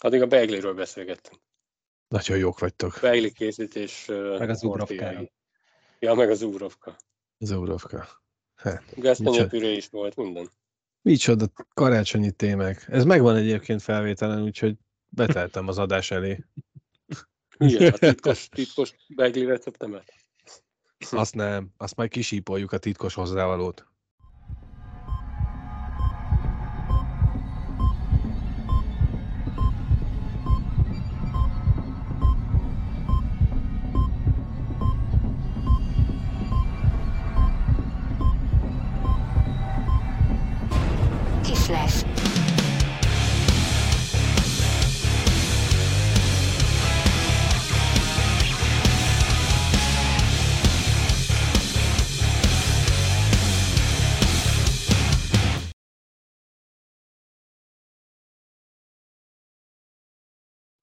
[0.00, 1.40] Addig a Begliről beszélgettünk.
[2.08, 2.98] Nagyon jók vagytok.
[3.00, 4.06] Begli készítés.
[4.38, 5.30] Meg az Ubrovkáról.
[5.98, 6.96] Ja, meg az Ubrovka.
[7.38, 8.08] Az Európka.
[8.54, 10.50] Hát, Gesztenyepüré is volt, minden.
[11.02, 12.86] micsoda karácsonyi témák.
[12.88, 14.76] Ez megvan egyébként felvételen, úgyhogy
[15.08, 16.44] beteltem az adás elé.
[17.58, 20.14] Hülye, a titkos, titkos Begli receptemet.
[21.10, 23.86] Azt nem, azt majd kisípoljuk a titkos hozzávalót.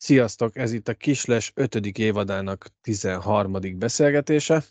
[0.07, 1.75] Sziasztok, ez itt a Kisles 5.
[1.97, 3.57] évadának 13.
[3.77, 4.63] beszélgetése.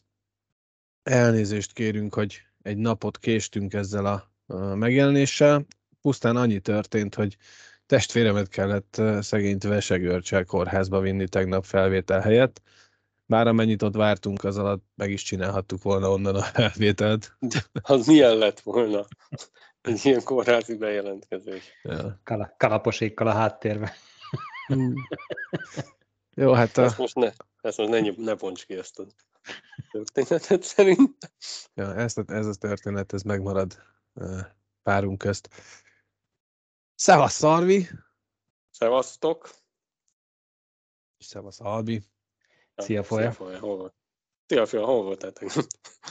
[1.02, 4.30] Elnézést kérünk, hogy egy napot késtünk ezzel a,
[4.74, 5.66] megjelenéssel.
[6.00, 7.36] Pusztán annyi történt, hogy
[7.86, 12.62] testvéremet kellett szegényt Vesegörcsel kórházba vinni tegnap felvétel helyett.
[13.26, 17.36] Bár amennyit ott vártunk, az alatt meg is csinálhattuk volna onnan a felvételt.
[17.82, 19.06] Az milyen lett volna?
[19.80, 21.72] Egy ilyen kórházi bejelentkezés.
[21.82, 22.20] Ja.
[22.24, 23.90] Kala, kalaposékkal a háttérben.
[24.66, 24.94] Hmm.
[26.34, 29.06] Jó, hát a, Ezt most ne, ezt most ne, ne bonts ki ezt a
[29.90, 31.32] történetet szerint.
[31.74, 33.82] ja, ez, a- ez a történet, ez megmarad
[34.82, 35.48] párunk közt.
[36.94, 37.88] Szevasz, Szarvi!
[38.70, 39.50] Szevasztok.
[41.18, 42.02] Szevasz, Albi!
[42.76, 43.30] Szia, Folya.
[43.32, 43.58] Szia, Folya.
[43.58, 43.94] Hol volt?
[44.46, 45.64] Szia, Folya, hol voltál tegnap?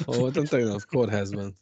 [0.05, 0.85] Hol voltam tegnap?
[0.85, 1.59] Kórházban.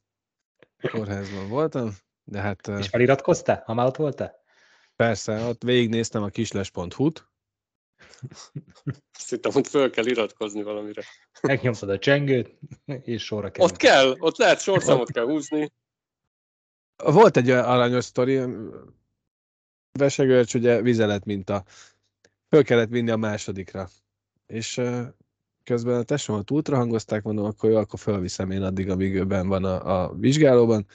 [0.92, 4.43] Kórházban voltam, de hát És feliratkoztál, ha már ott voltál?
[5.06, 7.28] Persze, ott végignéztem a kisles.hu-t,
[9.14, 11.04] Azt hittem, hogy föl kell iratkozni valamire.
[11.42, 12.58] Megnyomtad a csengőt,
[13.02, 13.70] és sorra kerül.
[13.70, 15.72] Ott kell, ott lehet sorszámot kell húzni.
[17.04, 18.42] Volt egy aranyos sztori,
[19.92, 21.64] Vesegörcs ugye vizelet minta.
[22.50, 23.90] Föl kellett vinni a másodikra.
[24.48, 24.82] És
[25.64, 29.64] közben a tesómat ultrahangozták, mondom, akkor jó, akkor fölviszem én addig, amíg ő benn van
[29.64, 30.88] a, a vizsgálóban.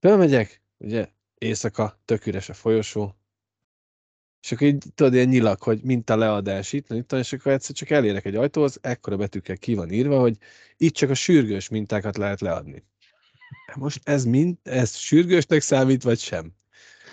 [0.00, 1.13] Fölmegyek, ugye
[1.44, 3.14] éjszaka, tök üres a folyosó,
[4.44, 7.90] és akkor így tudod, ilyen nyilak, hogy minta leadás itt, itt, és akkor egyszer csak
[7.90, 10.36] elérek egy ajtóhoz, ekkora betűkkel ki van írva, hogy
[10.76, 12.84] itt csak a sürgős mintákat lehet leadni.
[13.74, 16.52] Most ez mind, ez sürgősnek számít, vagy sem?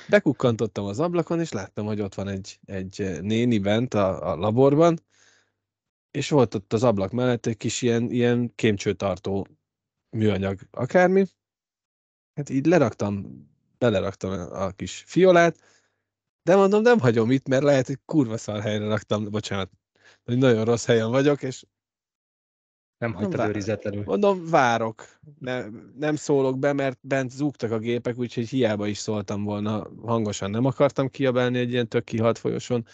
[0.09, 4.99] Bekukkantottam az ablakon, és láttam, hogy ott van egy, egy néni bent a, a laborban,
[6.11, 9.47] és volt ott az ablak mellett egy kis ilyen, ilyen kémcsőtartó
[10.09, 11.25] műanyag akármi.
[12.35, 13.25] Hát így leraktam,
[13.81, 15.57] beleraktam a kis fiolát,
[16.43, 19.71] de mondom, nem hagyom itt, mert lehet, hogy kurva szar helyre raktam, bocsánat,
[20.23, 21.65] hogy nagyon rossz helyen vagyok, és
[22.97, 24.03] Nem hagytad vár- őrizetlenül.
[24.03, 25.05] Mondom, várok.
[25.39, 25.65] Ne,
[25.97, 29.89] nem szólok be, mert bent zúgtak a gépek, úgyhogy hiába is szóltam volna.
[30.01, 32.85] Hangosan nem akartam kiabálni egy ilyen tök kihalt folyoson.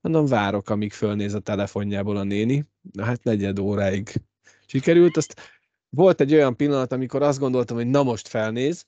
[0.00, 2.64] Mondom, várok, amíg fölnéz a telefonjából a néni.
[2.92, 4.22] Na hát negyed óráig
[4.66, 5.16] sikerült.
[5.16, 5.40] Azt
[5.88, 8.86] volt egy olyan pillanat, amikor azt gondoltam, hogy na most felnéz,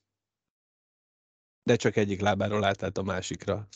[1.68, 3.68] de csak egyik lábáról átállt a másikra.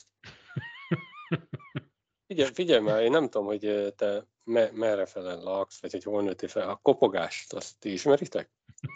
[2.26, 6.22] Figyelj, figyelj már, én nem tudom, hogy te me, merre felen laksz, vagy hogy hol
[6.22, 6.68] nőttél fel.
[6.68, 8.50] A kopogást, azt ti ismeritek?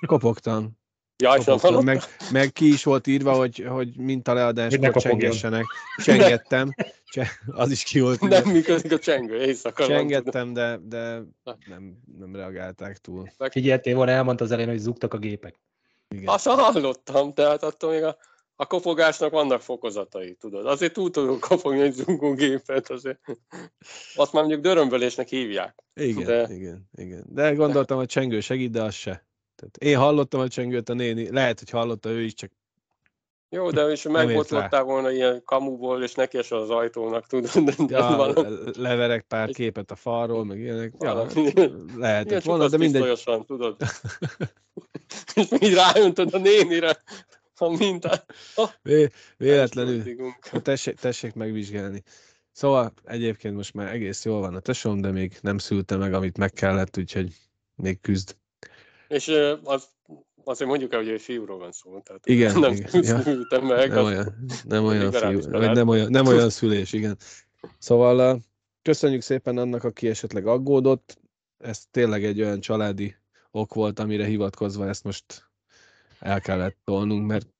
[0.06, 0.78] Kopogtam.
[1.22, 1.84] Ja, kopogtam.
[1.84, 2.00] Meg,
[2.32, 5.64] meg ki is volt írva, hogy, hogy ne mintaleadáskor csengessenek.
[5.96, 6.74] Csengettem.
[7.04, 8.38] Cse, az is ki volt írva.
[8.38, 9.86] Nem működik a csengő, éjszaka.
[9.86, 13.30] Csengettem, de, de nem, nem reagálták túl.
[13.50, 15.60] Figyeltél volna, elmondta az elején, hogy zúgtak a gépek.
[16.08, 16.28] Igen.
[16.28, 18.16] Azt hallottam, tehát attól még a,
[18.56, 20.66] a kopogásnak vannak fokozatai, tudod.
[20.66, 23.20] Azért túl tudunk kopogni egy zungógépet, azért.
[24.14, 25.84] Azt már mondjuk dörömbölésnek hívják.
[25.94, 27.24] Igen, de- igen, igen.
[27.28, 29.26] De gondoltam, hogy csengő segít, de az se.
[29.56, 32.50] Tehát én hallottam a csengőt, a néni, lehet, hogy hallotta ő is, csak
[33.48, 37.50] Jó, de és ért megbotlottál volna ilyen kamuból, és neki esel az ajtónak, tudod.
[37.64, 40.92] De, ja, valami, leverek pár képet a falról, meg ilyenek.
[40.98, 41.52] Ja, Valami.
[41.96, 43.22] lehetett volna, de mindegy.
[43.46, 43.76] tudod.
[45.34, 47.02] és így ráöntött a nénire
[47.60, 48.34] a mintát.
[48.54, 50.02] Oh, Vé- véletlenül.
[50.62, 52.02] Tessék, tessék megvizsgálni.
[52.52, 56.38] Szóval egyébként most már egész jól van a tesóm, de még nem szülte meg, amit
[56.38, 57.32] meg kellett, úgyhogy
[57.74, 58.36] még küzd.
[59.08, 59.32] És
[59.62, 59.88] az,
[60.44, 62.00] azért mondjuk el, hogy egy fiúról van szó.
[62.00, 63.20] Tehát Igen, nem igen, ja.
[63.20, 63.88] szültem meg.
[63.88, 67.16] Nem az- olyan, nem olyan fiú, vagy nem olyan, nem olyan szülés, igen.
[67.78, 68.40] Szóval
[68.82, 71.18] köszönjük szépen annak, aki esetleg aggódott.
[71.58, 73.16] Ez tényleg egy olyan családi
[73.50, 75.45] ok volt, amire hivatkozva ezt most
[76.18, 77.54] el kellett tolnunk, mert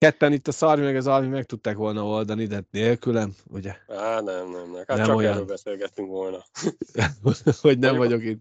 [0.00, 3.76] Ketten itt a Szarvi meg az Alvi meg tudták volna oldani, de nélkülem, ugye?
[3.88, 4.84] Á, nem, nem, nem.
[4.86, 5.32] Hát Nem csak olyan.
[5.32, 6.44] erről beszélgettünk volna.
[7.60, 8.40] hogy nem vagyok itt.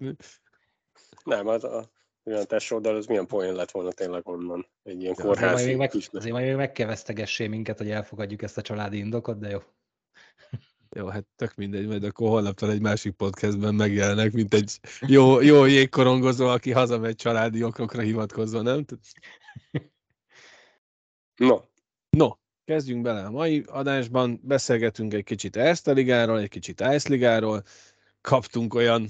[1.24, 1.90] Nem, hát a
[2.26, 4.68] olyan tesóddal, az milyen poén lett volna tényleg onnan.
[4.84, 7.90] Egy ilyen Ja, Azért majd, még meg, azért majd még meg kell vesztegessé minket, hogy
[7.90, 9.60] elfogadjuk ezt a családi indokot, de jó.
[10.96, 15.66] Jó, hát tök mindegy, majd akkor holnaptól egy másik podcastben megjelenek, mint egy jó, jó
[15.66, 18.86] jégkorongozó, aki hazamegy családi okokra hivatkozva, nem?
[21.36, 21.60] No,
[22.10, 22.30] No,
[22.66, 27.64] kezdjünk bele a mai adásban, beszélgetünk egy kicsit Erste Ligáról, egy kicsit Ice Ligáról,
[28.22, 29.10] kaptunk olyan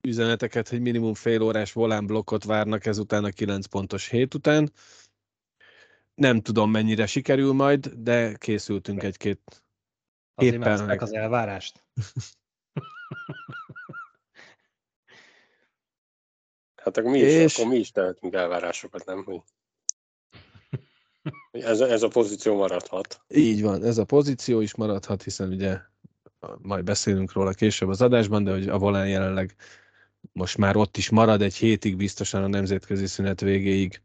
[0.00, 4.72] üzeneteket, hogy minimum fél órás volán blokkot várnak ezután a 9 pontos hét után.
[6.14, 9.65] Nem tudom, mennyire sikerül majd, de készültünk egy-két
[10.38, 11.02] Azért Éppen meg.
[11.02, 11.84] az elvárást.
[16.82, 19.24] hát akkor mi is, És- akkor mi is tehetünk elvárásokat, nem?
[19.24, 19.42] Hogy
[21.50, 23.20] ez, ez a pozíció maradhat.
[23.28, 25.80] Így van, ez a pozíció is maradhat, hiszen ugye
[26.58, 29.54] majd beszélünk róla később az adásban, de hogy a volán jelenleg
[30.32, 34.02] most már ott is marad egy hétig biztosan a nemzetközi szünet végéig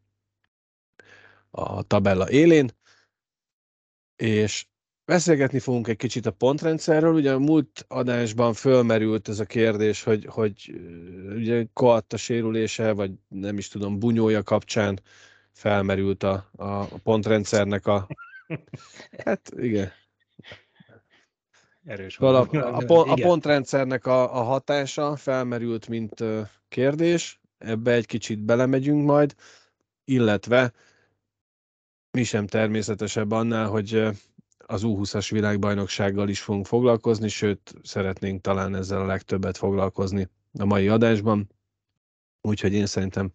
[1.50, 2.70] a tabella élén,
[4.16, 4.66] és
[5.12, 7.14] beszélgetni fogunk egy kicsit a pontrendszerről.
[7.14, 10.82] Ugye a múlt adásban fölmerült ez a kérdés, hogy, hogy
[11.36, 15.00] ugye Koatta sérülése, vagy nem is tudom, bunyója kapcsán
[15.52, 18.08] felmerült a, a, pontrendszernek a
[19.26, 19.92] Hát igen.
[21.86, 26.24] Erős Szóval a, a, pon- a pontrendszernek a, a hatása felmerült, mint
[26.68, 27.40] kérdés.
[27.58, 29.36] Ebbe egy kicsit belemegyünk majd,
[30.04, 30.74] illetve
[32.12, 34.08] mi sem természetesebb annál, hogy
[34.72, 40.28] az U20-as világbajnoksággal is fogunk foglalkozni, sőt, szeretnénk talán ezzel a legtöbbet foglalkozni
[40.60, 41.50] a mai adásban.
[42.42, 43.32] Úgyhogy én szerintem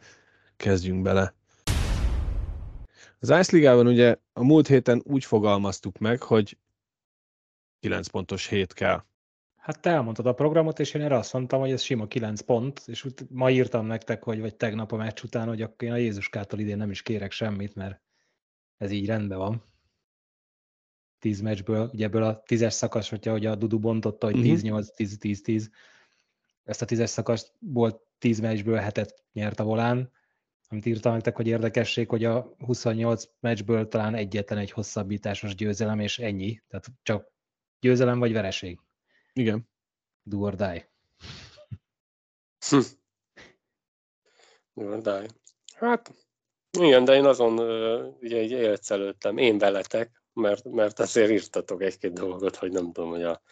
[0.56, 1.34] kezdjünk bele.
[3.18, 6.58] Az Ice Ligában ugye a múlt héten úgy fogalmaztuk meg, hogy
[7.80, 9.04] 9 pontos hét kell.
[9.56, 12.82] Hát te elmondtad a programot, és én erre azt mondtam, hogy ez sima 9 pont,
[12.86, 15.96] és ut- ma írtam nektek, hogy vagy tegnap a meccs után, hogy akkor én a
[15.96, 18.00] Jézuskától idén nem is kérek semmit, mert
[18.76, 19.62] ez így rendben van.
[21.18, 24.44] 10 meccsből, ugye ebből a tízes szakasz, hogyha hogy a Dudu bontotta, hogy Mhm.
[24.44, 25.70] 10-8, 10-10-10,
[26.64, 30.10] ezt a tízes szakaszból 10 meccsből hetet nyert a volán,
[30.68, 36.18] amit írtam nektek, hogy érdekesség, hogy a 28 meccsből talán egyetlen egy hosszabbításos győzelem, és
[36.18, 36.62] ennyi.
[36.68, 37.30] Tehát csak
[37.80, 38.80] győzelem vagy vereség.
[39.32, 39.68] Igen.
[40.22, 40.88] Do or die.
[44.74, 45.26] Jó, de-
[45.74, 46.14] Hát,
[46.78, 47.58] igen, de én azon
[48.20, 53.10] ugye egy élc előttem, én veletek, mert, mert azért írtatok egy-két dolgot, hogy nem tudom,
[53.10, 53.42] hogy a,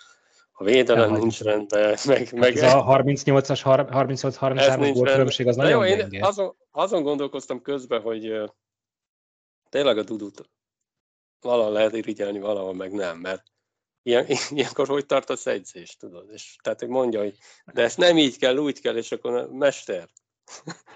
[0.52, 1.22] a védelem Elhagyjuk.
[1.22, 5.12] nincs rendben, meg, meg Ez a 38-as, 38-33-as ez nincs gólt rendben.
[5.12, 8.50] különbség az De nagyon jó, én azon, azon gondolkoztam közben, hogy
[9.68, 10.50] tényleg a Dudut
[11.40, 13.52] valahol lehet irigyelni, valahol meg nem, mert
[14.02, 16.30] ilyen, ilyenkor hogy tartasz edzést, tudod?
[16.32, 17.36] És tehát, hogy mondja, hogy
[17.72, 20.08] de ezt nem így kell, úgy kell, és akkor na, mester.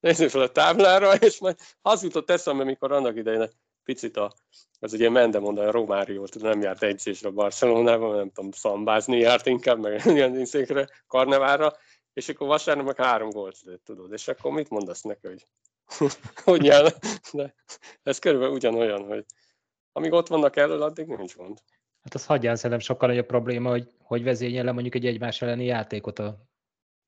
[0.00, 3.50] Nézzük fel a táblára, és majd az jutott eszembe, mikor annak idején
[3.90, 4.32] picit a,
[4.78, 10.04] az ugye Mendemond, a Romárió, nem járt edzésre Barcelonában, nem tudom, szambázni járt inkább, meg
[10.16, 11.72] ilyen székre, karnevára,
[12.12, 15.46] és akkor vasárnap meg három gólt lőtt, tudod, és akkor mit mondasz neki, hogy
[16.44, 16.94] hogy jár?
[17.32, 17.54] De
[18.02, 19.24] ez körülbelül ugyanolyan, hogy
[19.92, 21.58] amíg ott vannak elől, addig nincs gond.
[22.02, 25.64] Hát az hagyján szerintem sokkal nagyobb probléma, hogy hogy vezényel le mondjuk egy egymás elleni
[25.64, 26.49] játékot a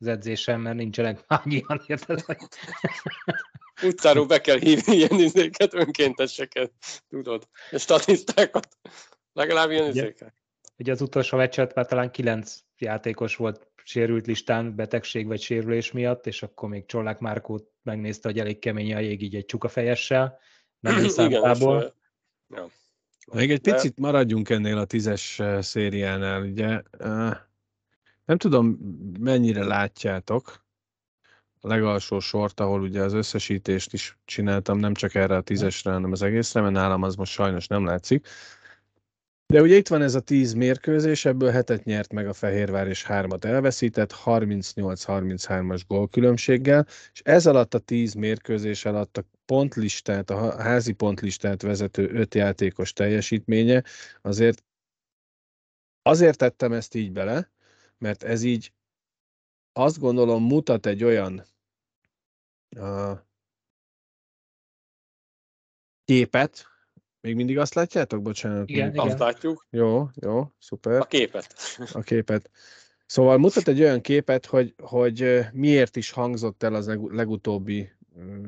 [0.03, 2.21] az edzésen, mert nincsenek annyian, érted?
[2.21, 2.37] hogy-
[3.83, 6.73] Utcáról be kell hívni ilyen izéket, önkénteseket,
[7.09, 8.69] tudod, és statisztákat.
[9.33, 10.35] Legalább ilyen izéket.
[10.79, 16.27] Ugye az utolsó meccset már talán kilenc játékos volt sérült listán betegség vagy sérülés miatt,
[16.27, 20.39] és akkor még Csollák Márkót megnézte, hogy elég kemény a jég, így egy csukafejessel,
[20.81, 21.89] nem ö,
[22.49, 22.69] ja.
[23.33, 26.83] Még egy picit maradjunk ennél a tízes eh, szériánál, ugye.
[28.25, 28.67] Nem tudom,
[29.21, 30.65] mennyire látjátok
[31.61, 36.13] a legalsó sort, ahol ugye az összesítést is csináltam, nem csak erre a tízesre, hanem
[36.13, 38.27] az egészre, mert nálam az most sajnos nem látszik.
[39.47, 43.05] De ugye itt van ez a 10 mérkőzés, ebből hetet nyert meg a Fehérvár és
[43.05, 50.61] hármat elveszített, 38-33-as gólkülönbséggel, és ez alatt a 10 mérkőzés alatt a pontlistát, a há-
[50.61, 53.83] házi pontlistát vezető öt játékos teljesítménye,
[54.23, 54.65] azért
[56.03, 57.52] azért tettem ezt így bele,
[58.03, 58.73] mert ez így
[59.73, 61.45] azt gondolom mutat egy olyan
[62.77, 63.19] uh,
[66.05, 66.67] képet,
[67.21, 68.23] még mindig azt látjátok?
[68.23, 68.69] Bocsánat.
[68.69, 71.55] Igen, mondjuk- Azt látjuk, Jó, jó, szuper a képet.
[71.93, 72.51] a képet.
[73.07, 77.93] Szóval mutat egy olyan képet, hogy, hogy miért is hangzott el az leg- legutóbbi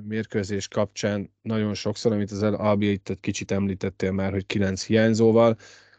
[0.04, 5.56] mérkőzés kapcsán nagyon sokszor, amit az Albi itt kicsit említettél már, hogy kilenc hiányzóval,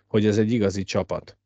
[0.08, 1.38] hogy ez egy igazi csapat.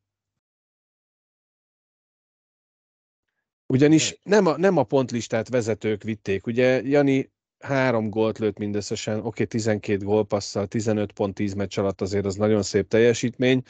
[3.73, 6.45] Ugyanis nem a, nem a pontlistát vezetők vitték.
[6.45, 12.01] Ugye Jani három gólt lőtt mindösszesen, oké, okay, 12 gólpasszal, 15 pont 10 meccs alatt
[12.01, 13.63] azért az nagyon szép teljesítmény.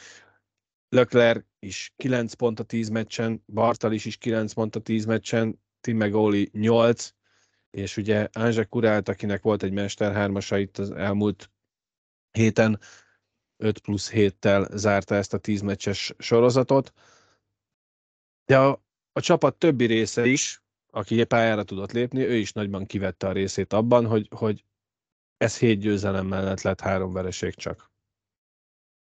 [0.88, 5.96] Leclerc is 9 pont a 10 meccsen, Bartalis is 9 pont a 10 meccsen, Tim
[5.96, 7.14] Megoli 8,
[7.70, 11.50] és ugye Ánzsek Kurált, akinek volt egy Mester 3 itt az elmúlt
[12.30, 12.80] héten,
[13.56, 16.92] 5 plusz 7-tel zárta ezt a 10 meccses sorozatot.
[18.44, 23.26] De a, a csapat többi része is, aki pályára tudott lépni, ő is nagyban kivette
[23.28, 24.64] a részét abban, hogy, hogy
[25.36, 27.90] ez hét győzelem mellett lett három vereség csak.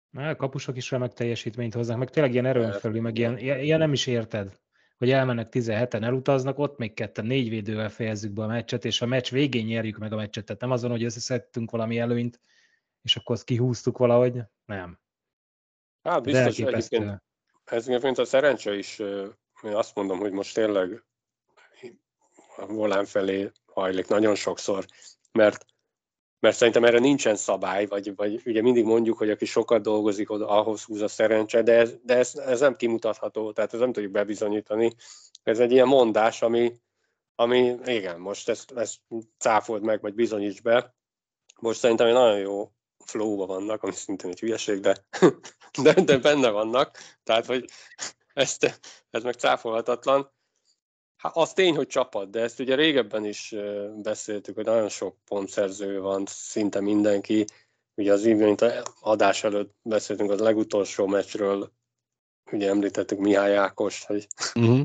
[0.10, 3.80] Na, a kapusok is remek teljesítményt hoznak, meg tényleg ilyen erőn felül, meg ilyen, ilyen
[3.80, 4.60] nem is érted,
[4.98, 9.06] hogy elmennek 17-en, elutaznak, ott még ketten, négy védővel fejezzük be a meccset, és a
[9.06, 12.42] meccs végén nyerjük meg a meccset, tehát nem azon, hogy összeszedtünk valami előnyt,
[13.02, 15.00] és akkor azt kihúztuk valahogy, nem.
[16.04, 17.22] Hát biztos, egyébként
[17.64, 19.02] ez egyébként a szerencse is,
[19.64, 21.04] én azt mondom, hogy most tényleg
[22.56, 24.86] a volán felé hajlik nagyon sokszor,
[25.32, 25.66] mert
[26.40, 30.48] mert szerintem erre nincsen szabály, vagy, vagy ugye mindig mondjuk, hogy aki sokat dolgozik, oda
[30.48, 34.12] ahhoz húz a szerencse, de, ez, de ez, ez nem kimutatható, tehát ez nem tudjuk
[34.12, 34.92] bebizonyítani.
[35.44, 36.74] Ez egy ilyen mondás, ami,
[37.36, 38.98] ami igen, most ezt, ezt
[39.38, 40.96] cáfold meg, vagy bizonyíts be.
[41.60, 42.72] Most szerintem egy nagyon jó
[43.06, 45.06] flow vannak, ami szintén egy hülyeség, de,
[45.84, 47.66] de, de benne vannak, tehát hogy
[48.34, 50.32] ezt, ez meg cáfolhatatlan.
[51.18, 53.56] Hát az tény, hogy csapat, de ezt ugye régebben is
[54.02, 57.46] beszéltük, hogy nagyon sok pontszerző van, szinte mindenki.
[57.96, 58.66] Ugye az mint
[59.02, 61.72] adás előtt beszéltünk az legutolsó meccsről,
[62.52, 64.82] ugye említettük Mihály Ákost, hogy, uh-huh.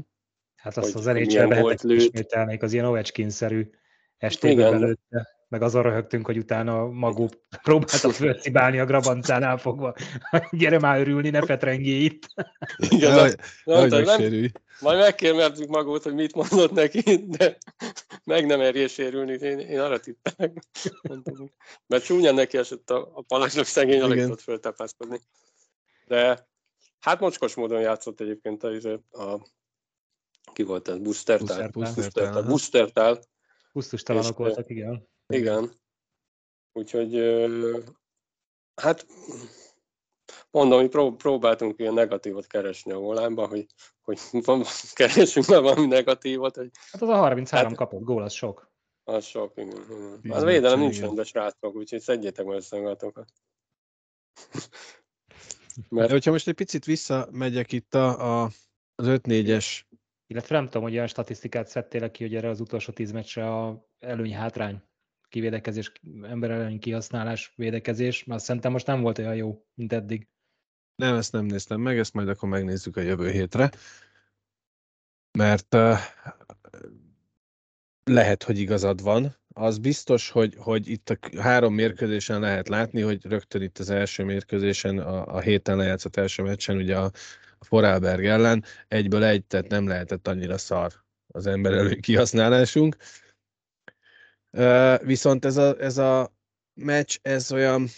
[0.54, 3.70] Hát azt hogy az NHL-be ismételnék, az ilyen Ovechkin-szerű
[4.18, 7.32] estében belőtte meg azon röhögtünk, hogy utána maguk
[7.62, 9.94] próbálta fölcibálni a grabancánál fogva.
[10.50, 12.26] Gyere már örülni, ne petrengjé itt.
[12.76, 13.34] Igen, Jaj,
[13.64, 17.56] nem, nem, nem, majd megkérmezzük magot, hogy mit mondott neki, de
[18.24, 20.62] meg nem érje sérülni, én, én arra tippelek.
[21.86, 25.20] Mert csúnyán neki esett a, a palasok szegény, alig tudott föltepászkodni.
[26.06, 26.48] De
[27.00, 28.68] hát mocskos módon játszott egyébként a,
[29.10, 29.46] a
[30.52, 30.98] ki volt ez?
[30.98, 31.68] Busztertál.
[31.68, 32.42] Busztertál.
[32.42, 33.20] Busztertál.
[33.72, 35.12] Busztustalanok voltak, igen.
[35.34, 35.70] Igen.
[36.72, 37.14] Úgyhogy
[38.74, 39.06] hát
[40.50, 43.66] mondom, hogy próbáltunk ilyen negatívot keresni a volánba, hogy,
[44.02, 46.56] hogy van, keresünk már valami negatívot.
[46.56, 48.72] Hogy, hát az a 33 hát, kapott gól, az sok.
[49.04, 50.18] Az sok, igen.
[50.22, 50.36] igen.
[50.36, 53.28] Az védelem nincs rendben, srácok, úgyhogy szedjétek meg össze magatokat.
[55.88, 56.06] Mert...
[56.06, 58.50] De hogyha most egy picit visszamegyek itt a, a,
[58.94, 59.82] az 5-4-es
[60.26, 63.86] illetve nem tudom, hogy olyan statisztikát szedtél ki, hogy erre az utolsó tíz meccsre a
[63.98, 64.82] előny-hátrány
[65.34, 70.28] kivédekezés, ember elleni kihasználás, védekezés, mert szerintem most nem volt olyan jó, mint eddig.
[70.96, 73.70] Nem, ezt nem néztem meg, ezt majd akkor megnézzük a jövő hétre.
[75.38, 75.98] Mert uh,
[78.04, 79.36] lehet, hogy igazad van.
[79.48, 84.24] Az biztos, hogy, hogy itt a három mérkőzésen lehet látni, hogy rögtön itt az első
[84.24, 87.10] mérkőzésen, a, a héten lejátszott első meccsen, ugye a,
[87.58, 90.92] a Foralberg ellen egyből egy, tehát nem lehetett annyira szar
[91.26, 91.94] az ember elő
[95.02, 96.34] Viszont ez a, ez a
[96.74, 97.88] meccs, ez olyan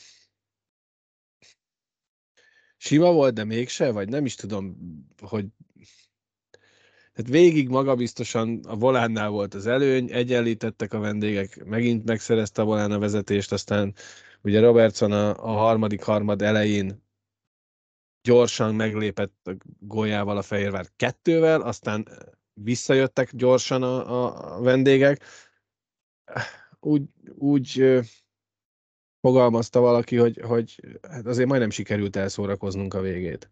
[2.77, 4.77] sima volt, de mégse, vagy nem is tudom,
[5.23, 5.47] hogy
[7.13, 12.93] tehát végig magabiztosan a volánnál volt az előny, egyenlítettek a vendégek, megint megszerezte a volán
[12.93, 13.95] a vezetést, aztán
[14.43, 17.03] ugye Robertson a, a harmadik harmad elején
[18.23, 22.09] gyorsan meglépett a góljával a Fehérvár kettővel, aztán
[22.55, 25.25] visszajöttek gyorsan a, a vendégek,
[26.81, 27.03] úgy,
[27.35, 28.03] úgy
[29.21, 33.51] fogalmazta valaki, hogy, hogy hát azért majdnem sikerült elszórakoznunk a végét.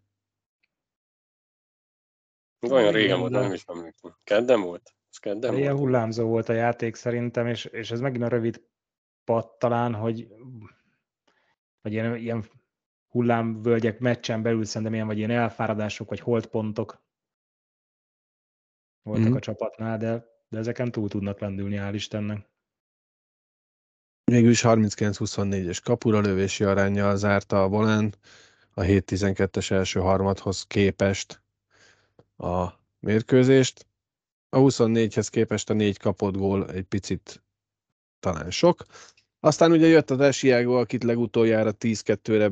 [2.69, 4.15] Olyan régen volt, nem is emlékszem.
[4.23, 4.95] Kedden volt?
[5.09, 5.85] Ez kedden Ilyen volt?
[5.85, 8.63] hullámzó volt a játék szerintem, és, és ez megint a rövid
[9.23, 10.27] pat talán, hogy
[11.81, 12.45] vagy ilyen, ilyen
[13.07, 17.03] hullámvölgyek meccsen belül szerintem ilyen, vagy ilyen elfáradások, vagy holdpontok
[19.01, 19.35] voltak mm-hmm.
[19.35, 22.49] a csapatnál, de, de ezeken túl tudnak lendülni, hál' Istennek.
[24.31, 28.15] Végül is 39-24-es kapura lövési arányjal zárta a Volán
[28.73, 31.41] a 7-12-es első harmadhoz képest
[32.37, 32.67] a
[32.99, 33.87] mérkőzést.
[34.49, 37.43] A 24-hez képest a négy kapott gól egy picit
[38.19, 38.85] talán sok.
[39.39, 42.51] Aztán ugye jött az Esiágo, akit legutoljára 10-2-re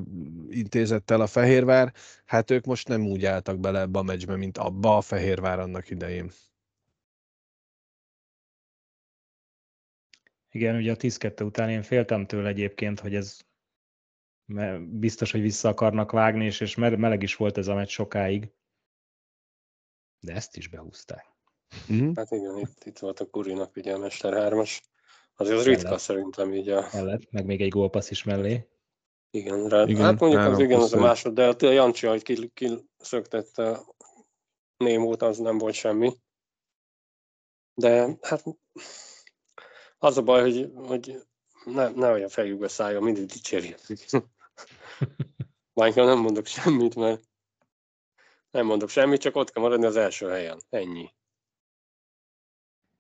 [0.49, 1.93] intézett el a Fehérvár.
[2.25, 5.89] Hát ők most nem úgy álltak bele ebbe a meccsbe, mint abba a Fehérvár annak
[5.89, 6.31] idején.
[10.53, 13.39] Igen, ugye a 10-2 után én féltem tőle egyébként, hogy ez
[14.79, 18.51] biztos, hogy vissza akarnak vágni, és, és meleg is volt ez a meccs sokáig.
[20.19, 21.25] De ezt is behúzták.
[21.91, 22.11] Mm-hmm.
[22.15, 24.81] Hát igen, itt, itt volt a Kurinak ugye a Mester 3-as.
[25.35, 26.89] Azért az ritka szerintem így a...
[26.93, 28.67] Mellett, meg még egy gólpassz is mellé.
[29.31, 33.73] Igen, rá, igen hát mondjuk az igen, az a másod, de a Jancsi, hogy kiszöktette
[33.73, 33.91] ki
[34.77, 36.13] Némót, az nem volt semmi.
[37.73, 38.43] De hát
[40.03, 41.23] az a baj, hogy, hogy
[41.65, 43.79] ne, ne olyan fejükbe szálljon, mindig dicsérjük.
[45.73, 47.21] Bányka nem mondok semmit, mert
[48.51, 50.59] nem mondok semmit, csak ott kell maradni az első helyen.
[50.69, 51.09] Ennyi.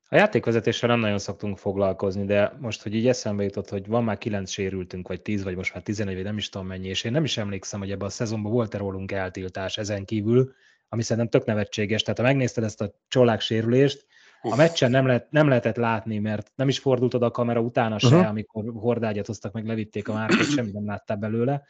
[0.09, 4.17] A játékvezetéssel nem nagyon szoktunk foglalkozni, de most, hogy így eszembe jutott, hogy van már
[4.17, 7.11] kilenc sérültünk, vagy tíz, vagy most már tizenegy, vagy nem is tudom mennyi, és én
[7.11, 10.53] nem is emlékszem, hogy ebben a szezonban volt-e rólunk eltiltás ezen kívül,
[10.89, 12.01] ami szerintem tök nevetséges.
[12.01, 14.05] Tehát ha megnézted ezt a csolák sérülést,
[14.51, 17.99] a meccsen nem, lehet, nem lehetett látni, mert nem is fordult oda a kamera utána
[17.99, 18.27] se, uh-huh.
[18.27, 21.63] amikor hordágyat hoztak, meg levitték a márkát, semmit nem láttál belőle.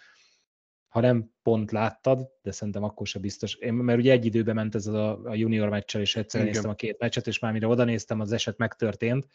[0.88, 3.56] Ha nem pont láttad, de szerintem akkor se biztos.
[3.56, 6.76] Én, mert ugye egy időben ment ez a, a junior meccsel, és egyszer néztem a
[6.76, 9.28] két meccset, és már mire oda néztem, az eset megtörtént.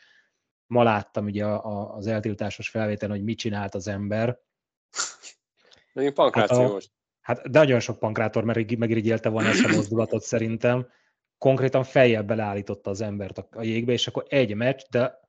[0.66, 4.38] Ma láttam ugye a, a, az eltiltásos felvételen, hogy mit csinált az ember.
[5.92, 6.90] Megint pankrációs.
[7.20, 10.86] Hát, hát de nagyon sok pankrátor megirigyelte volna ezt a mozdulatot szerintem
[11.38, 15.20] konkrétan fejjel beleállította az embert a, jégbe, és akkor egy meccs, de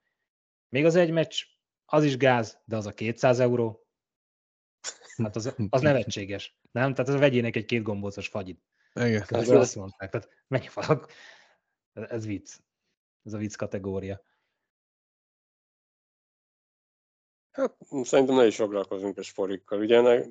[0.69, 1.43] még az egy meccs,
[1.85, 3.87] az is gáz, de az a 200 euró,
[5.23, 6.59] hát az, az nevetséges.
[6.71, 6.93] Nem?
[6.93, 8.63] Tehát ez vegyének egy két gombócos fagyit.
[8.93, 9.23] Igen.
[9.27, 10.09] Ez azt mondták.
[10.09, 11.11] Tehát mennyi falak.
[11.93, 12.57] Ez vicc.
[13.23, 14.21] Ez a vicc kategória.
[17.51, 19.79] Hát szerintem ne is foglalkozunk a sporikkal.
[19.79, 20.27] Ugye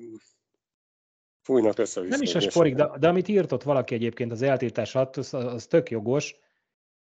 [1.49, 5.17] fújnak össze Nem is a sporig, de, de amit írtott valaki egyébként az eltiltás alatt,
[5.17, 6.35] az, az tök jogos,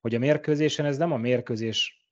[0.00, 2.08] hogy a mérkőzésen ez nem a mérkőzés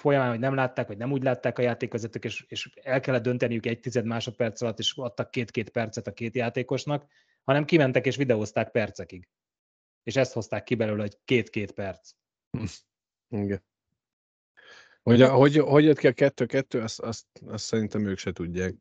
[0.00, 3.66] folyamán, hogy nem látták, vagy nem úgy látták a játékvezetők, és, és el kellett dönteniük
[3.66, 7.06] egy tized másodperc alatt, és adtak két-két percet a két játékosnak,
[7.44, 9.28] hanem kimentek és videózták percekig.
[10.02, 12.10] És ezt hozták ki belőle, hogy két-két perc.
[13.28, 13.62] Igen.
[15.02, 18.74] Hogy, hogy, hogy jött ki a kettő-kettő, azt, azt, azt szerintem ők se tudják.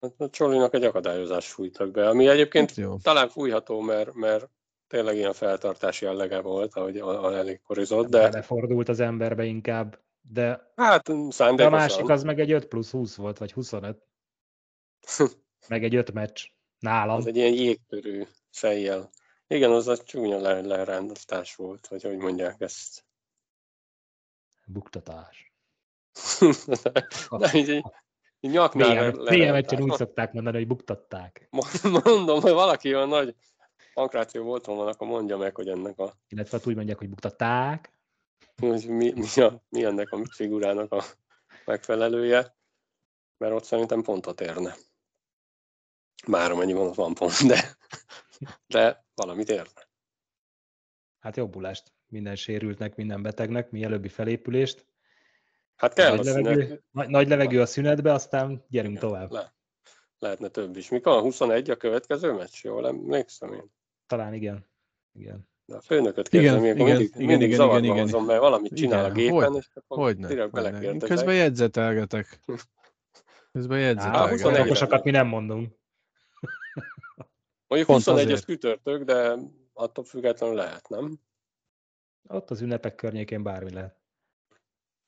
[0.00, 2.96] A Csolinak egy akadályozás fújtak be, ami egyébként hát jó.
[2.96, 4.48] talán fújható, mert, mert
[4.86, 6.98] tényleg ilyen feltartási jellege volt, ahogy
[7.34, 8.28] elég korizott, de...
[8.28, 10.72] Befordult az emberbe inkább, de...
[10.76, 11.10] Hát
[11.54, 14.02] De a másik az meg egy 5 plusz 20 volt, vagy 25.
[15.68, 16.44] meg egy 5 meccs.
[16.78, 17.16] Nálam.
[17.16, 19.10] Az egy ilyen jégtörő fejjel.
[19.46, 23.04] Igen, az a csúnya le- lerándoztás volt, vagy hogy mondják ezt.
[24.66, 25.52] Buktatás.
[27.28, 27.82] Na, így,
[28.40, 31.48] Nyaknál PM egyszer úgy szokták mondani, hogy buktatták.
[32.04, 33.34] Mondom, hogy valaki olyan nagy
[33.94, 36.14] pankráció volt volna, akkor mondja meg, hogy ennek a...
[36.28, 37.92] Illetve hát úgy mondják, hogy buktatták.
[38.56, 41.02] Hogy mi, mi, a, mi ennek a figurának a
[41.64, 42.56] megfelelője,
[43.36, 44.76] mert ott szerintem pontot érne.
[46.26, 47.76] Már amennyi van, van pont, de,
[48.66, 49.88] de valamit érne.
[51.18, 54.86] Hát jobbulást minden sérültnek, minden betegnek, mielőbbi felépülést.
[55.78, 59.32] Hát kell nagy, levegő, nagy, nagy levegő a szünetbe, aztán gyerünk Igen, tovább.
[59.32, 59.54] Le,
[60.18, 60.88] lehetne több is.
[60.88, 62.64] Mikor a 21 a következő meccs?
[62.64, 63.72] Jól emlékszem én.
[64.06, 64.66] Talán igen.
[65.12, 65.48] igen.
[65.64, 68.74] De a főnököt kérdezem, igen, igen, mindig, igen, mindig igen, igen, igen, hozom, mert valamit
[68.74, 71.08] csinál igen, a gépen, hogy, és akkor hogy direkt belekérdezek.
[71.08, 72.40] Közben jegyzetelgetek.
[73.52, 74.64] Közben jegyzetelgetek.
[74.64, 75.76] Okosakat mi nem mondunk.
[77.66, 79.34] Mondjuk 21 az kütörtök, de
[79.72, 81.20] attól függetlenül lehet, nem?
[82.28, 83.97] Ott az ünnepek környékén bármi lehet.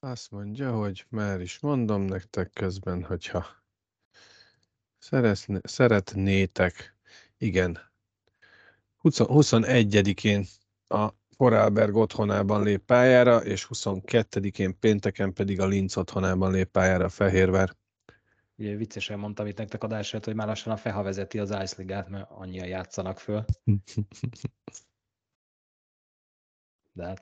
[0.02, 3.46] Azt mondja, hogy már is mondom nektek közben, hogyha
[4.98, 6.96] szeretne, szeretnétek,
[7.38, 7.78] igen,
[9.02, 10.46] 21-én
[10.88, 17.08] a Foralberg otthonában lép pályára, és 22-én pénteken pedig a Linz otthonában lép pályára a
[17.08, 17.76] Fehérvár.
[18.56, 22.08] Ugye viccesen mondtam itt nektek adását, hogy már lassan a Feha vezeti az Ice Ligát,
[22.08, 23.44] mert annyian játszanak föl.
[26.92, 27.14] De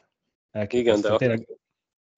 [0.51, 1.49] hát Igen, de tényleg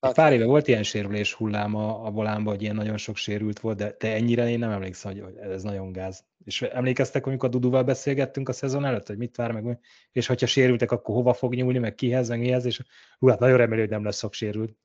[0.01, 3.61] Hát, pár éve volt ilyen sérülés hullám a, a volánban, hogy ilyen nagyon sok sérült
[3.61, 6.25] volt, de, de ennyire én nem emlékszem, hogy ez nagyon gáz.
[6.45, 9.79] És emlékeztek, amikor a Duduval beszélgettünk a szezon előtt, hogy mit vár meg,
[10.13, 12.81] és hogyha sérültek, akkor hova fog nyúlni, meg kihez, meg mihez, és
[13.19, 14.77] hú, hát nagyon remélem, hogy nem lesz sok sérült.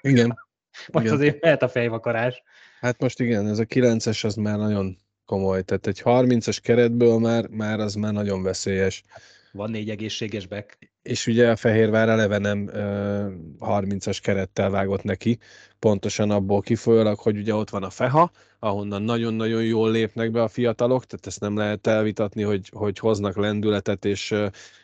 [0.00, 0.26] Igen.
[0.92, 1.18] Majd igen.
[1.18, 2.42] azért mehet a fejvakarás.
[2.80, 7.48] Hát most igen, ez a 9-es az már nagyon komoly, tehát egy 30-as keretből már,
[7.48, 9.04] már az már nagyon veszélyes.
[9.52, 10.78] Van négy egészséges back.
[11.02, 15.38] És ugye a Fehérvár eleve nem uh, 30-as kerettel vágott neki,
[15.78, 20.48] pontosan abból kifolyólag, hogy ugye ott van a Feha, ahonnan nagyon-nagyon jól lépnek be a
[20.48, 24.34] fiatalok, tehát ezt nem lehet elvitatni, hogy, hogy hoznak lendületet, és,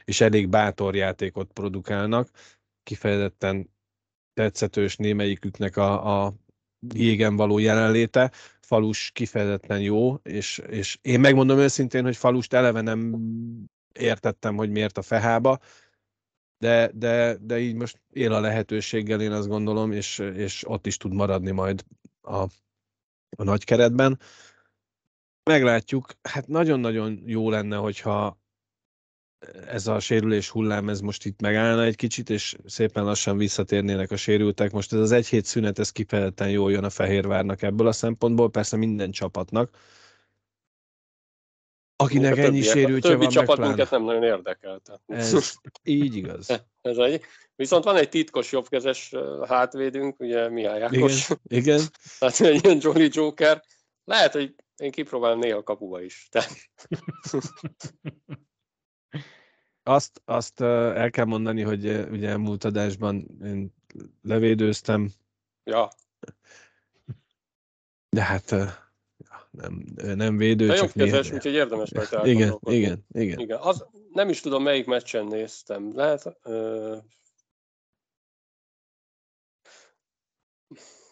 [0.05, 2.29] és elég bátor játékot produkálnak.
[2.83, 3.70] Kifejezetten
[4.35, 6.35] tetszetős némelyiküknek a, a
[6.94, 8.31] jégen való jelenléte.
[8.61, 13.16] Falus kifejezetten jó, és, és én megmondom őszintén, hogy Falust eleve nem
[13.98, 15.59] értettem, hogy miért a fehába,
[16.59, 20.96] de, de, de így most él a lehetőséggel, én azt gondolom, és, és ott is
[20.96, 21.85] tud maradni majd
[22.20, 22.42] a,
[23.37, 24.18] a nagy keretben.
[25.50, 28.38] Meglátjuk, hát nagyon-nagyon jó lenne, hogyha
[29.66, 34.16] ez a sérülés hullám, ez most itt megállna egy kicsit, és szépen lassan visszatérnének a
[34.16, 34.72] sérültek.
[34.72, 38.50] Most ez az egy hét szünet, ez kifejezetten jól jön a Fehérvárnak ebből a szempontból,
[38.50, 39.76] persze minden csapatnak.
[41.96, 44.83] Akinek ennyi sérültje van, többi csapat minket nem nagyon érdekel.
[45.07, 46.48] Ez így igaz.
[46.83, 47.22] ez egy,
[47.57, 49.12] viszont van egy titkos jobbkezes
[49.46, 51.28] hátvédünk, ugye Mihály Ákos.
[51.28, 51.80] Igen, igen.
[52.18, 53.62] Tehát egy ilyen Jolly Joker.
[54.04, 56.28] Lehet, hogy én kipróbálom néha kapuba is.
[56.30, 56.50] Tehát...
[59.83, 63.74] azt, azt el kell mondani, hogy ugye elmúlt adásban én
[64.22, 65.11] levédőztem.
[65.64, 65.88] Ja.
[68.09, 68.54] De hát
[69.56, 73.58] nem, nem védő, De csak jobbkezes, úgyhogy érdemes rajta igen, igen, igen, igen.
[73.60, 75.96] Az, nem is tudom, melyik meccsen néztem.
[75.96, 76.36] Lehet...
[76.44, 76.96] Uh...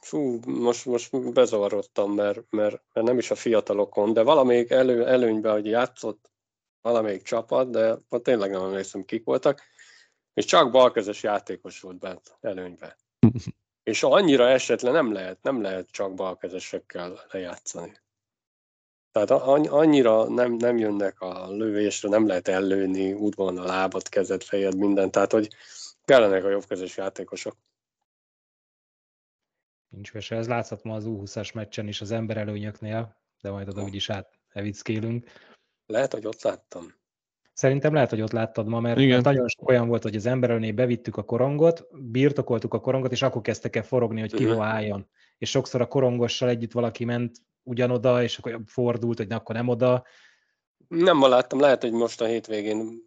[0.00, 5.52] Fú, most, most bezavarodtam, mert, mert, mert nem is a fiatalokon, de valamelyik elő, előnyben,
[5.52, 6.31] hogy játszott
[6.81, 9.62] valamelyik csapat, de ott tényleg nem emlékszem, kik voltak,
[10.35, 12.96] és csak balkezes játékos volt bent előnyben.
[13.83, 18.00] és annyira esetlen nem lehet, nem lehet csak balkezesekkel lejátszani.
[19.12, 24.77] Tehát annyira nem, nem jönnek a lövésre, nem lehet ellőni útvon a lábat, kezed, fejed,
[24.77, 25.48] minden, tehát hogy
[26.05, 27.57] kellenek a jobbkezes játékosok.
[29.88, 33.83] Nincs vese, ez látszott ma az U20-as meccsen is az ember előnyöknél, de majd oda
[33.83, 35.27] úgyis át evickélünk.
[35.87, 36.94] Lehet, hogy ott láttam.
[37.53, 39.20] Szerintem lehet, hogy ott láttad ma, mert Igen.
[39.20, 43.42] nagyon sok olyan volt, hogy az emberelné bevittük a korongot, birtokoltuk a korongot, és akkor
[43.42, 44.53] kezdtek el forogni, hogy ki uh-huh.
[44.53, 45.09] hova álljon.
[45.42, 50.05] És sokszor a korongossal együtt valaki ment ugyanoda, és akkor fordult, hogy akkor nem oda.
[50.88, 53.07] Nem ma láttam, lehet, hogy most a hétvégén,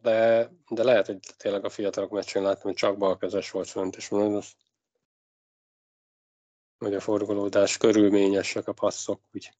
[0.00, 4.08] de, de lehet, hogy tényleg a fiatalok meccsén láttam, hogy csak balkezes volt fönt, és
[4.08, 4.52] mondom, az,
[6.78, 9.52] hogy a forgolódás körülményesek a passzok, úgy.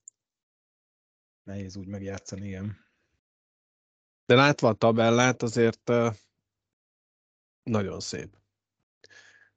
[1.42, 2.76] Nehéz úgy megjátszani, igen.
[4.26, 5.92] De látva a tabellát, azért
[7.62, 8.41] nagyon szép.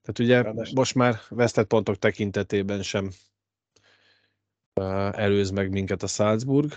[0.05, 0.73] Tehát ugye Ráadásul.
[0.75, 3.09] most már vesztett pontok tekintetében sem
[5.11, 6.73] előz meg minket a Salzburg.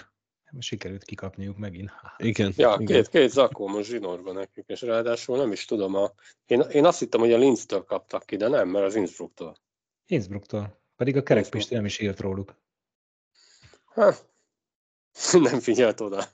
[0.59, 1.91] Sikerült kikapniuk megint.
[2.17, 2.53] Igen.
[2.57, 2.87] Ja, igen.
[2.87, 6.12] két, két zakó most zsinórban nekik, és ráadásul nem is tudom, a...
[6.47, 9.57] én, én azt hittem, hogy a Linztől kaptak ki, de nem, mert az Innsbrucktól.
[10.07, 10.81] Innsbrucktól.
[10.97, 12.55] Pedig a kerekpisti nem is írt róluk.
[13.85, 14.29] Hát,
[15.33, 16.25] nem figyelt oda.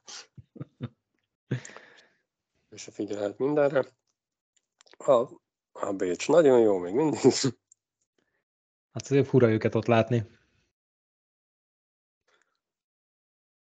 [2.70, 3.84] És a figyelhet mindenre.
[4.96, 5.43] A,
[5.80, 7.20] a Bécs nagyon jó, még mindig.
[8.92, 10.26] Hát azért fura őket ott látni.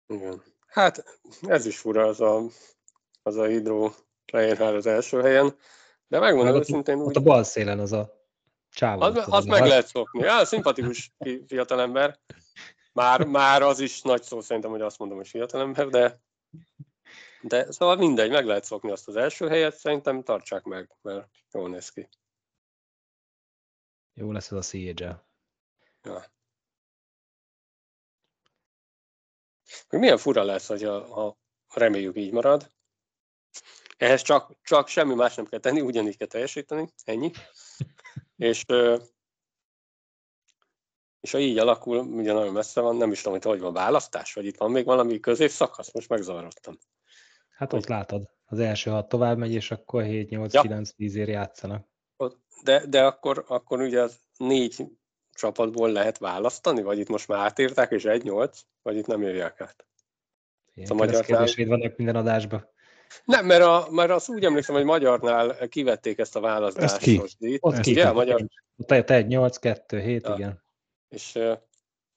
[0.07, 0.43] Igen.
[0.67, 2.41] Hát ez is fura, az a,
[3.21, 3.93] az a hidró
[4.25, 5.57] Fehérvár az első helyen.
[6.07, 7.07] De megmondom őszintén úgy...
[7.07, 8.27] Ott a bal szélen az a
[8.69, 9.01] csávó.
[9.01, 10.19] Az, az meg lehet szokni.
[10.19, 11.15] Ja, szimpatikus
[11.47, 12.19] fiatalember.
[12.93, 16.21] Már, már az is nagy szó szerintem, hogy azt mondom, hogy fiatalember, de,
[17.41, 21.69] de szóval mindegy, meg lehet szokni azt az első helyet, szerintem tartsák meg, mert jól
[21.69, 22.09] néz ki.
[24.13, 25.27] Jó lesz ez a siege
[26.03, 26.25] Ja.
[29.89, 31.37] Milyen fura lesz, hogy a, ha
[31.73, 32.71] reméljük így marad.
[33.97, 37.31] Ehhez csak, csak semmi más nem kell tenni, ugyanígy kell teljesíteni, ennyi.
[38.35, 38.65] És
[41.19, 44.33] és ha így alakul, ugye nagyon messze van, nem is tudom, hogy hogy van választás,
[44.33, 46.77] vagy itt van még valami középszakasz, most megzavarodtam.
[47.59, 50.81] Hát ott látod, az első hat tovább megy, és akkor 7-8-9 ja.
[50.95, 51.87] 10 ér játszanak.
[52.63, 54.85] De, de akkor, akkor ugye az négy
[55.33, 59.85] csapatból lehet választani, vagy itt most már átírták, és 1-8, vagy itt nem írják át?
[60.73, 62.67] Ilyen a magyar kérdéseid vannak minden adásban.
[63.25, 66.93] Nem, mert, a, mert azt úgy emlékszem, hogy magyarnál kivették ezt a választást.
[66.93, 67.21] Ezt ki?
[67.39, 67.91] Itt, Ott ki?
[67.91, 68.45] Ugye, magyar...
[68.85, 70.33] Te, te 8, 2, 7, ja.
[70.33, 70.63] igen.
[71.09, 71.39] És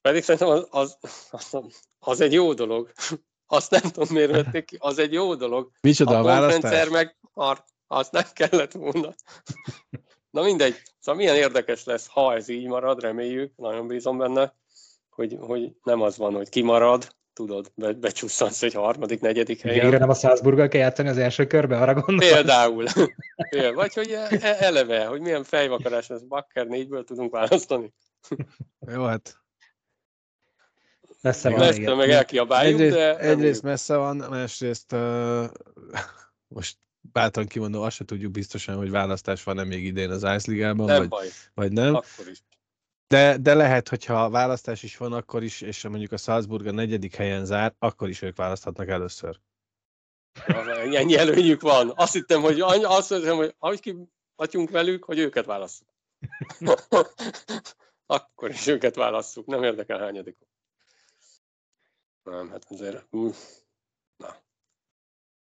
[0.01, 0.99] pedig szerintem az, az,
[1.31, 2.93] az, az egy jó dolog.
[3.53, 5.71] Azt nem tudom, miért vették ki, az egy jó dolog.
[5.81, 6.89] Micsoda a, a választás?
[6.89, 9.15] meg ar, azt nem kellett volna.
[10.31, 14.55] Na mindegy, szóval milyen érdekes lesz, ha ez így marad, reméljük, nagyon bízom benne,
[15.11, 19.81] hogy, hogy nem az van, hogy kimarad, tudod, be, becsusszansz egy harmadik, negyedik helyen.
[19.81, 22.33] Végre nem a Salzburggal kell játszani az első körbe, arra gondolsz?
[22.33, 22.87] Például.
[23.75, 27.93] Vagy hogy e, e, eleve, hogy milyen fejvakarás ez, Bakker négyből tudunk választani.
[28.93, 29.42] Jó, hát
[31.23, 31.59] Messze van.
[31.59, 33.19] Messze meg elkiabáljuk, egyrészt, de...
[33.19, 35.45] Egyrészt messze van, másrészt uh,
[36.57, 40.87] most bátran kimondom, azt se tudjuk biztosan, hogy választás van-e még idén az Ice Ligában,
[40.87, 41.95] Nem vagy, baj, vagy nem.
[41.95, 42.43] akkor is.
[43.07, 47.15] De, de lehet, hogyha választás is van, akkor is, és mondjuk a Salzburg a negyedik
[47.15, 49.41] helyen zár, akkor is ők választhatnak először.
[50.93, 51.93] Ennyi előnyük van.
[51.95, 53.97] Azt hittem, hogy any- azt hittem, hogy ahogy ki
[54.37, 55.89] vagyunk velük, hogy őket válasszuk.
[58.07, 59.47] Akkor is őket válasszuk.
[59.47, 60.37] Nem érdekel hányadik.
[62.23, 63.07] Nem, hát azért...
[63.11, 63.29] hm,
[64.17, 64.37] Na.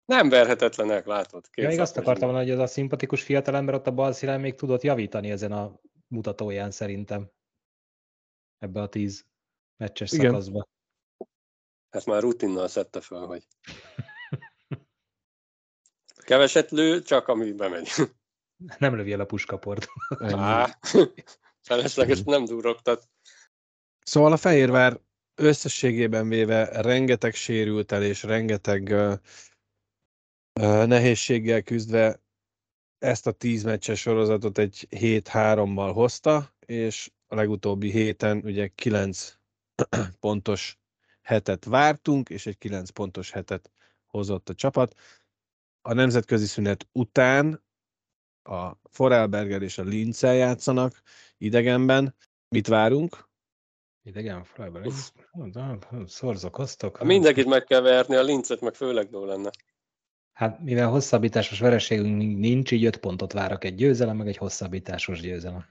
[0.04, 1.48] Nem verhetetlenek, látod.
[1.54, 4.54] Ja, még azt akartam mondani, hogy az a szimpatikus fiatalember ott a bal szílen még
[4.54, 7.30] tudott javítani ezen a mutatóján szerintem.
[8.58, 9.26] Ebbe a tíz
[9.76, 10.26] meccses Igen.
[10.26, 10.68] szakaszba.
[11.90, 13.46] Hát már rutinnal szedte fel, hogy
[16.30, 17.88] keveset lő, csak ami bemegy.
[18.78, 19.86] Nem lövi el a puskaport.
[21.60, 23.08] Felesleges nem durogtat.
[24.04, 25.00] Szóval a Fehérvár
[25.34, 29.12] összességében véve rengeteg sérült el, és rengeteg uh,
[30.60, 32.20] uh, nehézséggel küzdve
[32.98, 39.38] ezt a tíz meccses sorozatot egy 7-3-mal hozta, és a legutóbbi héten ugye 9
[40.20, 40.78] pontos
[41.22, 43.70] hetet vártunk, és egy 9 pontos hetet
[44.06, 44.94] hozott a csapat.
[45.82, 47.64] A nemzetközi szünet után
[48.42, 51.02] a Forelberger és a Linz játszanak
[51.38, 52.16] idegenben.
[52.48, 53.29] Mit várunk?
[54.10, 54.92] Idegen felben.
[56.06, 56.96] Szorzokoztok.
[56.96, 59.50] Ha mindenkit meg kell verni, a lincet meg főleg jó lenne.
[60.32, 65.64] Hát mivel hosszabbításos vereségünk nincs, így öt pontot várok egy győzelem, meg egy hosszabbításos győzelem.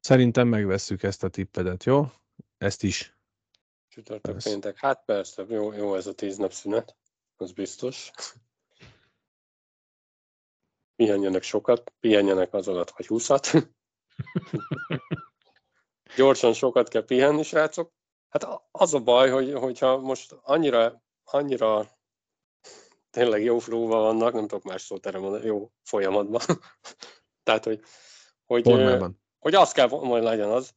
[0.00, 2.06] Szerintem megvesszük ezt a tippedet, jó?
[2.58, 3.16] Ezt is.
[3.88, 4.50] Csütörtök Persze.
[4.50, 4.78] péntek.
[4.78, 6.96] Hát persze, jó, jó ez a tíz nap szünet.
[7.36, 8.10] Az biztos.
[10.96, 13.50] Pihenjenek sokat, pihenjenek az alatt, vagy húszat.
[16.16, 17.92] Gyorsan sokat kell pihenni, srácok.
[18.28, 21.88] Hát a- az a baj, hogy, hogyha most annyira, annyira
[23.10, 26.40] tényleg jó flóban vannak, nem tudok más szót erre mondani, jó folyamatban.
[27.46, 27.80] Tehát, hogy,
[28.46, 29.22] hogy, Formában.
[29.38, 30.74] hogy azt kell majd legyen az,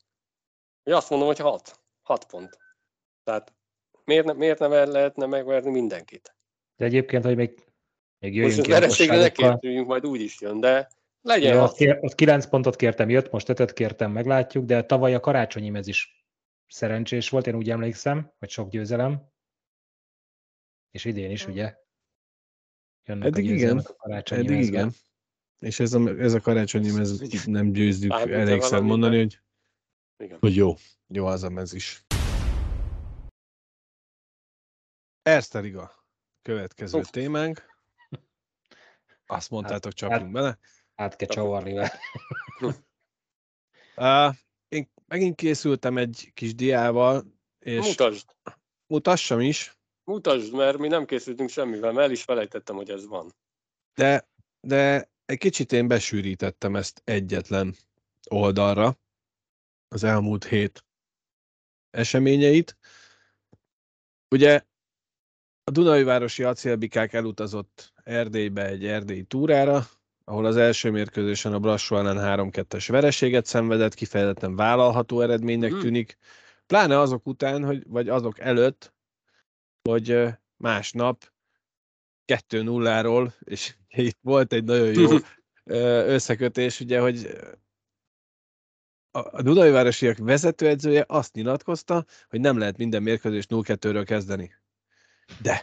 [0.84, 1.82] hogy azt mondom, hogy hat.
[2.02, 2.58] Hat pont.
[3.24, 3.54] Tehát
[4.04, 6.36] miért, ne, miért nem lehetne megverni mindenkit?
[6.76, 7.50] De egyébként, hogy még,
[8.20, 9.16] még Most jöjjünk az ki vereségre
[9.62, 10.90] ne majd úgy is jön, de
[11.24, 15.20] legyen Ja, ott, ott 9 pontot kértem, jött, most 5 kértem, meglátjuk, de tavaly a
[15.20, 16.26] karácsonyi mez is
[16.68, 19.32] szerencsés volt, én úgy emlékszem, hogy sok győzelem.
[20.92, 21.76] És idén is, ugye?
[23.06, 23.78] Jönnek Eddig a igen.
[23.78, 24.80] a karácsonyi Eddig mezben.
[24.80, 24.94] igen.
[25.60, 29.40] És ez a, ez a karácsonyi mez nem győzzük elégszer mondani, hogy,
[30.18, 30.38] Igen.
[30.40, 30.76] hogy jó.
[31.08, 32.06] Jó az a mez is.
[35.22, 35.92] Erste Liga.
[36.42, 37.10] Következő Uff.
[37.10, 37.72] témánk.
[39.26, 40.58] Azt mondtátok, csapjunk bele.
[41.04, 42.00] Át kell csavarni vele.
[43.96, 44.36] Uh,
[44.68, 47.24] én megint készültem egy kis diával,
[47.60, 48.36] és Mutasd,
[48.88, 53.34] mutassam is, mutasd, mert mi nem készültünk semmivel, mert el is felejtettem, hogy ez van.
[53.94, 57.76] de, de egy kicsit én besűrítettem ezt egyetlen
[58.30, 59.00] oldalra,
[59.88, 60.86] az elmúlt hét
[61.90, 62.78] eseményeit.
[64.30, 64.66] Ugye
[65.64, 69.88] a Dunajvárosi acélbikák elutazott Erdélybe egy erdélyi túrára,
[70.24, 72.18] ahol az első mérkőzésen a Brassó ellen
[72.52, 75.80] 3-2-es vereséget szenvedett, kifejezetten vállalható eredménynek Mhm.
[75.80, 76.18] tűnik,
[76.68, 78.94] pláne azok után, hogy, vagy azok előtt,
[79.82, 81.32] hogy másnap
[82.28, 85.10] 2-0-ról, és itt volt egy nagyon jó
[86.16, 87.38] összekötés, ugye, hogy
[89.12, 94.54] a Dunajvárosiak vezetőedzője azt nyilatkozta, hogy nem lehet minden mérkőzést 0-2-ről kezdeni.
[95.42, 95.62] De,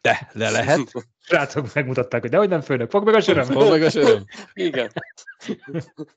[0.00, 0.92] de, le lehet.
[1.26, 3.44] Srácok megmutatták, hogy dehogy nem főnök, fogd meg a söröm.
[3.44, 4.24] Fogd meg a söröm.
[4.52, 4.90] Igen.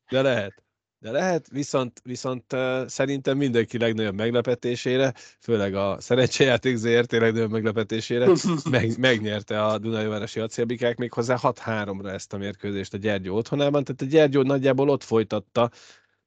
[0.10, 0.63] De lehet.
[1.04, 8.28] De lehet, viszont, viszont uh, szerintem mindenki legnagyobb meglepetésére, főleg a szerencsejáték ZRT legnagyobb meglepetésére,
[8.69, 14.06] meg, megnyerte a Dunajvárosi acélbikák méghozzá 6-3-ra ezt a mérkőzést a Gyergyó otthonában, tehát a
[14.06, 15.69] Gyergyó nagyjából ott folytatta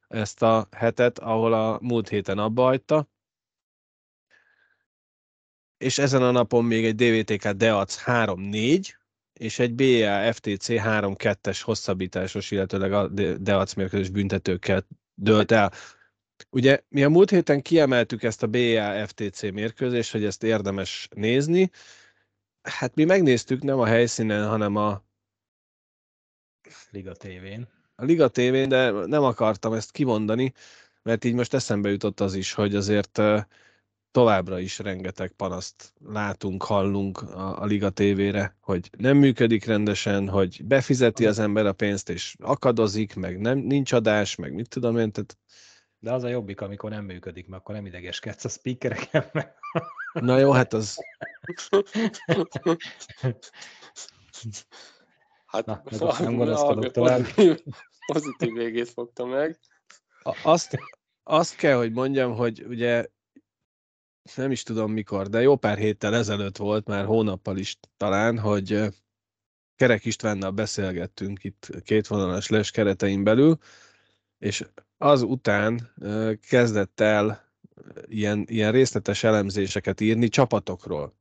[0.09, 3.09] ezt a hetet, ahol a múlt héten abba hagyta.
[5.79, 8.95] És ezen a napon még egy DVTK Deac 3-4,
[9.33, 15.73] és egy BA FTC 3-2-es hosszabbításos, illetőleg a De- Deac mérkőzés büntetőkkel dölt el.
[16.51, 21.71] Ugye mi a múlt héten kiemeltük ezt a BA FTC mérkőzést, hogy ezt érdemes nézni.
[22.63, 25.05] Hát mi megnéztük nem a helyszínen, hanem a,
[26.91, 27.69] Liga tévén.
[27.95, 30.53] a Liga tévén, de nem akartam ezt kimondani,
[31.03, 33.39] mert így most eszembe jutott az is, hogy azért ö,
[34.17, 40.65] továbbra is rengeteg panaszt látunk, hallunk a, a Liga tévére, hogy nem működik rendesen, hogy
[40.65, 45.13] befizeti az ember a pénzt, és akadozik, meg nem, nincs adás, meg mit tudom én,
[45.13, 45.39] tehát
[45.99, 49.55] De az a jobbik, amikor nem működik, mert akkor nem idegeskedsz a speakereken, meg
[50.13, 50.97] na jó, hát az
[55.47, 55.83] Hát Hát Na,
[56.19, 57.25] nem gonoszkodok tovább.
[58.13, 59.59] Pozitív végét fogta meg.
[60.43, 60.79] Azt,
[61.23, 63.07] azt kell, hogy mondjam, hogy ugye
[64.35, 68.95] nem is tudom mikor, de jó pár héttel ezelőtt volt, már hónappal is talán, hogy
[69.77, 73.59] Kerek Istvánnal beszélgettünk itt kétvonalas les keretein belül,
[74.39, 74.65] és
[74.99, 75.93] azután
[76.49, 77.53] kezdett el
[78.07, 81.15] ilyen, ilyen részletes elemzéseket írni csapatokról.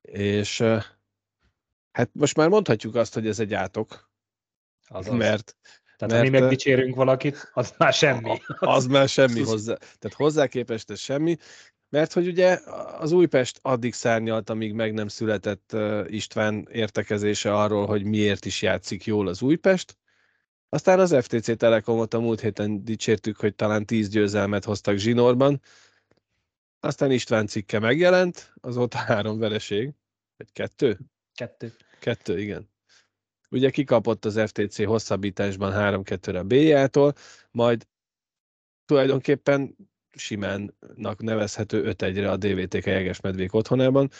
[0.00, 0.60] És
[1.92, 4.10] hát most már mondhatjuk azt, hogy ez egy átok,
[4.86, 5.16] Azaz.
[5.16, 5.56] mert
[5.96, 8.40] Tehát mert, ha mi megdicsérünk valakit, az már semmi.
[8.58, 9.74] Az már semmi hozzá.
[9.74, 11.36] Tehát hozzá képest ez semmi,
[11.94, 12.60] mert hogy ugye
[12.98, 15.76] az Újpest addig szárnyalt, amíg meg nem született
[16.06, 19.96] István értekezése arról, hogy miért is játszik jól az Újpest.
[20.68, 25.60] Aztán az FTC Telekomot a múlt héten dicsértük, hogy talán 10 győzelmet hoztak zsinórban.
[26.80, 29.92] Aztán István cikke megjelent, azóta három vereség.
[30.36, 30.98] Vagy kettő?
[31.34, 31.72] Kettő.
[32.00, 32.70] Kettő, igen.
[33.50, 35.72] Ugye kikapott az FTC hosszabbításban
[36.04, 37.14] 3-2-re a B-jától,
[37.50, 37.86] majd
[38.84, 39.76] tulajdonképpen
[40.16, 44.10] simánnak nevezhető 5-1-re a DVTK Jegesmedvék otthonában.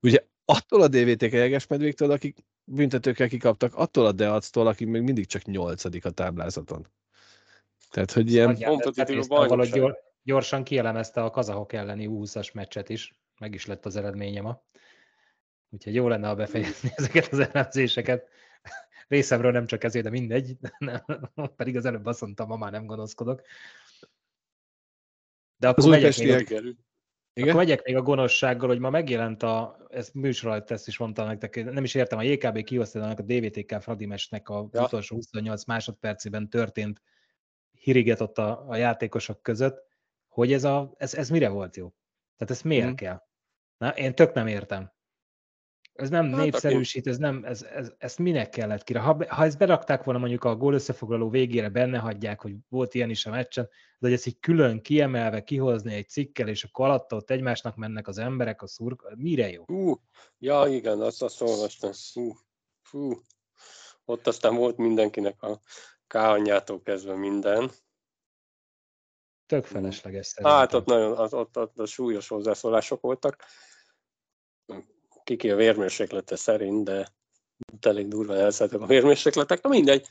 [0.00, 5.44] Ugye attól a DVTK Jegesmedvéktől, akik büntetőkkel kikaptak, attól a Deactól, akik még mindig csak
[5.44, 6.86] nyolcadik a táblázaton.
[7.90, 8.58] Tehát, hogy ilyen...
[9.28, 9.82] Valahogy
[10.22, 14.62] gyorsan kielemezte a kazahok elleni 20-as meccset is, meg is lett az eredménye ma.
[15.70, 18.28] Úgyhogy jó lenne, ha befejezni ezeket az elemzéseket.
[19.08, 20.56] Részemről nem csak ezért, de mindegy.
[20.78, 21.00] Nem,
[21.56, 23.42] pedig az előbb azt mondtam, ma már nem gonoszkodok.
[25.64, 26.76] De akkor, megyek még, a, Igen?
[27.48, 31.72] akkor megyek még a gonoszsággal, hogy ma megjelent a, ez műsor ezt is mondtam nektek,
[31.72, 34.84] nem is értem, a JKB kiosztásának a DVTK Fradimesnek a ja.
[34.84, 37.02] utolsó 28 másodpercében történt
[37.70, 39.86] hiriget ott a, a játékosok között,
[40.28, 41.94] hogy ez, a, ez, ez mire volt jó?
[42.36, 42.94] Tehát ezt miért mm.
[42.94, 43.22] kell?
[43.76, 44.92] Na, én tök nem értem.
[45.94, 48.98] Ez nem hát népszerűsít, ez nem, ez, ez, ezt minek kellett kire?
[48.98, 53.10] Ha, ha ezt berakták volna mondjuk a gól összefoglaló végére, benne hagyják, hogy volt ilyen
[53.10, 53.64] is a meccsen,
[53.98, 58.08] de hogy ezt így külön kiemelve kihozni egy cikkel, és akkor alatta ott egymásnak mennek
[58.08, 59.64] az emberek, a szurk, mire jó?
[59.66, 60.00] Hú,
[60.38, 61.90] ja igen, azt, azt olvastam.
[62.12, 62.32] Hú,
[62.90, 63.12] hú.
[64.04, 65.60] Ott aztán volt mindenkinek a
[66.06, 67.70] káanyától kezdve minden.
[69.46, 70.58] Tök felesleges szerintem.
[70.58, 73.44] Hát ott nagyon, az, ott, ott, ott súlyos hozzászólások voltak
[75.24, 77.08] kiki a vérmérséklete szerint, de
[77.80, 79.62] elég durván elszálltak a vérmérsékletek.
[79.62, 80.06] Na mindegy,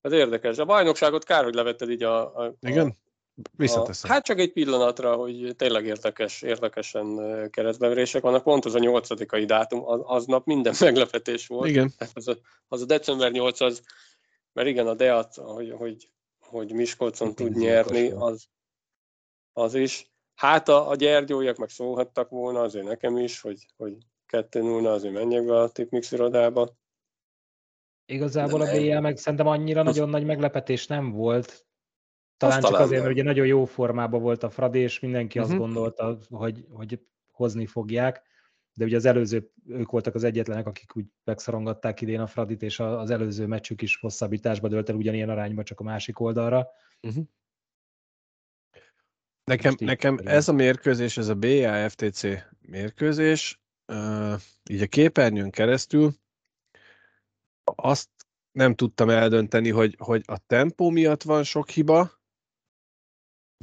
[0.00, 0.58] az érdekes.
[0.58, 2.44] A bajnokságot kár, hogy levetted így a...
[2.44, 2.96] a Igen?
[3.56, 4.10] Visszateszem.
[4.10, 7.16] A, hát csak egy pillanatra, hogy tényleg érdekes, érdekesen
[7.50, 8.42] keresztbeverések vannak.
[8.42, 11.68] Pont az a nyolcadikai dátum, az, aznap minden meglepetés volt.
[11.68, 11.92] Igen.
[12.14, 12.36] Az a,
[12.68, 13.82] az a december 8 az,
[14.52, 16.08] mert igen, a Deat, hogy, hogy,
[16.40, 18.48] hogy Miskolcon tud nyerni, az,
[19.52, 20.10] az is.
[20.34, 23.96] Hát a, a gyergyóiak meg szólhattak volna, azért nekem is, hogy, hogy
[24.30, 26.78] 2 0 azért menjek be a tipmix irodába.
[28.06, 31.66] Igazából a BL meg szerintem annyira nagyon nagy meglepetés nem volt.
[32.36, 35.54] Talán csak azért, mert ugye nagyon jó formában volt a Fradi, és mindenki uh-huh.
[35.54, 35.72] azt mhm.
[35.72, 37.00] gondolta, hogy, hogy
[37.32, 38.22] hozni fogják.
[38.74, 42.80] De ugye az előző, ők voltak az egyetlenek, akik úgy megszorongatták idén a Fradit, és
[42.80, 46.68] az előző meccsük is hosszabbításba dölt el ugyanilyen arányba, csak a másik oldalra.
[47.02, 47.24] Uh-huh.
[49.44, 52.22] Nekem, nekem ez a mérkőzés, ez a BAFTC
[52.60, 53.59] mérkőzés,
[54.70, 56.12] így a képernyőn keresztül
[57.74, 58.08] azt
[58.52, 62.20] nem tudtam eldönteni, hogy, hogy a tempó miatt van sok hiba,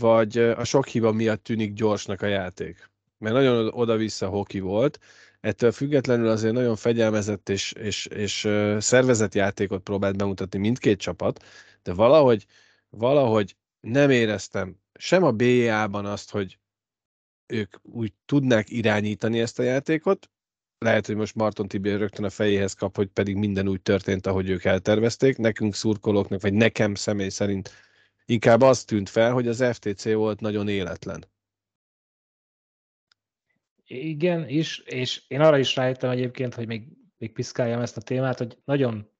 [0.01, 2.89] vagy a sok hiba miatt tűnik gyorsnak a játék.
[3.17, 4.99] Mert nagyon oda-vissza hoki volt,
[5.39, 8.39] ettől függetlenül azért nagyon fegyelmezett és, és, és
[8.77, 11.45] szervezett játékot próbált bemutatni mindkét csapat,
[11.83, 12.45] de valahogy,
[12.89, 16.59] valahogy nem éreztem sem a BA-ban azt, hogy
[17.47, 20.29] ők úgy tudnák irányítani ezt a játékot,
[20.77, 24.49] lehet, hogy most Marton Tibi rögtön a fejéhez kap, hogy pedig minden úgy történt, ahogy
[24.49, 25.37] ők eltervezték.
[25.37, 27.71] Nekünk szurkolóknak, vagy nekem személy szerint
[28.25, 31.25] inkább az tűnt fel, hogy az FTC volt nagyon életlen.
[33.85, 38.37] Igen, is, és én arra is rájöttem egyébként, hogy még, még piszkáljam ezt a témát,
[38.37, 39.11] hogy nagyon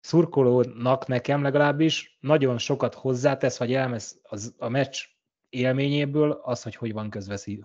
[0.00, 5.04] szurkolónak nekem legalábbis nagyon sokat hozzátesz, vagy elmesz az, a meccs
[5.48, 7.10] élményéből az, hogy hogy van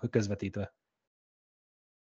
[0.09, 0.75] közvetítve.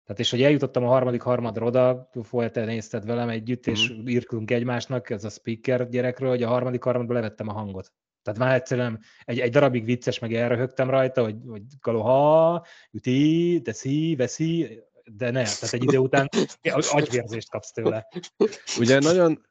[0.05, 3.74] Tehát és hogy eljutottam a harmadik harmadra oda, te nézted velem együtt, uh-huh.
[3.74, 4.09] és mhm.
[4.09, 7.93] írtunk egymásnak, ez a speaker gyerekről, hogy a harmadik harmadban levettem a hangot.
[8.22, 14.14] Tehát már egyszerűen egy, egy darabig vicces, meg elröhögtem rajta, hogy, hogy galoha, üti, teszi,
[14.16, 16.29] veszi, de ne, tehát egy idő után
[16.91, 18.09] agyvérzést kapsz tőle.
[18.79, 19.48] Ugye nagyon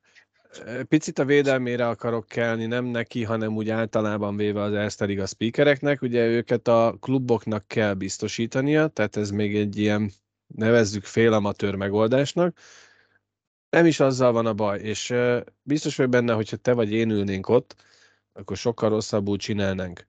[0.88, 6.02] picit a védelmére akarok kelni, nem neki, hanem úgy általában véve az Erste a speakereknek.
[6.02, 10.12] Ugye őket a kluboknak kell biztosítania, tehát ez még egy ilyen
[10.48, 12.58] nevezzük félamatőr megoldásnak.
[13.70, 15.14] Nem is azzal van a baj, és
[15.62, 17.76] biztos vagy benne, hogyha te vagy én ülnénk ott,
[18.34, 20.08] akkor sokkal rosszabbul csinálnánk.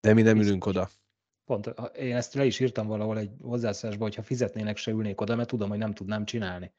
[0.00, 0.90] De mi nem ülünk oda.
[1.44, 5.48] Pont, én ezt le is írtam valahol egy hozzászólásban, hogyha fizetnének, se ülnék oda, mert
[5.48, 6.72] tudom, hogy nem tudnám csinálni.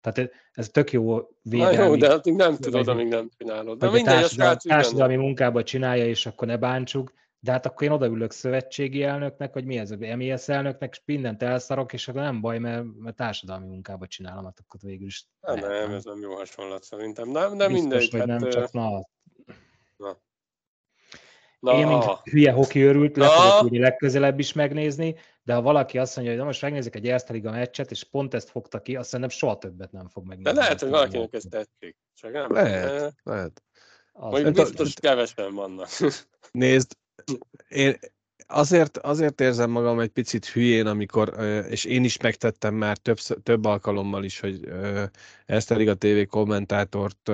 [0.00, 3.78] Tehát ez tök jó Na védelmi, jó, de addig nem vagy- tudod, amíg nem csinálod.
[3.78, 4.78] De a mindegy, a társadalmi, srác ügyben.
[4.80, 9.64] társadalmi munkába csinálja, és akkor ne bántsuk, de hát akkor én odaülök szövetségi elnöknek, vagy
[9.64, 14.06] mi ez, MES elnöknek, és mindent elszarok, és akkor nem baj, mert, mert társadalmi munkába
[14.06, 17.28] csinálom, hát akkor végül is Hát lehet, nem, ez nem jó hasonlat szerintem.
[17.30, 18.10] Nem, de Biztos, mindegy.
[18.10, 18.88] hogy Hát, nem, csak na,
[21.58, 23.30] na, én, mint hülye hoki őrült, le Na.
[23.32, 25.14] fogok ülni legközelebb is megnézni,
[25.46, 28.34] de ha valaki azt mondja, hogy na most megnézzük egy Erste Liga meccset, és pont
[28.34, 30.52] ezt fogta ki, azt szerintem soha többet nem fog megnézni.
[30.52, 31.68] de lehet, hogy valakinek ez meccset.
[31.78, 31.96] tetszik.
[32.14, 32.52] Csak nem.
[32.52, 33.62] Lehet, Ö, lehet.
[34.12, 35.88] Az- Mondjuk biztos kevesen vannak.
[36.52, 36.96] Nézd,
[37.68, 37.96] én
[38.46, 41.34] azért, azért érzem magam egy picit hülyén, amikor,
[41.68, 44.68] és én is megtettem már több, több alkalommal is, hogy
[45.46, 47.30] ezt a TV kommentátort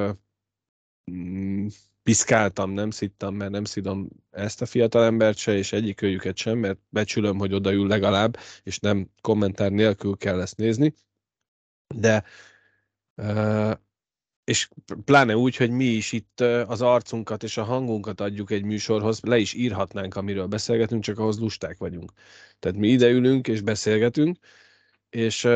[1.12, 1.66] mm,
[2.02, 6.78] piszkáltam, nem szittam, mert nem szidom ezt a fiatalembert se, és egyik őjüket sem, mert
[6.88, 10.94] becsülöm, hogy odaül legalább, és nem kommentár nélkül kell ezt nézni.
[11.94, 12.24] De
[14.44, 14.68] és
[15.04, 19.38] pláne úgy, hogy mi is itt az arcunkat és a hangunkat adjuk egy műsorhoz, le
[19.38, 22.12] is írhatnánk, amiről beszélgetünk, csak ahhoz lusták vagyunk.
[22.58, 24.38] Tehát mi ide ülünk és beszélgetünk,
[25.10, 25.48] és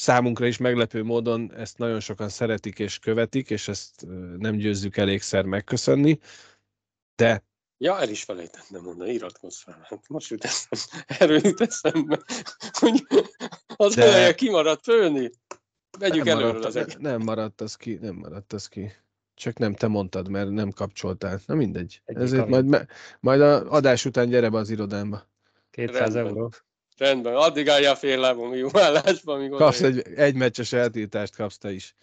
[0.00, 4.06] számunkra is meglepő módon ezt nagyon sokan szeretik és követik, és ezt
[4.38, 6.18] nem győzzük elégszer megköszönni,
[7.14, 7.46] de
[7.80, 9.86] Ja, el is felejtettem mondani, iratkozz fel.
[9.88, 12.22] Hát most jut eszem, erről jut eszembe,
[12.70, 13.06] hogy
[13.76, 15.30] az De- eleje kimaradt fölni.
[15.98, 18.92] Vegyük nem előről maradt, ne, nem maradt az ki, nem maradt az ki.
[19.34, 21.40] Csak nem te mondtad, mert nem kapcsoltál.
[21.46, 22.02] Na mindegy.
[22.04, 22.86] Egyik Ezért majd,
[23.20, 25.28] majd a adás után gyere be az irodámba.
[25.70, 26.26] 200 Rendben.
[26.26, 26.50] euró.
[26.98, 31.72] Rendben, addig álljál fél lábon jó állásban, amíg Kapsz egy, egy meccses eltiltást kapsz te
[31.72, 31.94] is.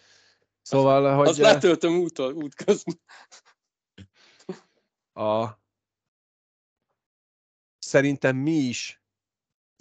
[0.62, 3.00] Szóval, hogy Azt letöltöm úton, útközben.
[5.12, 5.46] a...
[7.78, 9.00] szerintem mi is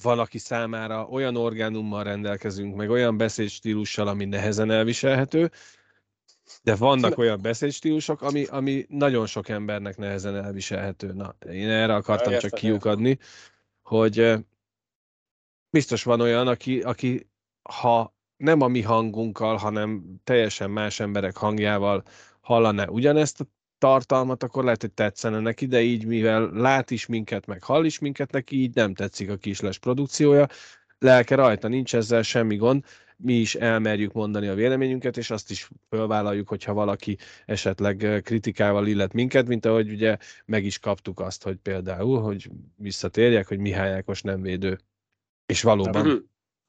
[0.01, 5.51] valaki számára olyan orgánummal rendelkezünk, meg olyan beszédstílussal, ami nehezen elviselhető,
[6.63, 11.13] de vannak olyan beszédstílusok, ami, ami nagyon sok embernek nehezen elviselhető.
[11.13, 13.20] Na, én erre akartam csak kiukadni,
[13.82, 14.45] hogy
[15.76, 17.30] biztos van olyan, aki, aki
[17.69, 22.03] ha nem a mi hangunkkal, hanem teljesen más emberek hangjával
[22.41, 23.45] hallaná ugyanezt a
[23.78, 27.99] tartalmat, akkor lehet, hogy tetszene neki, de így, mivel lát is minket, meg hall is
[27.99, 30.47] minket, neki így nem tetszik a kisles produkciója.
[30.99, 32.84] Lelke rajta, nincs ezzel semmi gond.
[33.17, 39.13] Mi is elmerjük mondani a véleményünket, és azt is fölvállaljuk, hogyha valaki esetleg kritikával illet
[39.13, 44.21] minket, mint ahogy ugye meg is kaptuk azt, hogy például, hogy visszatérjek, hogy Mihály Ákos
[44.21, 44.78] nem védő.
[45.46, 46.08] És valóban.
[46.08, 46.18] Mhm.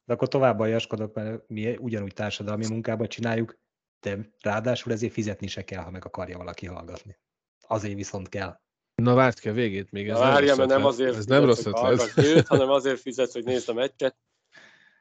[0.04, 3.58] De akkor tovább aljaskodok, mert mi ugyanúgy társadalmi munkába csináljuk,
[4.00, 7.18] de ráadásul ezért fizetni se kell, ha meg akarja valaki hallgatni.
[7.66, 8.60] Azért viszont kell.
[8.94, 11.44] Na várt ki a végét még, ez Na, Várja, nem mert nem azért Ez nem
[11.44, 12.12] rossz ötlet.
[12.16, 14.16] őt, hanem azért fizetsz, hogy nézd a meccset.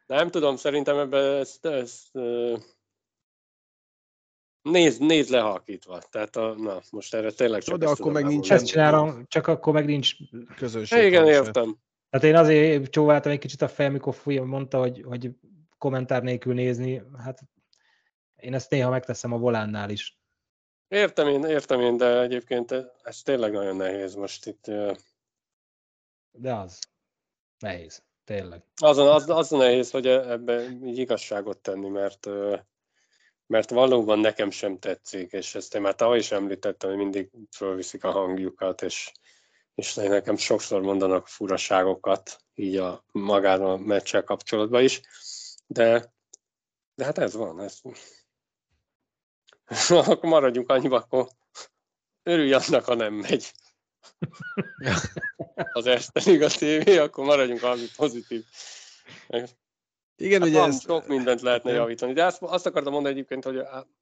[0.06, 2.12] Nem tudom, szerintem ebben ezt, ezt
[4.62, 6.00] nézd, nézd lehalkítva.
[6.00, 8.52] Tehát a, na, most erre tényleg csak de ezt akkor tudom meg nincs.
[8.52, 10.16] Ezt csinálom, csak akkor meg nincs...
[10.56, 11.78] Közönség Igen, értem.
[12.16, 15.32] Hát én azért csóváltam egy kicsit a fel, mikor fújja, mondta, hogy, hogy
[15.78, 17.01] kommentár nélkül nézni.
[17.24, 17.39] Hát
[18.36, 20.18] én ezt néha megteszem a volánnál is.
[20.88, 24.72] Értem én, értem én, de egyébként ez tényleg nagyon nehéz most itt.
[26.32, 26.80] De az
[27.59, 28.03] nehéz.
[28.24, 28.63] Tényleg.
[28.76, 32.28] Azon, az, az nehéz, hogy ebbe így igazságot tenni, mert,
[33.45, 38.03] mert valóban nekem sem tetszik, és ezt én már tavaly is említettem, hogy mindig fölviszik
[38.03, 39.11] a hangjukat, és,
[39.76, 45.02] és nekem sokszor mondanak furaságokat, így a magában a meccsel kapcsolatban is,
[45.68, 46.14] de,
[46.96, 47.60] de hát ez van.
[47.60, 47.82] Ez...
[49.90, 51.28] akkor maradjunk annyiba, akkor
[52.24, 53.52] örülj annak, ha nem megy
[55.74, 58.44] az Este Liga TV, akkor maradjunk annyi pozitív.
[60.18, 61.80] Igen, Hát ugye van, ez, sok mindent lehetne nem.
[61.80, 62.14] javítani.
[62.14, 63.62] De azt, azt akartam mondani egyébként, hogy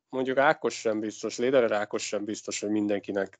[0.10, 3.40] mondjuk Ákos sem biztos, Léderer Ákos sem biztos, hogy mindenkinek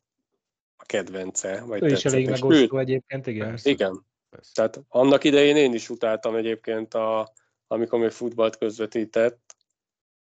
[0.84, 1.64] a kedvence.
[1.68, 3.48] Vagy Ő is elég megosztó egyébként, igen.
[3.48, 3.70] Persze.
[3.70, 4.06] Igen.
[4.30, 4.52] Persze.
[4.54, 7.34] Tehát annak idején én is utáltam egyébként, a,
[7.68, 9.56] amikor még futballt közvetített,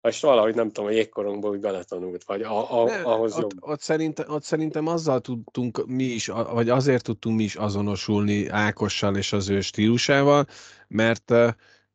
[0.09, 3.51] és valahogy nem tudom, a jégkorongból úgy beletanult, vagy a, a, Ne, ahhoz ott, jobb.
[3.61, 9.17] ott, szerintem, ott szerintem azzal tudtunk mi is, vagy azért tudtunk mi is azonosulni Ákossal
[9.17, 10.47] és az ő stílusával,
[10.89, 11.33] mert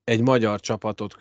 [0.03, 1.15] egy magyar csapatot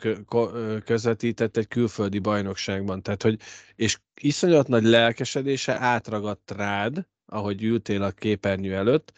[0.85, 3.39] közvetített egy külföldi bajnokságban, tehát hogy,
[3.75, 9.13] és iszonyat nagy lelkesedése átragadt rád, ahogy ültél a képernyő előtt,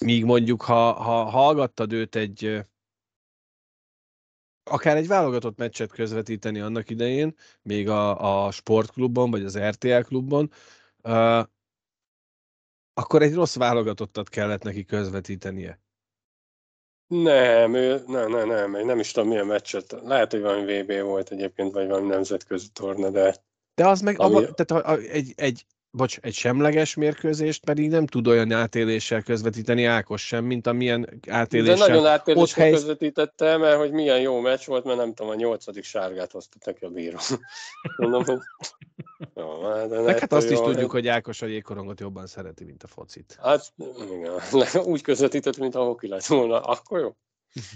[0.00, 2.64] míg mondjuk, ha, ha hallgattad őt egy,
[4.62, 10.50] akár egy válogatott meccset közvetíteni annak idején, még a, a sportklubban, vagy az RTL klubban,
[11.02, 11.44] uh,
[12.94, 15.80] akkor egy rossz válogatottat kellett neki közvetítenie.
[17.06, 19.90] Nem, ő, nem, nem, nem, nem is tudom milyen meccset.
[20.02, 23.36] Lehet, hogy valami VB volt egyébként, vagy valami nemzetközi torna, de...
[23.74, 24.34] De az meg, ami...
[24.34, 29.22] abba, tehát a, a, egy, egy, bocs, egy semleges mérkőzést pedig nem tud olyan átéléssel
[29.22, 31.86] közvetíteni Ákos sem, mint amilyen átéléssel.
[31.86, 32.72] De nagyon átéléssel hely...
[32.72, 36.84] közvetítette, mert hogy milyen jó meccs volt, mert nem tudom, a nyolcadik sárgát hozta neki
[36.84, 37.18] a bíró.
[37.96, 38.38] Mondom, hogy...
[39.34, 42.86] Jó, de hát azt jó, is tudjuk, hogy Ákos a jégkorongot jobban szereti, mint a
[42.86, 43.38] focit.
[43.42, 43.72] Hát
[44.12, 47.16] igen, úgy közvetített, mint a hoki lett volna, akkor jó.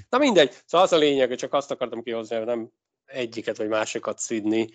[0.09, 2.71] Na mindegy, szóval az a lényeg, hogy csak azt akartam kihozni, hogy nem
[3.05, 4.69] egyiket vagy másikat szidni,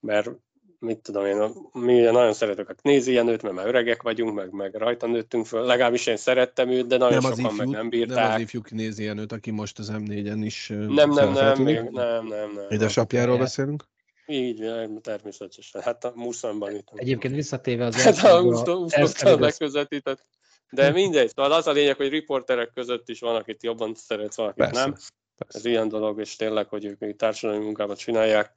[0.00, 0.30] mert
[0.78, 4.74] mit tudom én, mi nagyon szeretek a nézi Jenőt, mert már öregek vagyunk, meg, meg
[4.74, 8.16] rajta nőttünk föl, legalábbis én szerettem őt, de nagyon nem sokan ifjú, meg nem bírták.
[8.16, 12.26] Nem az ifjú nézi Jenőt, aki most az M4-en is Nem, nem, nem, még, nem,
[12.26, 12.66] nem, nem.
[12.68, 13.84] Édesapjáról beszélünk?
[14.26, 14.70] Így,
[15.02, 15.80] természetesen.
[15.82, 16.88] Hát a Muszanban itt.
[16.94, 20.26] Egyébként visszatéve az Hát a Usztottal megközelített.
[20.70, 24.64] De mindegy, szóval az a lényeg, hogy riporterek között is van, akit jobban szeret, valakit
[24.64, 24.80] Persze.
[24.80, 24.96] nem.
[25.36, 25.58] Persze.
[25.58, 28.54] Ez ilyen dolog, és tényleg, hogy ők még társadalmi munkában csinálják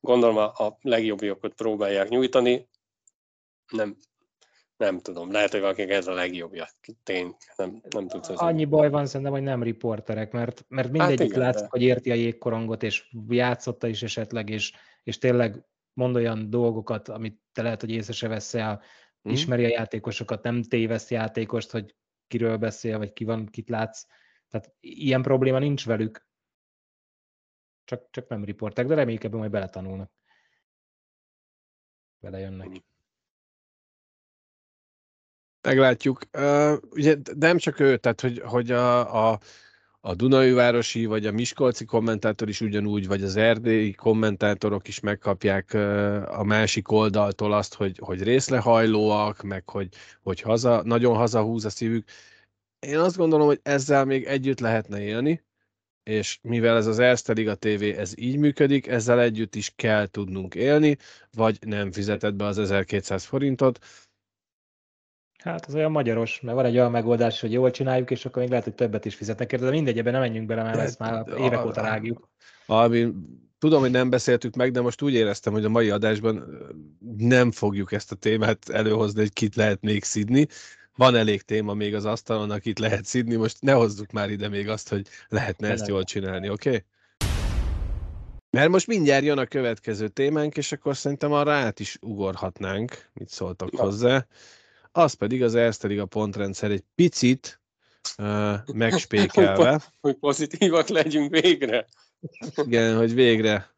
[0.00, 0.78] gondolom a, a
[1.56, 2.68] próbálják nyújtani.
[3.72, 3.96] Nem,
[4.76, 6.68] nem tudom, lehet, hogy valakinek ez a legjobbja.
[7.02, 11.32] Tény, nem, nem tudsz az Annyi baj van szerintem, hogy nem riporterek, mert, mert mindegyik
[11.32, 11.68] hát látszik, de...
[11.70, 14.72] hogy érti a jégkorongot, és játszotta is esetleg, és,
[15.02, 18.82] és tényleg mond olyan dolgokat, amit te lehet, hogy észre se veszel, el,
[19.28, 19.32] mm.
[19.32, 21.94] ismeri a játékosokat, nem téveszt játékost, hogy
[22.26, 24.04] kiről beszél, vagy ki van, kit látsz.
[24.48, 26.28] Tehát ilyen probléma nincs velük,
[27.90, 30.10] csak, csak nem riportek, de reméljük ebben majd beletanulnak.
[32.20, 32.68] Belejönnek.
[35.62, 36.20] Meglátjuk.
[36.32, 39.38] Uh, ugye, nem csak ő, tehát hogy, hogy a, a,
[40.00, 45.74] a Dunai Városi vagy a Miskolci kommentátor is ugyanúgy, vagy az erdélyi kommentátorok is megkapják
[46.28, 49.88] a másik oldaltól azt, hogy, hogy részlehajlóak, meg hogy,
[50.22, 52.08] hogy haza, nagyon hazahúz a szívük.
[52.78, 55.44] Én azt gondolom, hogy ezzel még együtt lehetne élni,
[56.02, 60.54] és mivel ez az Erste Liga TV, ez így működik, ezzel együtt is kell tudnunk
[60.54, 60.96] élni,
[61.32, 63.78] vagy nem fizetett be az 1200 forintot.
[65.38, 68.50] Hát az olyan magyaros, mert van egy olyan megoldás, hogy jól csináljuk, és akkor még
[68.50, 71.24] lehet, hogy többet is fizetnek érte, de mindegy, ebben nem menjünk bele, mert ezt már
[71.38, 72.28] évek óta rágjuk.
[72.66, 73.12] Ami,
[73.58, 76.44] tudom, hogy nem beszéltük meg, de most úgy éreztem, hogy a mai adásban
[77.16, 80.46] nem fogjuk ezt a témát előhozni, hogy kit lehet még szidni,
[80.96, 84.68] van elég téma még az asztalon, akit lehet szidni, most ne hozzuk már ide még
[84.68, 86.68] azt, hogy lehetne ezt jól csinálni, oké?
[86.68, 86.84] Okay?
[88.50, 93.28] Mert most mindjárt jön a következő témánk, és akkor szerintem arra át is ugorhatnánk, mit
[93.28, 93.82] szóltak Na.
[93.82, 94.26] hozzá.
[94.92, 97.60] Az pedig az Erste a pontrendszer egy picit
[98.18, 99.82] uh, megspékelve.
[100.00, 101.86] hogy pozitívak legyünk végre.
[102.56, 103.70] Igen, hogy végre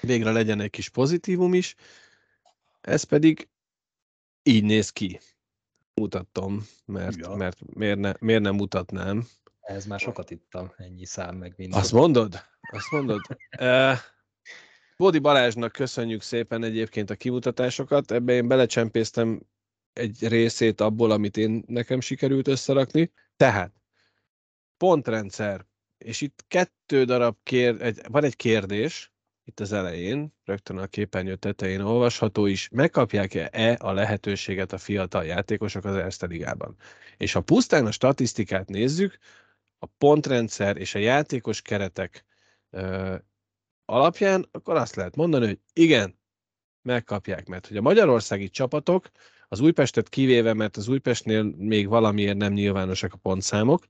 [0.00, 1.74] végre legyen egy kis pozitívum is.
[2.80, 3.48] Ez pedig
[4.42, 5.20] így néz ki
[5.98, 7.34] mutattam, mert, ja.
[7.34, 9.26] mert miért, ne, miért nem mutatnám.
[9.60, 11.78] Ez már sokat ittam, ennyi szám meg minden.
[11.78, 12.44] Azt mondod?
[12.72, 13.20] Azt mondod?
[13.60, 13.96] uh,
[14.96, 19.40] Bódi Balázsnak köszönjük szépen egyébként a kimutatásokat, ebbe én belecsempésztem
[19.92, 23.12] egy részét abból, amit én nekem sikerült összerakni.
[23.36, 23.72] Tehát,
[24.76, 25.66] pontrendszer,
[25.98, 29.12] és itt kettő darab kér, egy, van egy kérdés,
[29.48, 35.84] itt az elején, rögtön a képernyő tetején olvasható is, megkapják-e a lehetőséget a fiatal játékosok
[35.84, 36.76] az Erste Ligában.
[37.16, 39.18] És ha pusztán a statisztikát nézzük,
[39.78, 42.24] a pontrendszer és a játékos keretek
[42.70, 43.14] ö,
[43.84, 46.18] alapján, akkor azt lehet mondani, hogy igen,
[46.82, 49.10] megkapják, mert hogy a magyarországi csapatok,
[49.48, 53.88] az Újpestet kivéve, mert az Újpestnél még valamiért nem nyilvánosak a pontszámok,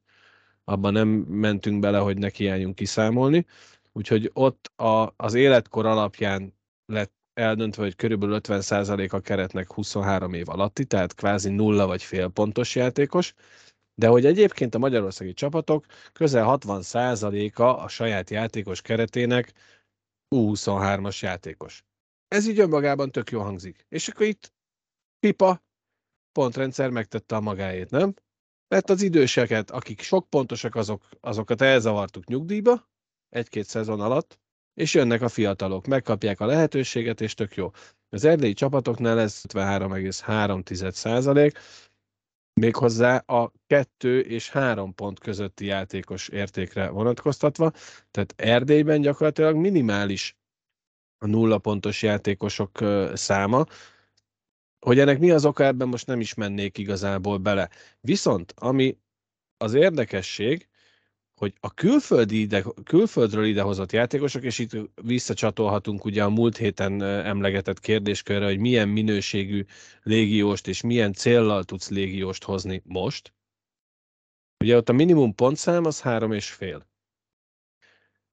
[0.64, 3.46] abban nem mentünk bele, hogy ne kiálljunk kiszámolni,
[3.98, 6.54] Úgyhogy ott a, az életkor alapján
[6.86, 12.28] lett eldöntve, hogy körülbelül 50% a keretnek 23 év alatti, tehát kvázi nulla vagy fél
[12.28, 13.34] pontos játékos,
[13.94, 19.52] de hogy egyébként a magyarországi csapatok közel 60%-a a saját játékos keretének
[20.36, 21.84] U23-as játékos.
[22.28, 23.86] Ez így önmagában tök jó hangzik.
[23.88, 24.52] És akkor itt
[25.18, 25.62] Pipa
[26.32, 28.14] pontrendszer megtette a magáét, nem?
[28.68, 32.88] Mert az időseket, akik sok pontosak, azok, azokat elzavartuk nyugdíjba,
[33.28, 34.38] egy-két szezon alatt,
[34.74, 37.70] és jönnek a fiatalok, megkapják a lehetőséget, és tök jó.
[38.08, 41.58] Az erdélyi csapatoknál ez 53,3 százalék,
[42.58, 47.72] méghozzá a 2 és 3 pont közötti játékos értékre vonatkoztatva,
[48.10, 50.36] tehát Erdélyben gyakorlatilag minimális
[51.18, 52.78] a nulla pontos játékosok
[53.12, 53.64] száma,
[54.78, 57.70] hogy ennek mi az oka, ebben most nem is mennék igazából bele.
[58.00, 58.98] Viszont, ami
[59.56, 60.67] az érdekesség,
[61.38, 64.70] hogy a külföldi ide, külföldről idehozott játékosok, és itt
[65.02, 69.64] visszacsatolhatunk ugye a múlt héten emlegetett kérdéskörre, hogy milyen minőségű
[70.02, 73.32] légióst és milyen céllal tudsz légióst hozni most.
[74.58, 76.86] Ugye ott a minimum pontszám az három és fél.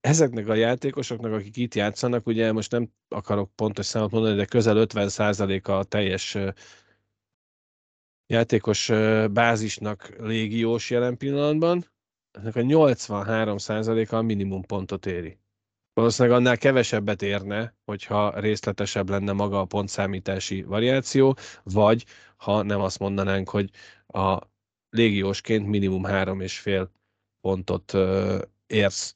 [0.01, 4.85] Ezeknek a játékosoknak, akik itt játszanak, ugye most nem akarok pontos számot mondani, de közel
[4.87, 6.37] 50%-a a teljes
[8.27, 8.91] játékos
[9.31, 11.93] bázisnak légiós jelen pillanatban,
[12.35, 15.39] ennek a 83%-a a minimum pontot éri.
[15.93, 22.05] Valószínűleg annál kevesebbet érne, hogyha részletesebb lenne maga a pontszámítási variáció, vagy
[22.37, 23.69] ha nem azt mondanánk, hogy
[24.07, 24.39] a
[24.89, 26.91] légiósként minimum három és fél
[27.41, 29.15] pontot ö, érsz.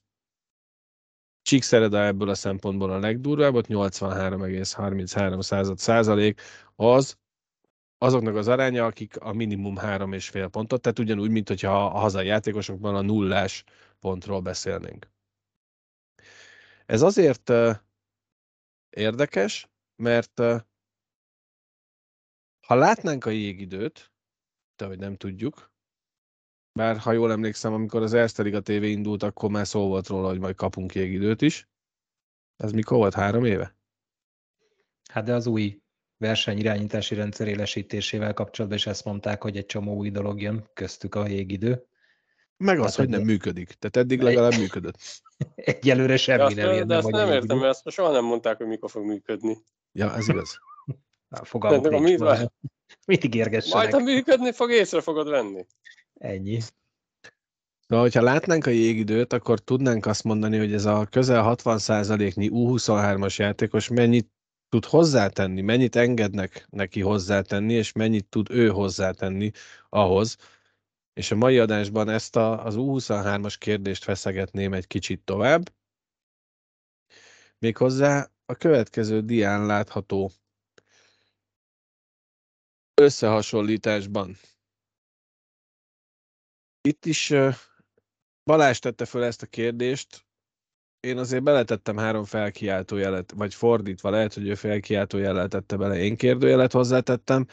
[1.41, 6.41] Csíkszereda ebből a szempontból a legdurvább, ott 83,33 százalék
[6.75, 7.17] az,
[8.01, 11.99] azoknak az aránya, akik a minimum három és fél pontot, tehát ugyanúgy, mint hogyha a
[11.99, 13.63] hazai játékosokban a nullás
[13.99, 15.11] pontról beszélnénk.
[16.85, 17.51] Ez azért
[18.89, 20.39] érdekes, mert
[22.67, 24.11] ha látnánk a jégidőt,
[24.75, 25.71] de hogy nem tudjuk,
[26.71, 30.27] bár ha jól emlékszem, amikor az Erste Liga TV indult, akkor már szó volt róla,
[30.27, 31.67] hogy majd kapunk jégidőt is.
[32.55, 33.13] Ez mikor volt?
[33.13, 33.75] Három éve?
[35.11, 35.81] Hát de az új
[36.19, 41.27] versenyirányítási rendszer élesítésével kapcsolatban is ezt mondták, hogy egy csomó új dolog jön, köztük a
[41.27, 41.85] jégidő.
[42.57, 43.67] Meg az, hát hogy nem működik.
[43.67, 44.97] Tehát eddig legalább működött.
[45.55, 46.87] Egyelőre semmi nem jön.
[46.87, 49.57] De azt nem értem, mert ezt soha nem mondták, hogy mikor fog működni.
[49.91, 50.59] Ja, ez igaz.
[51.29, 52.19] Fogalmuk de, nincs.
[52.19, 52.35] Mi
[53.07, 53.91] Mit ígérgessenek?
[53.91, 55.65] Majd, ha működni fog, észre fogod venni.
[56.13, 56.59] Ennyi.
[57.87, 63.35] De hogyha látnánk a jégidőt, akkor tudnánk azt mondani, hogy ez a közel 60%-nyi U23-as
[63.35, 64.31] játékos mennyit
[64.69, 69.51] tud hozzátenni, mennyit engednek neki hozzátenni, és mennyit tud ő hozzátenni
[69.89, 70.37] ahhoz.
[71.13, 75.73] És a mai adásban ezt a, az U23-as kérdést feszegetném egy kicsit tovább.
[77.57, 80.31] Méghozzá a következő dián látható
[82.93, 84.37] összehasonlításban.
[86.81, 87.33] Itt is
[88.43, 90.25] Balázs tette föl ezt a kérdést,
[90.99, 95.97] én azért beletettem három felkiáltó jelet, vagy fordítva lehet, hogy ő felkiáltó jelet tette bele,
[95.97, 97.47] én kérdőjelet hozzátettem,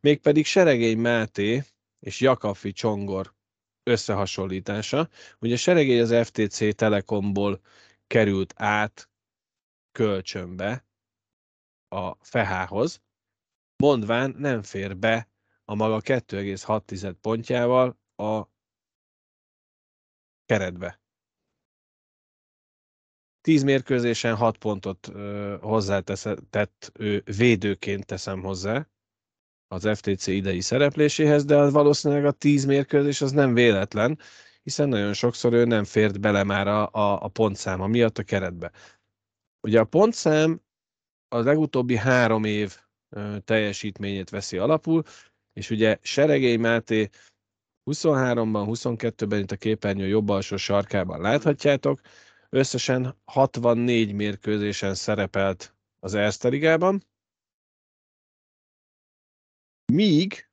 [0.00, 1.64] mégpedig Seregény Máté
[2.00, 3.34] és Jakabfi Csongor
[3.82, 5.08] összehasonlítása.
[5.38, 7.60] Ugye Seregény az FTC Telekomból
[8.06, 9.10] került át
[9.92, 10.86] kölcsönbe
[11.88, 13.02] a Fehához,
[13.76, 15.28] mondván nem fér be
[15.64, 18.46] a maga 2,6 pontjával a
[20.44, 21.01] keretbe.
[23.42, 28.86] 10 mérkőzésen 6 pontot ö, hozzátett ő védőként teszem hozzá
[29.68, 34.18] az FTC idei szerepléséhez, de valószínűleg a 10 mérkőzés az nem véletlen,
[34.62, 38.70] hiszen nagyon sokszor ő nem fért bele már a, a, a pontszáma miatt a keretbe.
[39.60, 40.60] Ugye a pontszám
[41.28, 42.76] a legutóbbi három év
[43.44, 45.02] teljesítményét veszi alapul,
[45.52, 47.08] és ugye Seregély Máté
[47.90, 52.00] 23-ban, 22-ben itt a képernyő jobb alsó sarkában láthatjátok,
[52.54, 57.02] Összesen 64 mérkőzésen szerepelt az Erste Ligában,
[59.92, 60.50] míg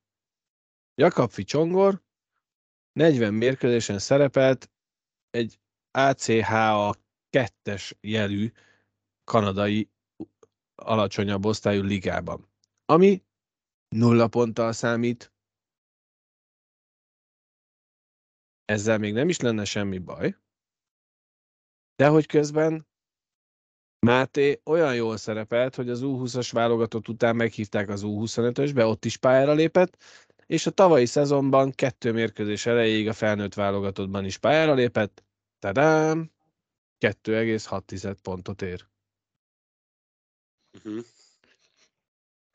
[0.96, 2.04] Jakab Csongor
[2.92, 4.72] 40 mérkőzésen szerepelt
[5.30, 5.60] egy
[5.92, 6.96] ACHA
[7.32, 8.52] 2-es jelű
[9.24, 9.90] kanadai
[10.76, 12.50] alacsonyabb osztályú ligában,
[12.86, 13.24] ami
[13.88, 15.34] nulla ponttal számít.
[18.66, 20.38] Ezzel még nem is lenne semmi baj,
[22.00, 22.88] de hogy közben
[24.00, 29.54] Máté olyan jól szerepelt, hogy az U20-as válogatott után meghívták az U25-ösbe, ott is pályára
[29.54, 29.98] lépett,
[30.46, 35.24] és a tavalyi szezonban kettő mérkőzés elejéig a felnőtt válogatottban is pályára lépett.
[35.60, 36.32] Tadám!
[37.00, 38.88] 2,6 pontot ér.
[40.78, 41.04] Uh-huh.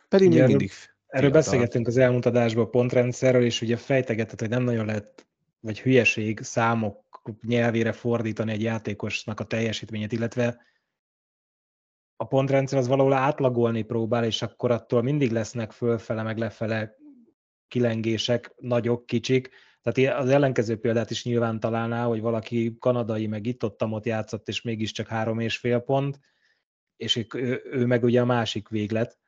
[0.09, 0.72] Pedig még mindig
[1.07, 5.26] Erről beszélgettünk az elmúlt adásban a pontrendszerről, és ugye fejtegetett, hogy nem nagyon lehet,
[5.61, 7.04] vagy hülyeség számok
[7.47, 10.62] nyelvére fordítani egy játékosnak a teljesítményét, illetve
[12.16, 16.97] a pontrendszer az valahol átlagolni próbál, és akkor attól mindig lesznek fölfele, meg lefele
[17.68, 19.51] kilengések, nagyok, kicsik.
[19.83, 24.49] Tehát az ellenkező példát is nyilván találná, hogy valaki kanadai, meg itt ott, ott játszott,
[24.49, 26.20] és mégiscsak három és fél pont,
[26.97, 29.18] és ő, ő meg ugye a másik véglet.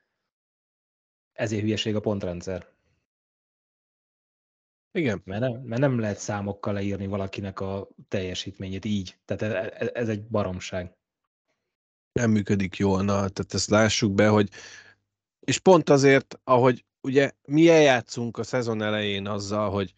[1.32, 2.76] Ezért hülyeség a pontrendszer.
[4.97, 5.22] Igen.
[5.24, 9.18] Mert nem, mert nem lehet számokkal leírni valakinek a teljesítményét így.
[9.24, 10.97] Tehát ez, e, ez egy baromság.
[12.12, 14.49] Nem működik jól, na, tehát ezt lássuk be, hogy
[15.40, 19.94] és pont azért, ahogy ugye mi eljátszunk a szezon elején azzal, hogy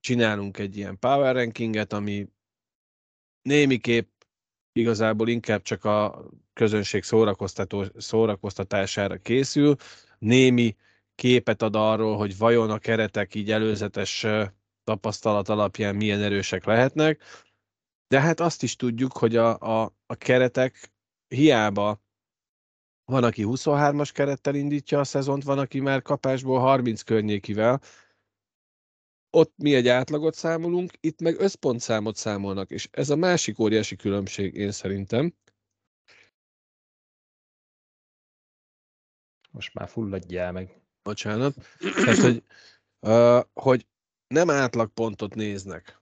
[0.00, 2.28] csinálunk egy ilyen power rankinget, ami
[3.42, 4.08] némiképp
[4.72, 9.76] igazából inkább csak a közönség szórakoztató, szórakoztatására készül,
[10.18, 10.76] némi
[11.20, 14.26] képet ad arról, hogy vajon a keretek így előzetes
[14.84, 17.22] tapasztalat alapján milyen erősek lehetnek,
[18.08, 20.92] de hát azt is tudjuk, hogy a, a, a keretek
[21.28, 22.00] hiába
[23.04, 27.80] van, aki 23-as kerettel indítja a szezont, van, aki már kapásból 30 környékivel,
[29.30, 34.54] ott mi egy átlagot számolunk, itt meg összpontszámot számolnak, és ez a másik óriási különbség
[34.54, 35.34] én szerintem.
[39.50, 40.80] Most már fulladjál meg.
[41.02, 41.54] Bocsánat.
[41.78, 42.42] Tehát, hogy,
[43.00, 43.86] uh, hogy
[44.26, 46.00] nem átlagpontot néznek,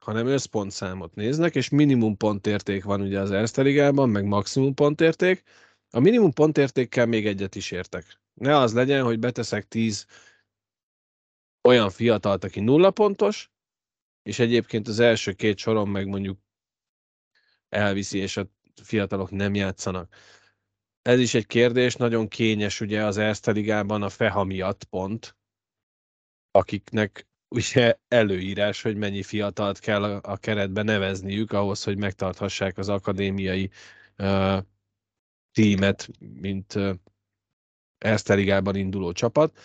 [0.00, 5.42] hanem összpontszámot néznek, és minimum pontérték van ugye az Erste Ligában, meg maximum pontérték.
[5.90, 8.20] A minimum pontértékkel még egyet is értek.
[8.34, 10.06] Ne az legyen, hogy beteszek 10
[11.68, 13.50] olyan fiatalt, aki nulla pontos,
[14.22, 16.38] és egyébként az első két soron meg mondjuk
[17.68, 18.46] elviszi, és a
[18.82, 20.14] fiatalok nem játszanak.
[21.08, 25.36] Ez is egy kérdés, nagyon kényes ugye az Erste Ligában a Feha miatt pont,
[26.50, 33.70] akiknek ugye előírás, hogy mennyi fiatalt kell a, keretbe nevezniük ahhoz, hogy megtarthassák az akadémiai
[34.18, 34.58] uh,
[35.52, 36.94] tímet, mint uh,
[37.98, 39.58] Erste Ligában induló csapat.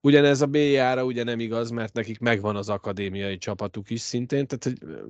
[0.00, 4.64] Ugyanez a BJ-ra ugye nem igaz, mert nekik megvan az akadémiai csapatuk is szintén, tehát
[4.64, 5.08] hogy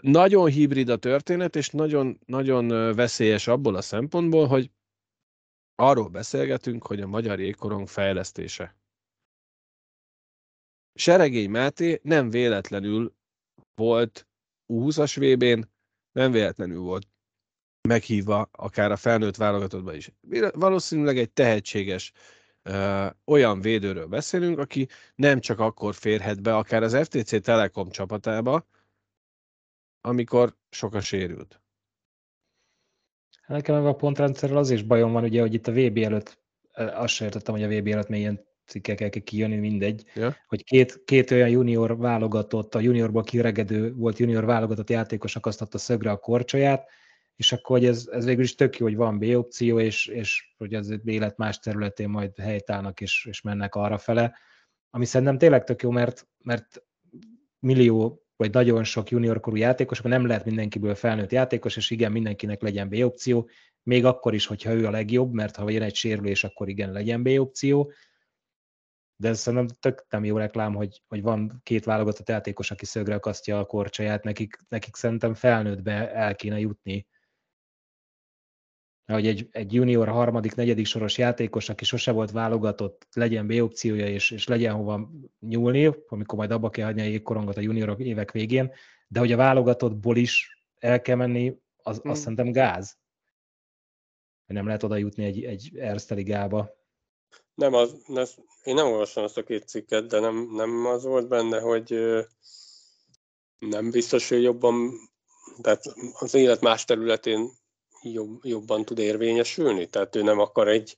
[0.00, 4.70] nagyon hibrid a történet, és nagyon, nagyon veszélyes abból a szempontból, hogy
[5.74, 8.76] arról beszélgetünk, hogy a magyar jégkorong fejlesztése.
[10.94, 13.14] Seregély Máté nem véletlenül
[13.74, 14.28] volt
[14.72, 15.70] U20-as VB-n,
[16.12, 17.08] nem véletlenül volt
[17.88, 20.12] meghívva akár a felnőtt válogatottba is.
[20.52, 22.12] Valószínűleg egy tehetséges
[23.24, 28.66] olyan védőről beszélünk, aki nem csak akkor férhet be, akár az FTC Telekom csapatába,
[30.08, 31.60] amikor sok a sérült.
[33.46, 36.38] Nekem a pontrendszerrel az is bajom van, ugye, hogy itt a VB előtt,
[36.72, 40.36] azt sem értettem, hogy a VB előtt milyen cikkek kell kijönni, mindegy, ja.
[40.46, 46.10] hogy két, két olyan junior válogatott, a juniorból kiregedő volt junior válogatott játékos akasztotta szögre
[46.10, 46.88] a korcsolyát,
[47.36, 50.54] és akkor hogy ez, ez végül is tök jó, hogy van B opció, és, és
[50.56, 54.38] hogy az élet más területén majd helytállnak és, és mennek arra fele,
[54.90, 56.82] ami szerintem tényleg tök jó, mert, mert
[57.58, 62.62] millió vagy nagyon sok juniorkorú játékos, akkor nem lehet mindenkiből felnőtt játékos, és igen, mindenkinek
[62.62, 63.48] legyen B opció,
[63.82, 67.22] még akkor is, hogyha ő a legjobb, mert ha jön egy sérülés, akkor igen, legyen
[67.22, 67.92] B opció,
[69.16, 73.14] de ez szerintem tök nem jó reklám, hogy, hogy van két válogatott játékos, aki szögre
[73.14, 77.06] akasztja a korcsaját, nekik, nekik szerintem felnőttbe el kéne jutni
[79.14, 84.06] hogy egy, egy junior harmadik, negyedik soros játékos, aki sose volt válogatott, legyen B opciója,
[84.06, 88.32] és, és legyen hova nyúlni, amikor majd abba kell hagyni a jégkorongot a juniorok évek
[88.32, 88.72] végén,
[89.08, 92.10] de hogy a válogatottból is el kell menni, az, hmm.
[92.10, 92.96] azt szerintem gáz.
[94.46, 96.76] Nem lehet oda jutni egy, egy Erste ligába.
[97.54, 101.28] Nem, az, ez, én nem olvastam azt a két cikket, de nem, nem az volt
[101.28, 101.94] benne, hogy
[103.58, 104.90] nem biztos, hogy jobban,
[105.60, 105.82] tehát
[106.18, 107.50] az élet más területén
[108.02, 109.86] jobb, jobban tud érvényesülni?
[109.86, 110.96] Tehát ő nem akar egy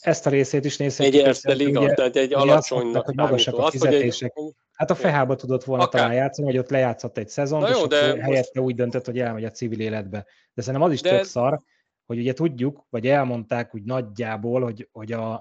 [0.00, 1.06] ezt a részét is nézhet.
[1.06, 4.32] Egy Erste Liga, ugye, tehát egy alacsonynak hogy magasak a fizetések.
[4.36, 6.00] Azt, egy, hát a Fehába tudott volna akár.
[6.00, 8.58] talán játszani, hogy ott lejátszott egy szezon, és de helyette most...
[8.58, 10.26] úgy döntött, hogy elmegy a civil életbe.
[10.54, 11.10] De szerintem az is de...
[11.10, 11.60] tök szar,
[12.06, 15.32] hogy ugye tudjuk, vagy elmondták úgy nagyjából, hogy, hogy a,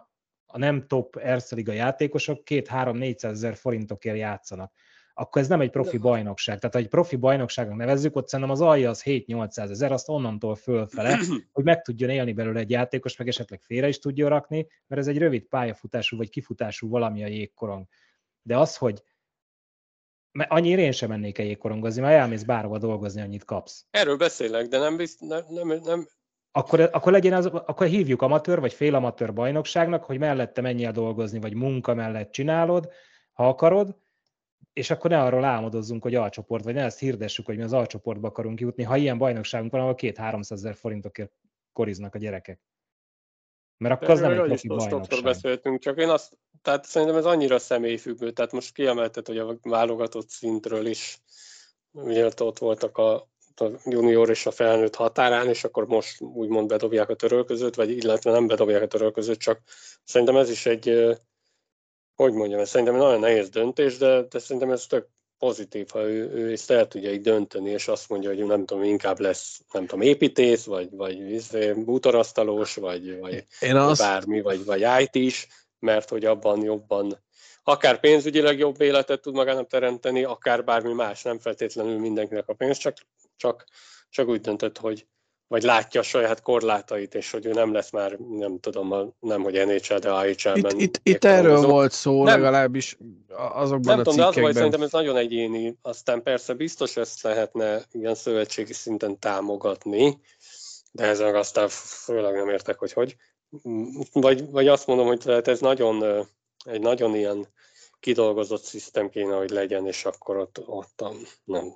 [0.46, 4.72] a nem top Erste Liga játékosok két-három-négyszáz ezer forintokért játszanak
[5.18, 6.60] akkor ez nem egy profi bajnokság.
[6.60, 10.56] Tehát, ha egy profi bajnokságnak nevezzük, ott szerintem az alja az 7-800 ezer, azt onnantól
[10.56, 11.20] fölfele,
[11.54, 15.08] hogy meg tudjon élni belőle egy játékos, meg esetleg félre is tudja rakni, mert ez
[15.08, 17.86] egy rövid pályafutású vagy kifutású valami a jégkorong.
[18.42, 19.04] De az, hogy
[20.32, 23.86] mert annyira én sem mennék jégkorongozni, mert elmész bárhova dolgozni, annyit kapsz.
[23.90, 26.08] Erről beszélek, de nem, bizt, nem, nem, nem
[26.52, 31.54] akkor, akkor legyen az, akkor hívjuk amatőr vagy félamatőr bajnokságnak, hogy mellette menjél dolgozni, vagy
[31.54, 32.90] munka mellett csinálod,
[33.34, 33.96] ha akarod,
[34.78, 38.28] és akkor ne arról álmodozzunk, hogy alcsoport, vagy ne ezt hirdessük, hogy mi az alcsoportba
[38.28, 41.32] akarunk jutni, ha ilyen bajnokságunk van, ahol két-háromszáz ezer forintokért
[41.74, 42.60] koriznak a gyerekek.
[43.78, 45.24] Mert akkor az nem egy profi bajnokság.
[45.24, 50.30] beszéltünk, csak én azt, tehát szerintem ez annyira személyfüggő, tehát most kiemelted, hogy a válogatott
[50.30, 51.22] szintről is,
[51.92, 53.14] ugye ott voltak a,
[53.56, 58.32] a junior és a felnőtt határán, és akkor most úgymond bedobják a törölközőt, vagy illetve
[58.32, 59.62] nem bedobják a törölközőt, csak
[60.04, 61.18] szerintem ez is egy
[62.18, 65.08] hogy mondjam, ez szerintem nagyon nehéz döntés, de, de szerintem ez tök
[65.38, 68.84] pozitív, ha ő, ő ezt el tudja így dönteni, és azt mondja, hogy nem tudom,
[68.84, 74.02] inkább lesz, nem tudom, építész, vagy, vagy izé, bútorasztalós, vagy, vagy, Én azt...
[74.02, 75.48] bármi, vagy, vagy IT is,
[75.80, 77.24] mert hogy abban jobban,
[77.64, 82.78] akár pénzügyileg jobb életet tud magának teremteni, akár bármi más, nem feltétlenül mindenkinek a pénz,
[82.78, 82.98] csak,
[83.36, 83.66] csak,
[84.10, 85.08] csak úgy döntött, hogy
[85.48, 89.66] vagy látja a saját korlátait, és hogy ő nem lesz már, nem tudom, nem hogy
[89.66, 90.80] NHL, de AHL-ben.
[90.80, 92.98] Itt, itt, itt erről volt szó nem, legalábbis
[93.36, 95.78] azokban nem a tudom, de az vagy szerintem ez nagyon egyéni.
[95.82, 100.20] Aztán persze biztos ezt lehetne ilyen szövetségi szinten támogatni,
[100.92, 103.16] de ez meg aztán főleg nem értek, hogy hogy.
[104.14, 106.28] Vagy, vagy azt mondom, hogy tehát ez nagyon,
[106.66, 107.48] egy nagyon ilyen
[108.00, 111.04] kidolgozott szisztem kéne, hogy legyen, és akkor ott, ott
[111.44, 111.76] nem,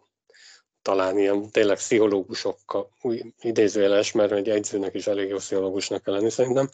[0.82, 6.29] talán ilyen tényleg pszichológusokkal, új idézőjeles, mert egy egyzőnek is elég jó pszichológusnak kell lenni
[6.29, 6.69] szerintem.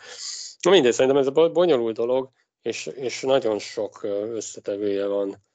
[0.62, 2.30] Na mindegy, szerintem ez a bonyolult dolog,
[2.62, 4.04] és, és nagyon sok
[4.34, 5.46] összetevője van,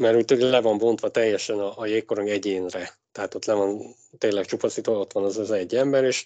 [0.00, 2.98] mert úgy le van bontva teljesen a, a jégkorong egyénre.
[3.12, 6.24] Tehát ott le van tényleg csupaszítva, ott van az az egy ember, és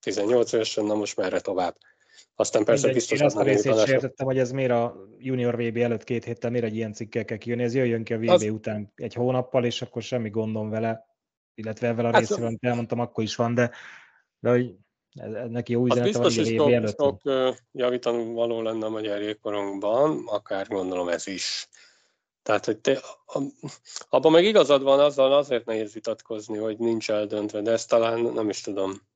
[0.00, 1.76] 18 évesen, na most merre tovább.
[2.40, 3.94] Aztán persze Mindegy, biztos én azt a részét sem tanácsok.
[3.94, 7.36] értettem, hogy ez miért a Junior VB előtt két héttel, miért egy ilyen cikkel kell
[7.36, 11.06] kijönni, ez jöjjön ki a VB Az- után egy hónappal, és akkor semmi gondom vele,
[11.54, 13.70] illetve ezzel a Hát, részével, amit elmondtam, akkor is van, de,
[14.38, 14.74] de hogy
[15.48, 17.20] neki jó Az üzenete van, hogy VB előtt sok
[17.72, 21.68] javítani való lenne a magyar jégkorongban, akár gondolom ez is.
[22.42, 23.00] Tehát, hogy te,
[24.08, 28.48] abban meg igazad van, azzal azért nehéz vitatkozni, hogy nincs eldöntve, de ezt talán nem
[28.48, 29.08] is tudom.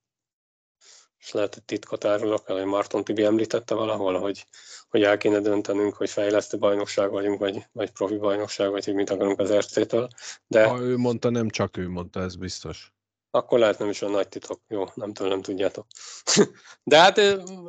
[1.25, 4.47] És lehet, hogy titkot árulok el, hogy Marton Tibi említette valahol, hogy,
[4.91, 9.11] hogy el kéne döntenünk, hogy fejlesztő bajnokság vagyunk, vagy, vagy profi bajnokság, vagy hogy mit
[9.11, 10.09] akarunk az RC-től.
[10.47, 12.93] De Ha ő mondta, nem csak ő mondta, ez biztos.
[13.31, 14.61] akkor lehet nem is olyan nagy titok.
[14.69, 15.87] Jó, nem nem tudjátok.
[16.83, 17.19] De hát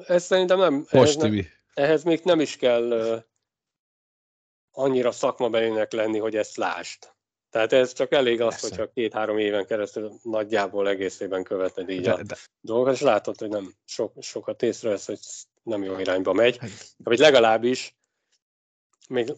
[0.08, 0.86] ez szerintem nem...
[0.92, 1.48] Most, nem Tibi.
[1.74, 3.24] ehhez még nem is kell
[4.72, 7.15] annyira szakmabelének lenni, hogy ezt lásd.
[7.56, 8.68] Tehát ez csak elég az, Persze.
[8.70, 13.50] hogyha két-három éven keresztül nagyjából egészében követed így De, a de, dolgokat, és látod, hogy
[13.50, 15.20] nem sok, sokat észrevesz, hogy
[15.64, 16.58] nem jó irányba megy.
[16.58, 17.96] Hát- Vagy legalábbis
[19.10, 19.34] még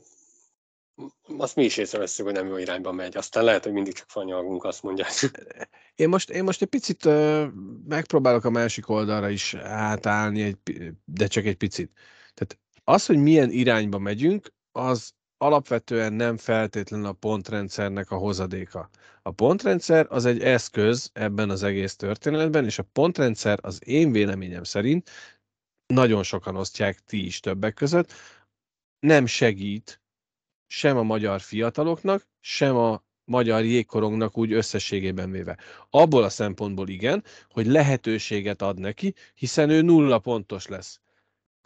[1.37, 3.17] azt mi is észreveszünk, hogy nem jó irányba megy.
[3.17, 5.11] Aztán lehet, hogy mindig csak fanyalgunk, azt mondják.
[5.95, 7.45] Én most, én most egy picit ö,
[7.87, 10.57] megpróbálok a másik oldalra is átállni, egy,
[11.05, 11.91] de csak egy picit.
[12.33, 18.89] Tehát az, hogy milyen irányba megyünk, az alapvetően nem feltétlenül a pontrendszernek a hozadéka.
[19.21, 24.63] A pontrendszer az egy eszköz ebben az egész történetben, és a pontrendszer az én véleményem
[24.63, 25.09] szerint,
[25.93, 28.13] nagyon sokan osztják ti is többek között,
[28.99, 30.01] nem segít
[30.67, 35.57] sem a magyar fiataloknak, sem a magyar jégkorongnak úgy összességében véve.
[35.89, 40.99] Abból a szempontból igen, hogy lehetőséget ad neki, hiszen ő nulla pontos lesz.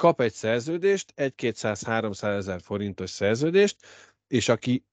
[0.01, 3.77] Kap egy szerződést, egy 200-300 ezer forintos szerződést,
[4.27, 4.85] és aki,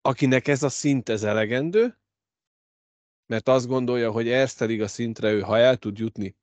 [0.00, 1.98] akinek ez a szint ez elegendő,
[3.26, 6.36] mert azt gondolja, hogy Erste Liga szintre ő, ha el tud jutni,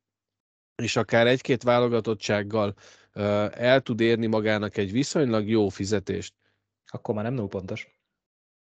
[0.75, 2.75] és akár egy-két válogatottsággal
[3.51, 6.33] el tud érni magának egy viszonylag jó fizetést,
[6.85, 7.99] Akkor már nem null pontos.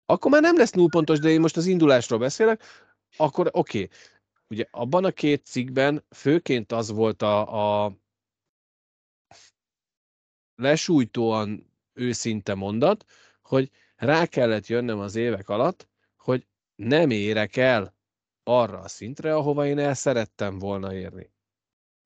[0.06, 2.62] akkor már nem lesz null pontos, de én most az indulásról beszélek,
[3.16, 3.82] akkor oké.
[3.82, 3.96] Okay.
[4.48, 8.02] Ugye abban a két cikkben főként az volt a, a
[10.54, 13.04] lesújtóan őszinte mondat,
[13.42, 17.94] hogy rá kellett jönnöm az évek alatt, hogy nem érek el
[18.42, 21.32] arra a szintre, ahova én el szerettem volna érni.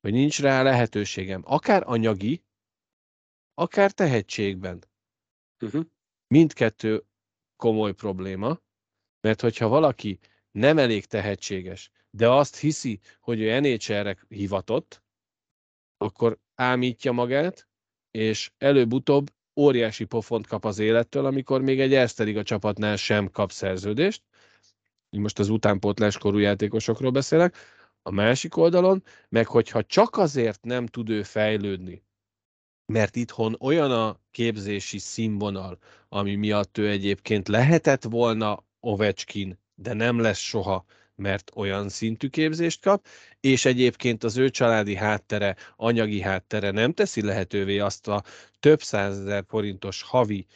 [0.00, 2.44] Hogy nincs rá lehetőségem, akár anyagi,
[3.54, 4.86] akár tehetségben
[5.60, 5.84] Uh-huh.
[6.26, 7.04] mindkettő
[7.56, 8.60] komoly probléma,
[9.20, 10.18] mert hogyha valaki
[10.50, 15.02] nem elég tehetséges, de azt hiszi, hogy ő NHL-re hivatott,
[15.96, 17.67] akkor ámítja magát,
[18.18, 23.52] és előbb-utóbb óriási pofont kap az élettől, amikor még egy Erste a csapatnál sem kap
[23.52, 24.22] szerződést.
[25.10, 27.56] Most az utánpótláskorú játékosokról beszélek.
[28.02, 32.02] A másik oldalon, meg hogyha csak azért nem tud ő fejlődni,
[32.86, 40.18] mert itthon olyan a képzési színvonal, ami miatt ő egyébként lehetett volna Ovechkin, de nem
[40.18, 40.84] lesz soha,
[41.18, 43.06] mert olyan szintű képzést kap,
[43.40, 48.22] és egyébként az ő családi háttere, anyagi háttere nem teszi lehetővé azt a
[48.60, 50.46] több százezer forintos havi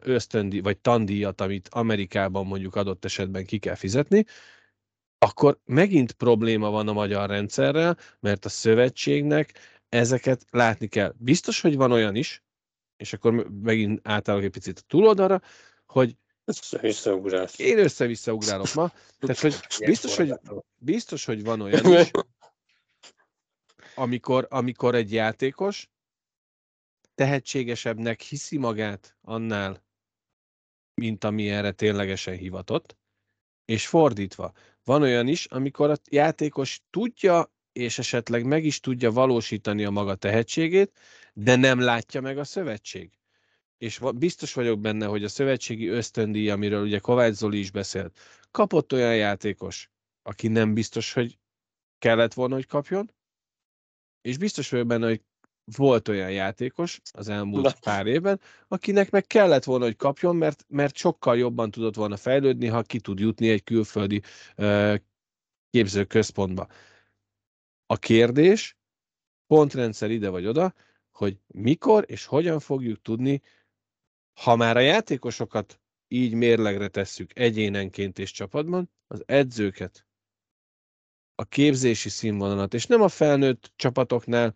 [0.00, 4.24] ösztöndi vagy tandíjat, amit Amerikában mondjuk adott esetben ki kell fizetni,
[5.18, 9.52] akkor megint probléma van a magyar rendszerrel, mert a szövetségnek
[9.88, 11.14] ezeket látni kell.
[11.18, 12.42] Biztos, hogy van olyan is,
[12.96, 15.40] és akkor megint átállok egy picit a túloldalra,
[15.86, 16.16] hogy
[16.80, 17.58] Visszaugrás.
[17.58, 19.54] én össze-vissza ugrálok ma, tehát hogy
[19.90, 20.34] biztos, hogy,
[20.76, 22.10] biztos, hogy van olyan is,
[23.94, 25.90] amikor, amikor egy játékos
[27.14, 29.84] tehetségesebbnek hiszi magát annál,
[30.94, 32.96] mint ami erre ténylegesen hivatott,
[33.64, 34.52] és fordítva.
[34.84, 40.14] Van olyan is, amikor a játékos tudja, és esetleg meg is tudja valósítani a maga
[40.14, 40.98] tehetségét,
[41.34, 43.10] de nem látja meg a szövetség.
[43.82, 48.18] És biztos vagyok benne, hogy a szövetségi ösztöndíj, amiről ugye Kovács Zoli is beszélt,
[48.50, 49.90] kapott olyan játékos,
[50.22, 51.38] aki nem biztos, hogy
[51.98, 53.12] kellett volna, hogy kapjon,
[54.20, 55.22] és biztos vagyok benne, hogy
[55.76, 57.72] volt olyan játékos az elmúlt Na.
[57.80, 62.66] pár évben, akinek meg kellett volna, hogy kapjon, mert, mert sokkal jobban tudott volna fejlődni,
[62.66, 64.22] ha ki tud jutni egy külföldi
[64.56, 64.96] uh,
[65.70, 66.66] képzőközpontba.
[67.86, 68.76] A kérdés,
[69.46, 70.74] pontrendszer ide vagy oda,
[71.10, 73.42] hogy mikor és hogyan fogjuk tudni,
[74.34, 80.06] ha már a játékosokat így mérlegre tesszük egyénenként és csapatban, az edzőket,
[81.34, 84.54] a képzési színvonalat, és nem a felnőtt csapatoknál,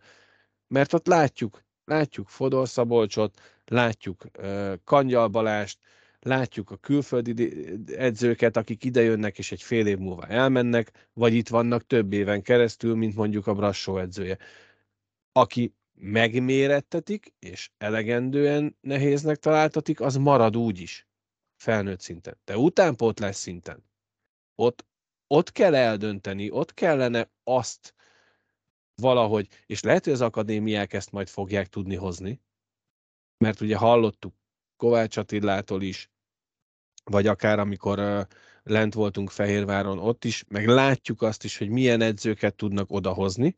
[0.67, 5.79] mert ott látjuk, látjuk Fodor Szabolcsot, látjuk uh, Kangyal Balást,
[6.19, 7.65] látjuk a külföldi
[7.95, 12.95] edzőket, akik idejönnek és egy fél év múlva elmennek, vagy itt vannak több éven keresztül,
[12.95, 14.37] mint mondjuk a Brassó edzője,
[15.31, 21.07] aki megmérettetik, és elegendően nehéznek találtatik, az marad úgy is
[21.55, 22.37] felnőtt szinten.
[22.45, 23.83] De utánpótlás szinten
[24.55, 24.85] ott,
[25.27, 27.95] ott kell eldönteni, ott kellene azt
[28.95, 32.41] valahogy, és lehet, hogy az akadémiák ezt majd fogják tudni hozni,
[33.37, 34.33] mert ugye hallottuk
[34.77, 36.11] Kovács Attilától is,
[37.03, 38.27] vagy akár amikor
[38.63, 43.57] lent voltunk Fehérváron, ott is, meg látjuk azt is, hogy milyen edzőket tudnak odahozni,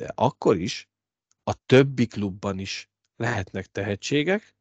[0.00, 0.88] de akkor is
[1.42, 4.54] a többi klubban is lehetnek tehetségek,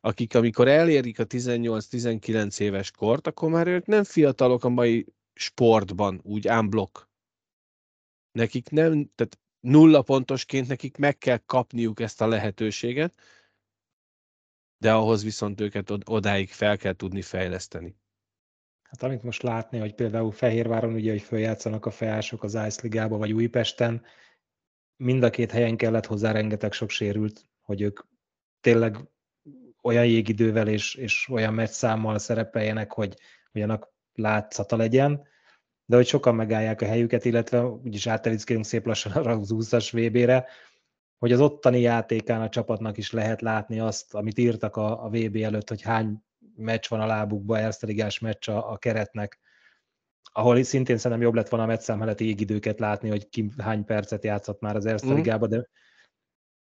[0.00, 6.20] akik amikor elérik a 18-19 éves kort, akkor már ők nem fiatalok a mai sportban,
[6.22, 7.08] úgy unblock.
[8.32, 13.14] Nekik nem, tehát nulla pontosként nekik meg kell kapniuk ezt a lehetőséget,
[14.78, 17.96] de ahhoz viszont őket odáig fel kell tudni fejleszteni.
[18.82, 23.16] Hát amit most látni, hogy például Fehérváron ugye, hogy följátszanak a feások az Ice Ligába,
[23.16, 24.04] vagy Újpesten,
[24.96, 28.00] mind a két helyen kellett hozzá rengeteg sok sérült, hogy ők
[28.60, 28.96] tényleg
[29.82, 33.16] olyan jégidővel és, és olyan meccszámmal szerepeljenek, hogy,
[33.52, 35.26] annak látszata legyen,
[35.84, 40.46] de hogy sokan megállják a helyüket, illetve úgyis átelickélünk szép lassan arra az 20-as VB-re,
[41.18, 45.36] hogy az ottani játékán a csapatnak is lehet látni azt, amit írtak a, a VB
[45.36, 46.22] előtt, hogy hány
[46.56, 49.40] meccs van a lábukba, Erste meccs a, a keretnek,
[50.32, 54.24] ahol szintén szerintem jobb lett volna a meccszám mellett égidőket látni, hogy ki hány percet
[54.24, 55.14] játszott már az Erste mm.
[55.14, 55.68] Ligába, de,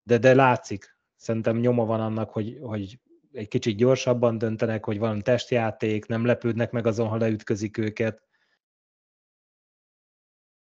[0.03, 0.97] de, de látszik.
[1.16, 3.01] Szerintem nyoma van annak, hogy, hogy
[3.32, 8.22] egy kicsit gyorsabban döntenek, hogy van testjáték, nem lepődnek meg azon, ha leütközik őket.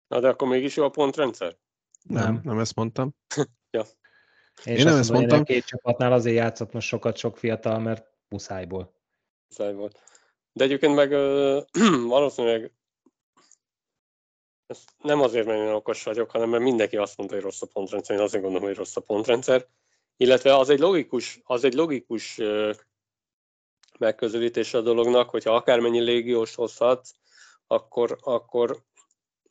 [0.07, 1.57] Na de akkor mégis jó a pontrendszer?
[2.03, 3.15] Nem, nem, nem ezt mondtam.
[3.77, 3.85] ja.
[4.65, 5.39] És Én nem ezt mondtam.
[5.39, 8.95] Hogy a két csapatnál azért játszott most sokat sok fiatal, mert muszájból.
[9.49, 9.91] Muszájból.
[10.61, 11.11] De egyébként meg
[12.17, 12.73] valószínűleg
[14.67, 17.67] ezt nem azért, mert én okos vagyok, hanem mert mindenki azt mondta, hogy rossz a
[17.67, 19.67] pontrendszer, én azért gondolom, hogy rossz a pontrendszer.
[20.17, 22.41] Illetve az egy logikus, az egy logikus
[23.99, 27.13] megközelítés a dolognak, hogyha akármennyi légiós hozhatsz,
[27.67, 28.83] akkor, akkor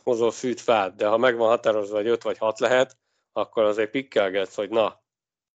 [0.03, 2.97] hozol fűt fát, de ha megvan határozva, hogy 5 vagy 6 lehet,
[3.31, 5.03] akkor azért pikkelgetsz, hogy na,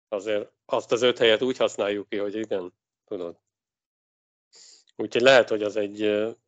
[0.09, 2.75] azért azt az öt helyet úgy használjuk ki, hogy igen,
[3.05, 3.41] tudod.
[5.01, 6.03] Úgyhogy lehet, hogy az egy,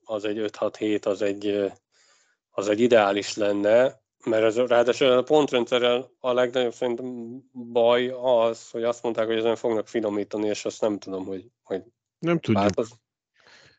[0.05, 1.73] az egy 5-6-7, az egy,
[2.51, 8.83] az egy ideális lenne, mert ez, ráadásul a pontrendszerrel a legnagyobb szerintem baj az, hogy
[8.83, 11.83] azt mondták, hogy ezen fognak finomítani, és azt nem tudom, hogy, hogy
[12.19, 12.63] nem tudjuk.
[12.63, 12.91] Változ.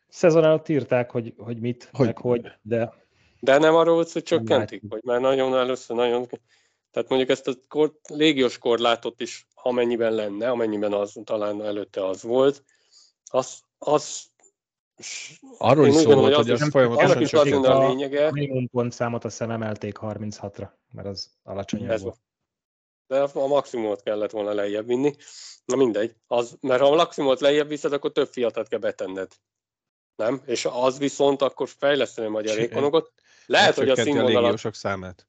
[0.08, 3.02] Szezon alatt írták, hogy, hogy mit, hogy, meg hogy, de...
[3.40, 6.26] De nem arról volt, hogy csökkentik, hogy már nagyon először nagyon...
[6.90, 12.22] Tehát mondjuk ezt a kor, légiós korlátot is, amennyiben lenne, amennyiben az talán előtte az
[12.22, 12.64] volt,
[13.30, 14.32] az, az
[15.58, 18.26] Arról is szól hogy, hogy az, az folyamatosan is az a, lényege.
[18.26, 22.18] A minimum pontszámot azt hiszem emelték 36-ra, mert az alacsonyabb volt.
[23.06, 25.14] De a maximumot kellett volna lejjebb vinni.
[25.64, 29.32] Na mindegy, az, mert ha a maximumot lejjebb viszed, akkor több fiatat kell betenned.
[30.16, 30.42] Nem?
[30.46, 33.12] És az viszont akkor fejleszteni a magyar ékonokat.
[33.46, 34.74] Lehet, hogy a színvonalat...
[34.74, 35.28] Számát.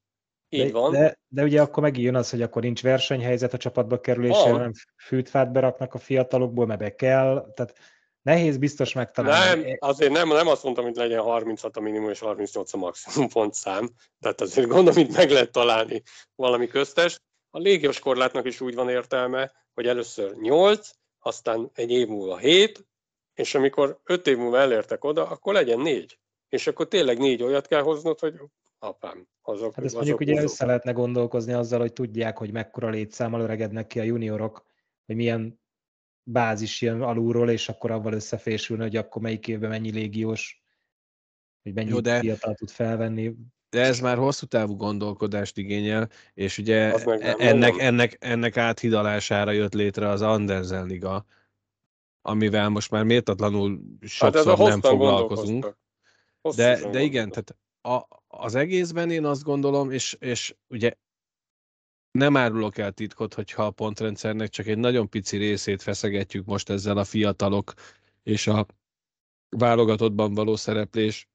[0.49, 0.91] Így van.
[0.91, 4.51] De, de, de ugye akkor megint jön az, hogy akkor nincs versenyhelyzet a csapatba kerülésére,
[4.51, 7.51] hanem fűtfát beraknak a fiatalokból, mert be kell.
[7.53, 7.77] Tehát
[8.25, 9.63] Nehéz biztos megtalálni.
[9.63, 13.29] Nem, azért nem, nem azt mondtam, hogy legyen 36 a minimum és 38 a maximum
[13.29, 13.89] pontszám.
[14.19, 16.01] Tehát azért gondolom, hogy meg lehet találni
[16.35, 17.19] valami köztes.
[17.49, 22.85] A légiós korlátnak is úgy van értelme, hogy először 8, aztán egy év múlva 7,
[23.33, 26.19] és amikor 5 év múlva elértek oda, akkor legyen 4.
[26.49, 28.33] És akkor tényleg négy olyat kell hoznod, hogy
[28.79, 29.75] apám, azok.
[29.75, 33.99] Hát ezt mondjuk ugye össze lehetne gondolkozni azzal, hogy tudják, hogy mekkora létszámmal öregednek ki
[33.99, 34.65] a juniorok,
[35.05, 35.63] hogy milyen
[36.27, 40.63] bázis jön alulról, és akkor avval összefésülne, hogy akkor melyik évben mennyi légiós,
[41.63, 43.35] hogy mennyi Jó, de, fiatal tud felvenni.
[43.69, 47.87] de ez már hosszú távú gondolkodást igényel, és ugye nem, ennek, nem.
[47.87, 51.25] ennek, ennek áthidalására jött létre az Andersen Liga,
[52.21, 55.77] amivel most már méltatlanul Hát sokszor nem hoztan foglalkozunk.
[56.55, 60.93] De, de igen, tehát a, az egészben én azt gondolom, és, és ugye
[62.15, 66.97] nem árulok el titkot, hogyha a pontrendszernek csak egy nagyon pici részét feszegetjük most ezzel
[66.97, 67.73] a fiatalok
[68.23, 68.65] és a
[69.49, 71.27] válogatottban való szereplés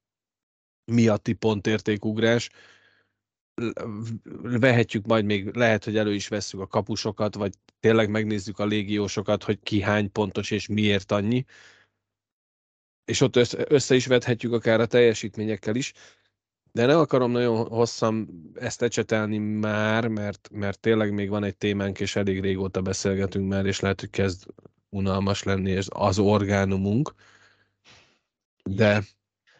[0.85, 2.51] miatti pontértékugrás.
[4.43, 9.45] Vehetjük majd még, lehet, hogy elő is vesszük a kapusokat, vagy tényleg megnézzük a légiósokat,
[9.45, 11.45] hogy ki hány pontos és miért annyi.
[13.05, 13.37] És ott
[13.69, 15.93] össze, is vethetjük akár a teljesítményekkel is.
[16.73, 22.01] De nem akarom nagyon hosszan ezt ecsetelni már, mert, mert tényleg még van egy témánk,
[22.01, 24.45] és elég régóta beszélgetünk már, és lehet, hogy kezd
[24.89, 27.15] unalmas lenni ez az orgánumunk.
[28.65, 29.03] De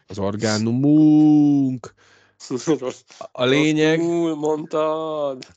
[0.07, 1.93] az orgánumunk.
[3.31, 3.99] A lényeg,
[4.37, 5.47] mondtad.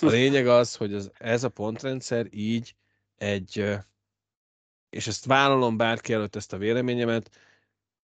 [0.00, 2.74] a lényeg az, hogy az, ez a pontrendszer így
[3.16, 3.64] egy,
[4.90, 7.30] és ezt vállalom bárki előtt ezt a véleményemet,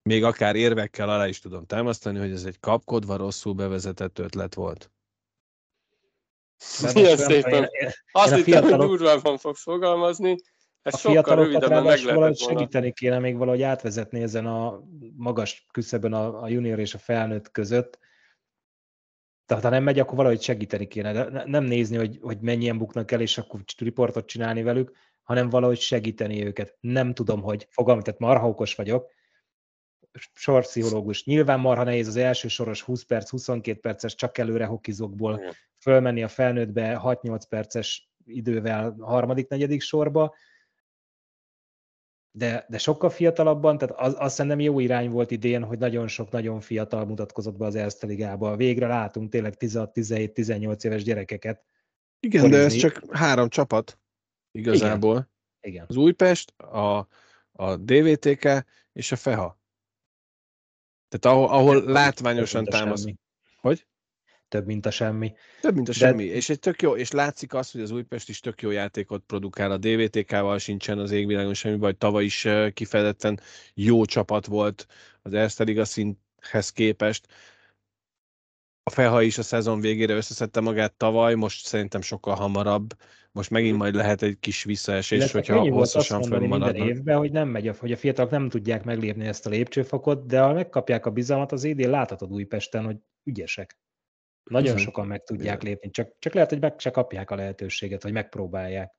[0.10, 4.91] még akár érvekkel alá is tudom támasztani, hogy ez egy kapkodva rosszul bevezetett ötlet volt.
[6.93, 7.70] Milyen szépen.
[8.12, 10.36] Azt a hittem, hogy fiatalok- durvában fogsz fogalmazni.
[10.82, 12.36] Ez a sokkal rövidebben meg lehetett volna.
[12.36, 14.84] segíteni kéne még valahogy átvezetni ezen a
[15.16, 17.99] magas küszöbön a, a junior és a felnőtt között.
[19.45, 21.14] Tehát ha nem megy, akkor valahogy segíteni kéne.
[21.14, 24.91] De ne- nem nézni, hogy, hogy mennyien buknak el, és akkor riportot csinálni velük,
[25.24, 26.78] hanem valahogy segíteni őket.
[26.80, 29.14] Nem tudom, hogy fogalmi, tehát marha okos vagyok,
[30.34, 31.26] sorpszichológus.
[31.26, 35.53] Nyilván marha nehéz az első soros 20 perc, 22 perces csak előre hokizokból Igen.
[35.78, 40.36] fölmenni a felnőttbe 6-8 perces idővel harmadik, negyedik sorba,
[42.32, 46.32] de, de sokkal fiatalabban, tehát az, azt szerintem jó irány volt idén, hogy nagyon sok
[46.32, 48.55] nagyon fiatal mutatkozott be az Erste Ligába.
[48.55, 51.63] Végre látunk tényleg 16-17-18 éves gyerekeket.
[52.20, 53.99] Igen, de ez csak három csapat
[54.51, 55.30] igazából.
[55.61, 55.86] Igen.
[55.88, 57.07] Az Újpest, a,
[57.51, 59.59] a DVTK és a FEHA.
[61.10, 63.06] Tehát ahol, ahol látványosan Több, a támasz.
[63.62, 63.86] Hogy?
[64.47, 65.34] Több, mint a semmi.
[65.62, 66.24] Több, mint a De- semmi.
[66.24, 69.72] És egy tök jó, és látszik az, hogy az Újpest is tök jó játékot produkál.
[69.72, 71.93] A DVTK-val sincsen az égvilágon semmi baj.
[71.93, 73.39] Tavaly is kifejezetten
[73.74, 74.88] jó csapat volt
[75.22, 77.28] az Erste Liga szinthez képest.
[78.88, 82.93] A Feha is a szezon végére összeszedte magát tavaly, most szerintem sokkal hamarabb.
[83.31, 86.88] Most megint majd lehet egy kis visszaesés, Illetve hogyha hosszasan minden fönnmaradnak.
[86.88, 90.53] évben, hogy nem megy, hogy a fiatalok nem tudják meglépni ezt a lépcsőfokot, de ha
[90.53, 93.79] megkapják a bizalmat, az idén láthatod Újpesten, hogy ügyesek.
[94.43, 94.83] Nagyon Bizony.
[94.83, 98.93] sokan meg tudják lépni, csak, csak lehet, hogy meg se kapják a lehetőséget, vagy megpróbálják.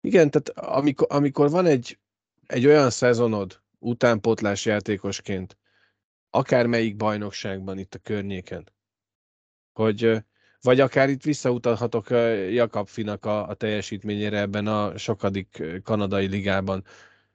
[0.00, 1.98] Igen, tehát amikor, amikor van egy,
[2.46, 5.58] egy olyan szezonod utánpótlás játékosként,
[6.30, 8.74] akármelyik bajnokságban itt a környéken,
[9.76, 10.24] hogy
[10.60, 12.10] vagy akár itt visszautalhatok
[12.50, 16.84] Jakab Finak a, a teljesítményére ebben a sokadik kanadai ligában.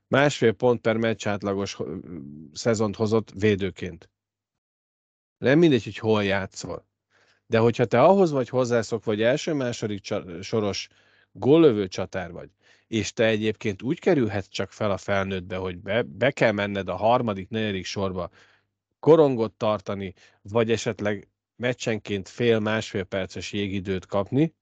[0.07, 1.77] Másfél pont per meccs átlagos
[2.53, 4.09] szezont hozott védőként.
[5.37, 6.85] Nem mindegy, hogy hol játszol.
[7.45, 10.87] De hogyha te ahhoz vagy hozzászok, vagy első-második soros
[11.31, 12.49] góllövő csatár vagy,
[12.87, 16.95] és te egyébként úgy kerülhetsz csak fel a felnőttbe, hogy be, be kell menned a
[16.95, 18.29] harmadik, negyedik sorba,
[18.99, 21.30] korongot tartani, vagy esetleg
[21.61, 24.55] meccsenként fél-másfél perces jégidőt kapni,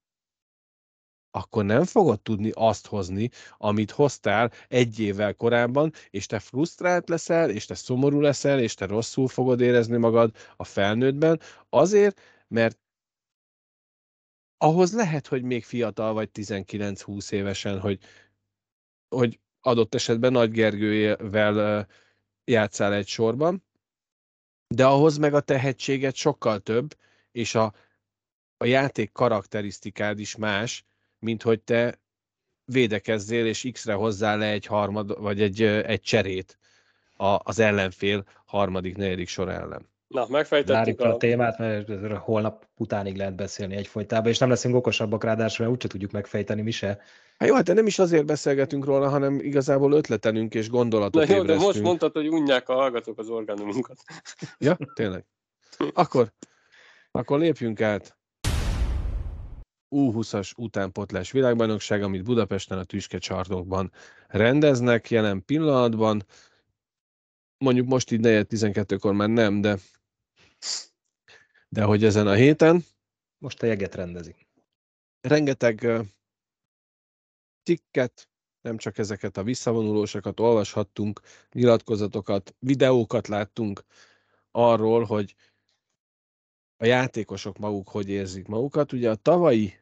[1.31, 7.49] akkor nem fogod tudni azt hozni, amit hoztál egy évvel korábban, és te frusztrált leszel,
[7.49, 11.39] és te szomorú leszel, és te rosszul fogod érezni magad a felnőttben,
[11.69, 12.79] azért, mert
[14.57, 17.99] ahhoz lehet, hogy még fiatal vagy 19-20 évesen, hogy,
[19.15, 21.87] hogy adott esetben Nagy Gergővel
[22.45, 23.63] játszál egy sorban,
[24.75, 26.97] de ahhoz meg a tehetséget sokkal több,
[27.31, 27.73] és a,
[28.57, 30.85] a játék karakterisztikád is más,
[31.19, 31.99] mint hogy te
[32.65, 36.57] védekezzél, és X-re hozzá le egy harmad, vagy egy, egy cserét
[37.15, 39.88] a, az ellenfél harmadik, negyedik sor ellen.
[40.09, 41.13] Na, megfejtettük a...
[41.13, 45.87] a témát, mert holnap utánig lehet beszélni egyfolytában, és nem leszünk okosabbak ráadásul, mert úgyse
[45.87, 46.87] tudjuk megfejteni mi se.
[47.37, 51.27] Hát jó, hát de nem is azért beszélgetünk róla, hanem igazából ötletelünk és Na gondolatot
[51.27, 51.85] jó, de most ébresztünk.
[51.85, 53.97] mondtad, hogy unják a hallgatók az organumunkat.
[54.57, 55.25] Ja, tényleg.
[55.93, 56.33] Akkor,
[57.11, 58.17] akkor lépjünk át.
[59.95, 63.91] U20-as utánpotlás világbajnokság, amit Budapesten a Tüske csarnokban
[64.27, 66.25] rendeznek jelen pillanatban.
[67.57, 69.77] Mondjuk most így 4-12-kor már nem, de
[71.69, 72.85] de hogy ezen a héten
[73.37, 74.47] Most a jeget rendezik.
[75.21, 75.87] rengeteg
[77.63, 78.29] cikket,
[78.61, 81.21] nem csak ezeket a visszavonulósokat olvashattunk,
[81.51, 83.83] nyilatkozatokat, videókat láttunk
[84.51, 85.35] arról, hogy
[86.77, 88.91] a játékosok maguk hogy érzik magukat.
[88.91, 89.73] Ugye a tavalyi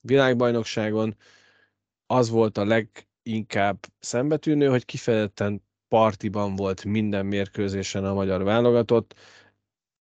[0.00, 1.16] világbajnokságon
[2.06, 9.14] az volt a leginkább szembetűnő, hogy kifejezetten partiban volt minden mérkőzésen a magyar válogatott.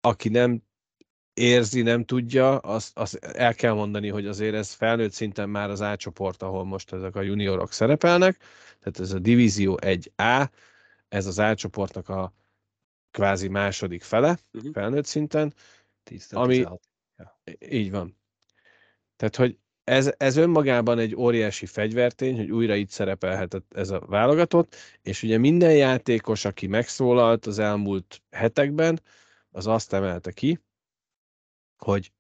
[0.04, 0.62] Aki nem
[1.34, 5.80] érzi, nem tudja, azt, azt el kell mondani, hogy azért ez felnőtt szinten már az
[5.80, 8.36] A csoport, ahol most ezek a juniorok szerepelnek,
[8.78, 10.48] tehát ez a Divízió 1A,
[11.08, 12.32] ez az A csoportnak a
[13.10, 14.72] kvázi második fele, uh-huh.
[14.72, 15.54] felnőtt szinten,
[16.02, 16.80] 10 ami, ja.
[17.58, 18.16] így van.
[19.16, 24.76] Tehát, hogy ez, ez önmagában egy óriási fegyvertény, hogy újra itt szerepelhetett ez a válogatott,
[25.02, 29.00] és ugye minden játékos, aki megszólalt az elmúlt hetekben,
[29.52, 30.60] az azt emelte ki,
[31.76, 32.12] hogy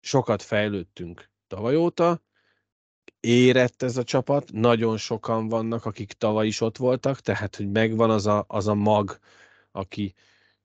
[0.00, 2.22] sokat fejlődtünk tavaly óta,
[3.20, 8.10] érett ez a csapat, nagyon sokan vannak, akik tavaly is ott voltak, tehát hogy megvan
[8.10, 9.18] az a, az a mag,
[9.70, 10.14] aki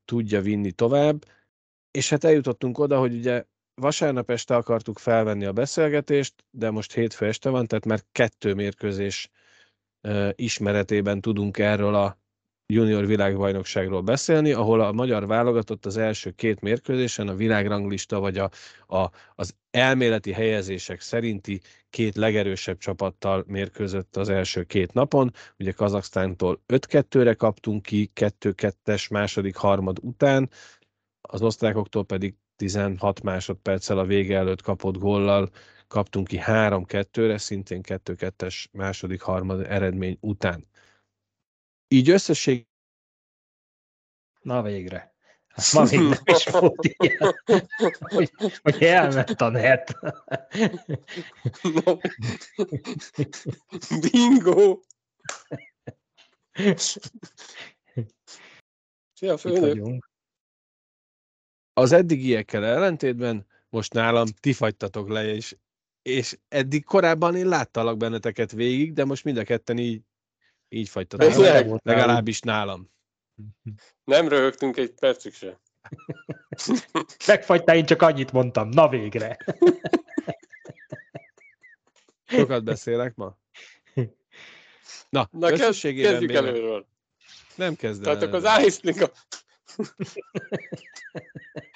[0.05, 1.25] tudja vinni tovább,
[1.91, 7.25] és hát eljutottunk oda, hogy ugye vasárnap este akartuk felvenni a beszélgetést, de most hétfő
[7.25, 9.29] este van, tehát már kettő mérkőzés
[10.35, 12.20] ismeretében tudunk erről a
[12.73, 18.49] junior világbajnokságról beszélni, ahol a magyar válogatott az első két mérkőzésen a világranglista vagy a,
[18.87, 25.33] a, az elméleti helyezések szerinti két legerősebb csapattal mérkőzött az első két napon.
[25.59, 30.49] Ugye Kazaksztántól 5-2-re kaptunk ki, 2-2-es második harmad után,
[31.21, 35.49] az osztrákoktól pedig 16 másodperccel a vége előtt kapott gollal
[35.87, 40.65] kaptunk ki 3-2-re, szintén 2-2-es második harmad eredmény után.
[41.93, 42.67] Így összesség...
[44.41, 45.15] Na végre.
[45.47, 47.35] Hát ma még nem is volt ilyen,
[47.99, 48.31] hogy,
[48.61, 49.97] hogy elment a net.
[54.11, 54.79] Bingo!
[59.13, 60.09] Szia, főnök!
[61.73, 65.57] Az eddigiekkel ellentétben most nálam ti fagytatok le, és,
[66.01, 70.01] és eddig korábban én láttalak benneteket végig, de most mind a ketten így,
[70.73, 72.91] így fagytatok le, legalábbis nálam.
[74.03, 75.59] Nem röhögtünk egy percig se.
[77.27, 78.69] Megfagytál, én csak annyit mondtam.
[78.69, 79.37] Na végre.
[82.25, 83.37] Sokat beszélek ma?
[85.09, 86.87] Na, Na kezdjük előről.
[87.55, 88.03] Nem kezdem.
[88.03, 89.11] Tehát akkor az Ice a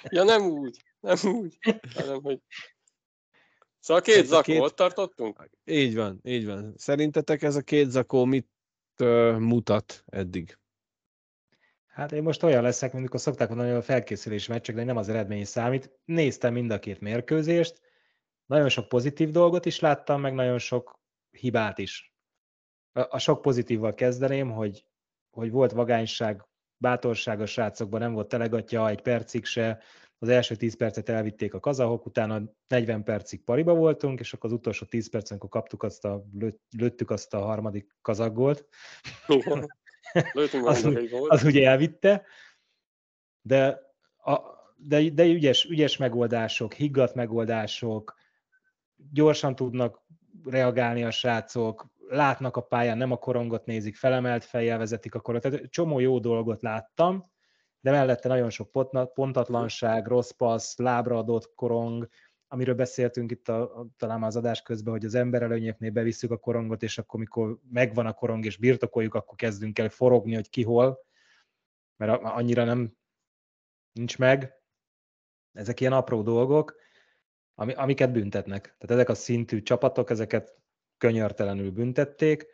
[0.08, 1.58] ja, nem úgy, nem úgy,
[1.94, 2.40] hanem hogy...
[3.80, 4.60] Szóval két ez zakó, két...
[4.60, 5.50] ott tartottunk?
[5.64, 6.74] Így van, így van.
[6.76, 8.48] Szerintetek ez a két zakó mit
[9.38, 10.58] mutat eddig?
[11.86, 14.96] Hát én most olyan leszek, mint amikor szokták mondani, hogy a felkészülés meccsek, de nem
[14.96, 15.90] az eredmény számít.
[16.04, 17.80] Néztem mind a két mérkőzést,
[18.46, 21.00] nagyon sok pozitív dolgot is láttam, meg nagyon sok
[21.30, 22.14] hibát is.
[22.92, 24.86] A sok pozitívval kezdeném, hogy,
[25.30, 26.46] hogy volt vagányság,
[26.76, 29.82] bátorság a srácokban, nem volt telegatja egy percig se,
[30.18, 34.56] az első 10 percet elvitték a kazahok, utána 40 percig pariba voltunk, és akkor az
[34.56, 36.24] utolsó 10 percen, amikor kaptuk azt a,
[36.76, 38.68] lőttük azt a harmadik kazaggolt,
[40.64, 40.88] az,
[41.28, 42.24] az ugye elvitte,
[43.42, 43.80] de,
[44.16, 44.40] a,
[44.76, 48.14] de, de ügyes, ügyes megoldások, higgadt megoldások,
[49.12, 50.04] gyorsan tudnak
[50.44, 55.50] reagálni a srácok, látnak a pályán, nem a korongot nézik, felemelt fejjel vezetik a korongot.
[55.50, 57.30] Tehát csomó jó dolgot láttam,
[57.86, 58.70] de mellette nagyon sok
[59.14, 62.08] pontatlanság, rossz passz, lábra adott korong,
[62.48, 66.82] amiről beszéltünk itt a, a, talán az adás közben, hogy az emberelőnyeknél bevisszük a korongot,
[66.82, 70.98] és akkor, mikor megvan a korong és birtokoljuk, akkor kezdünk el forogni, hogy ki hol,
[71.96, 72.96] mert annyira nem
[73.92, 74.54] nincs meg.
[75.52, 76.76] Ezek ilyen apró dolgok,
[77.54, 78.62] ami, amiket büntetnek.
[78.62, 80.56] Tehát ezek a szintű csapatok, ezeket
[80.98, 82.46] könyörtelenül büntették.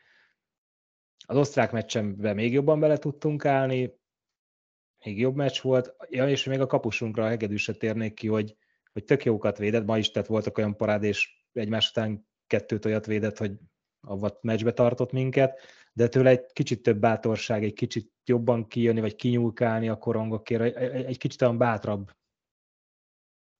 [1.26, 4.00] Az osztrák meccsenbe még jobban bele tudtunk állni,
[5.04, 8.56] még jobb meccs volt, ja, és még a kapusunkra a hegedűsre térnék ki, hogy,
[8.92, 13.06] hogy tök jókat védett, ma is tett voltak olyan parád, és egymás után kettőt olyat
[13.06, 13.52] védett, hogy
[14.00, 15.60] a meccsbe tartott minket,
[15.92, 21.04] de tőle egy kicsit több bátorság, egy kicsit jobban kijönni, vagy kinyúlkálni a korongokért, egy,
[21.04, 22.10] egy kicsit olyan bátrabb.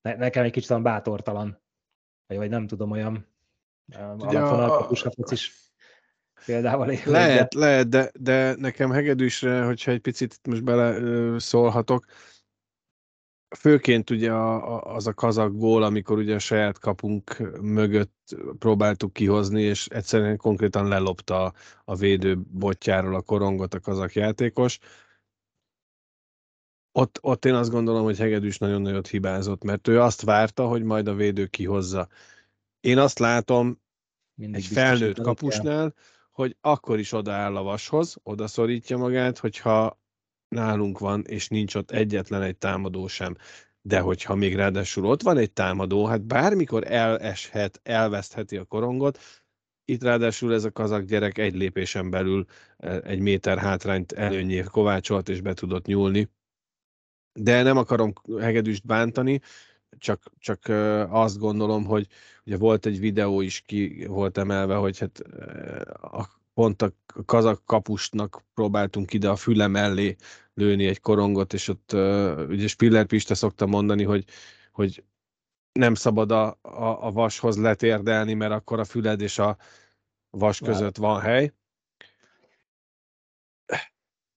[0.01, 1.61] nekem egy kicsit olyan bátortalan,
[2.27, 3.27] vagy, vagy nem tudom, olyan
[3.95, 5.72] alapvonalkapus is
[6.45, 7.11] példával élve.
[7.11, 12.05] Lehet, lehet, de, de nekem hegedűsre, hogyha egy picit most bele szólhatok,
[13.55, 19.13] főként ugye a, a, az a kazak gól, amikor ugye a saját kapunk mögött próbáltuk
[19.13, 21.53] kihozni, és egyszerűen konkrétan lelopta a,
[21.85, 24.79] a védő botjáról a korongot a kazak játékos.
[26.91, 30.83] Ott, ott én azt gondolom, hogy Hegedűs nagyon nagyot hibázott, mert ő azt várta, hogy
[30.83, 32.07] majd a védő kihozza.
[32.79, 33.81] Én azt látom
[34.35, 35.93] Mindig egy felnőtt kapusnál, kell.
[36.33, 40.01] Hogy akkor is odaáll a vashoz, odaszorítja magát, hogyha
[40.47, 43.35] nálunk van, és nincs ott egyetlen egy támadó sem.
[43.81, 49.19] De hogyha még ráadásul ott van egy támadó, hát bármikor eleshet, elvesztheti a korongot,
[49.85, 52.45] itt ráadásul ez a kazak gyerek egy lépésen belül
[52.77, 56.29] e, egy méter hátrányt előnyé kovácsolt és be tudott nyúlni.
[57.33, 59.41] De nem akarom hegedűst bántani,
[60.03, 60.59] csak, csak
[61.09, 62.07] azt gondolom, hogy
[62.45, 65.19] ugye volt egy videó is ki volt emelve, hogy hát
[66.01, 66.93] a, pont a
[67.25, 70.15] kazak kapustnak próbáltunk ide a füle mellé
[70.53, 71.93] lőni egy korongot, és ott
[72.47, 74.25] ugye Spiller Piste szokta mondani, hogy,
[74.71, 75.03] hogy
[75.71, 79.57] nem szabad a, a, a vashoz letérdelni, mert akkor a füled és a
[80.29, 81.53] vas között van hely.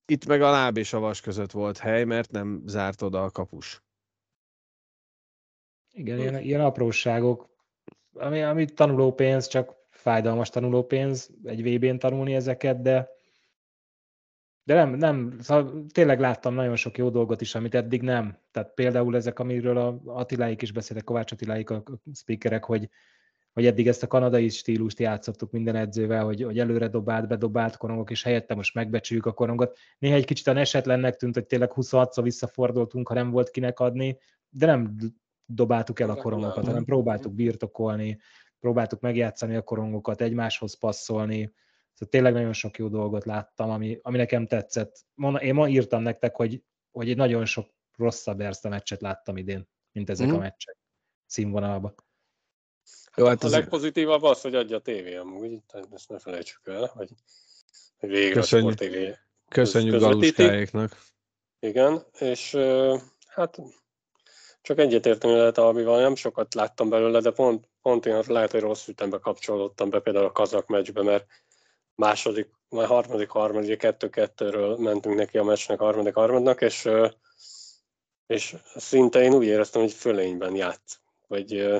[0.05, 3.31] Itt meg a láb és a vas között volt hely, mert nem zárt oda a
[3.31, 3.81] kapus.
[5.97, 7.49] Igen, ilyen, ilyen apróságok,
[8.13, 13.15] ami, ami tanulópénz, csak fájdalmas tanulópénz egy VB-n tanulni ezeket, de
[14.67, 18.37] de nem, nem, szóval tényleg láttam nagyon sok jó dolgot is, amit eddig nem.
[18.51, 21.83] Tehát például ezek, amiről a Attiláik is beszéltek, Kovács Attiláik a
[22.13, 22.89] speakerek, hogy,
[23.53, 28.09] hogy eddig ezt a kanadai stílust játszottuk minden edzővel, hogy, hogy előre dobált, bedobált korongok,
[28.09, 29.77] és helyette most megbecsüljük a korongot.
[29.99, 34.17] Néha egy kicsit esetlennek tűnt, hogy tényleg 26-szor visszafordultunk, ha nem volt kinek adni,
[34.49, 34.95] de nem
[35.47, 38.19] dobáltuk el a korongokat, hanem próbáltuk birtokolni,
[38.59, 41.51] próbáltuk megjátszani a korongokat, egymáshoz passzolni,
[41.97, 45.05] Szóval tényleg nagyon sok jó dolgot láttam, ami, ami nekem tetszett.
[45.39, 50.09] Én ma írtam nektek, hogy, hogy egy nagyon sok rosszabb Erste meccset láttam idén, mint
[50.09, 50.29] ezek mm.
[50.29, 50.41] a mhm.
[50.41, 50.77] meccsek
[51.25, 51.95] színvonalban.
[53.15, 56.85] Jó, hát a legpozitívabb az, hogy adja a tévé amúgy, tehát ezt ne felejtsük el,
[56.85, 57.09] hogy,
[57.97, 59.15] hogy végre köszönjük, a tévé
[59.47, 60.97] Köszönjük Galuskáéknak.
[61.59, 62.55] Igen, és
[63.27, 63.61] hát
[64.67, 68.87] csak egyetérteni lehet Albival, nem sokat láttam belőle, de pont, pont én lehet, hogy rossz
[68.87, 71.25] ütembe kapcsolódtam be például a kazak meccsbe, mert
[71.95, 76.89] második, vagy harmadik, harmadik, kettő-kettőről mentünk neki a meccsnek, harmadik, harmadnak, és,
[78.25, 81.73] és szinte én úgy éreztem, hogy fölényben játsz, vagy,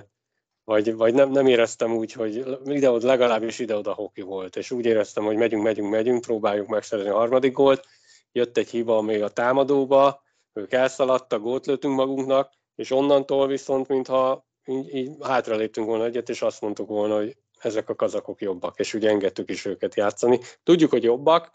[0.63, 5.23] vagy, vagy nem, nem éreztem úgy, hogy ide legalábbis ide-oda hoki volt, és úgy éreztem,
[5.23, 7.85] hogy megyünk, megyünk, megyünk, próbáljuk megszerezni a harmadik gólt,
[8.31, 10.21] jött egy hiba még a támadóba,
[10.53, 16.29] ők elszaladtak, gólt lőttünk magunknak, és onnantól viszont, mintha így, így hátra léptünk volna egyet,
[16.29, 20.39] és azt mondtuk volna, hogy ezek a kazakok jobbak, és úgy engedtük is őket játszani.
[20.63, 21.51] Tudjuk, hogy jobbak,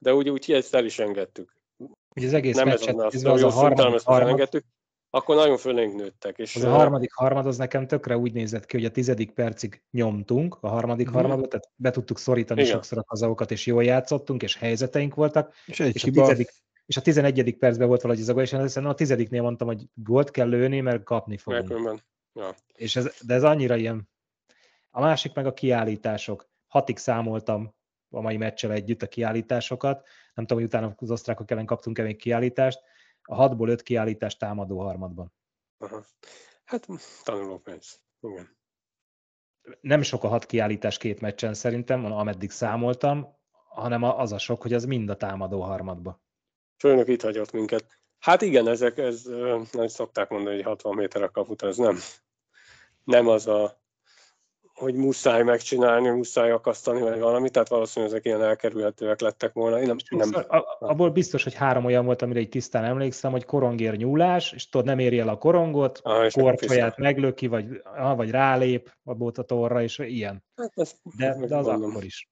[0.00, 1.56] de úgy, úgy ezt el is engedtük.
[2.16, 4.64] Ugye az egész nem meccset, ez az, az a harmadik harmad, engedtük,
[5.10, 6.38] akkor nagyon fölénk nőttek.
[6.38, 9.82] És az a harmadik harmad az nekem tökre úgy nézett ki, hogy a tizedik percig
[9.90, 11.14] nyomtunk a harmadik hmm.
[11.14, 12.72] harmadot, tehát be tudtuk szorítani Igen.
[12.72, 15.54] sokszor a kazakokat, és jól játszottunk, és helyzeteink voltak.
[15.66, 16.50] És, egy és a tizedik,
[16.86, 17.56] és a 11.
[17.58, 21.36] percben volt valahogy gól, és én a tizediknél mondtam, hogy gólt kell lőni, mert kapni
[21.36, 22.02] fogunk.
[22.32, 22.54] Ja.
[22.72, 24.08] És ez, de ez annyira ilyen
[24.90, 26.48] a másik meg a kiállítások.
[26.66, 27.74] Hatig számoltam
[28.08, 30.06] a mai meccsel együtt a kiállításokat.
[30.34, 32.80] Nem tudom, hogy utána az osztrákok ellen kaptunk-e még kiállítást.
[33.22, 35.32] A hatból öt kiállítás támadó harmadban.
[35.78, 36.04] Aha.
[36.64, 36.86] Hát
[37.24, 38.00] tanulópénz.
[38.20, 38.56] Igen.
[39.80, 43.36] Nem sok a hat kiállítás két meccsen szerintem, ameddig számoltam,
[43.68, 46.20] hanem az a sok, hogy az mind a támadó harmadba.
[46.78, 47.84] Főnök itt hagyott minket.
[48.18, 49.22] Hát igen, ezek, ez,
[49.72, 51.98] nem szokták mondani, hogy 60 méter a kaput, ez nem,
[53.04, 53.84] nem az a
[54.76, 59.80] hogy muszáj megcsinálni, muszáj akasztani, vagy valami, tehát valószínűleg ezek ilyen elkerülhetőek lettek volna.
[59.80, 60.46] Én nem, nem,
[60.78, 64.86] abból biztos, hogy három olyan volt, amire egy tisztán emlékszem, hogy korongér nyúlás, és tudod,
[64.86, 69.98] nem éri el a korongot, ah, korfolyát meglöki, vagy, ah, vagy rálép a botatorra, és
[69.98, 70.44] ilyen.
[70.56, 71.90] Hát ezt, de, de az mondom.
[71.90, 72.30] akkor is.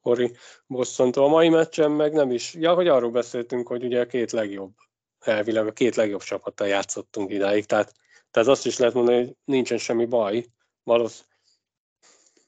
[0.00, 0.36] Hori
[0.66, 1.24] bosszantó.
[1.24, 2.54] A mai meccsen meg nem is.
[2.54, 4.72] Ja, hogy arról beszéltünk, hogy ugye a két legjobb,
[5.18, 7.92] elvileg a két legjobb csapattal játszottunk idáig, tehát,
[8.30, 10.44] tehát azt is lehet mondani, hogy nincsen semmi baj.
[10.82, 11.28] Valószínűleg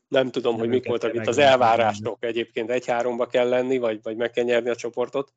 [0.09, 2.25] nem tudom, nem hogy mik voltak itt az elvárások.
[2.25, 5.33] Egyébként egy-háromba kell lenni, vagy, vagy meg kell nyerni a csoportot,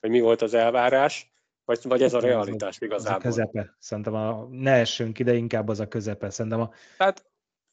[0.00, 1.32] vagy mi volt az elvárás,
[1.64, 3.16] vagy, vagy ez a realitás igazából.
[3.16, 3.76] Az a közepe.
[3.78, 6.30] Szerintem a, ne essünk ide, inkább az a közepe.
[6.30, 6.70] Szerintem a...
[6.98, 7.24] Hát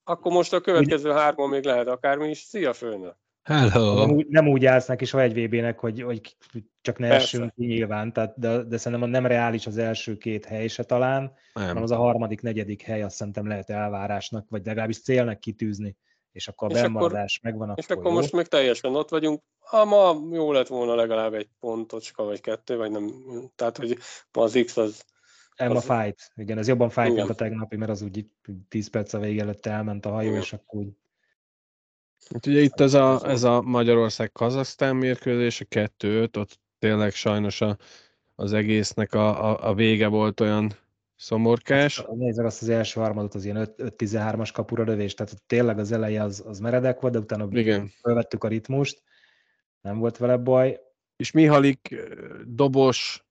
[0.03, 1.15] akkor most a következő Úgy...
[1.15, 2.37] hárman még lehet akármi is.
[2.37, 3.15] Szia, főnök!
[3.43, 4.05] Hello.
[4.05, 6.37] Nem úgy, nem úgy állsz neki soha egy VB-nek, hogy, hogy
[6.81, 7.23] csak ne Persze.
[7.23, 11.33] essünk ki nyilván, tehát, de, de szerintem nem reális az első két hely se talán,
[11.53, 11.67] nem.
[11.67, 15.97] hanem az a harmadik, negyedik hely azt szerintem lehet elvárásnak, vagy legalábbis célnak kitűzni
[16.33, 18.11] és akkor a bemaradás megvan, akkor És akkor jó.
[18.11, 19.41] most még teljesen ott vagyunk.
[19.59, 23.11] Ha ma jó lett volna legalább egy pontocska, vagy kettő, vagy nem,
[23.55, 23.97] tehát hogy
[24.31, 25.05] ma az X az...
[25.55, 25.83] Emma az...
[25.83, 28.25] fight, igen, ez jobban fight, mint a tegnapi, mert az úgy
[28.69, 30.41] 10 perc a vége előtt elment a hajó, igen.
[30.41, 30.87] és akkor úgy...
[32.31, 37.77] Hát ugye itt ez a, ez a Magyarország-Kazasztán mérkőzés, a 2 ott tényleg sajnos a,
[38.35, 40.71] az egésznek a, a, a vége volt olyan
[41.15, 42.05] Szomorkás.
[42.13, 46.43] Nézzük azt az első harmadot, az ilyen 5-13-as kapura lövés, tehát tényleg az eleje az,
[46.47, 47.91] az meredek volt, de utána Igen.
[48.01, 49.03] felvettük a ritmust,
[49.81, 50.79] nem volt vele baj.
[51.15, 51.95] és Mihalik
[52.45, 53.25] dobos,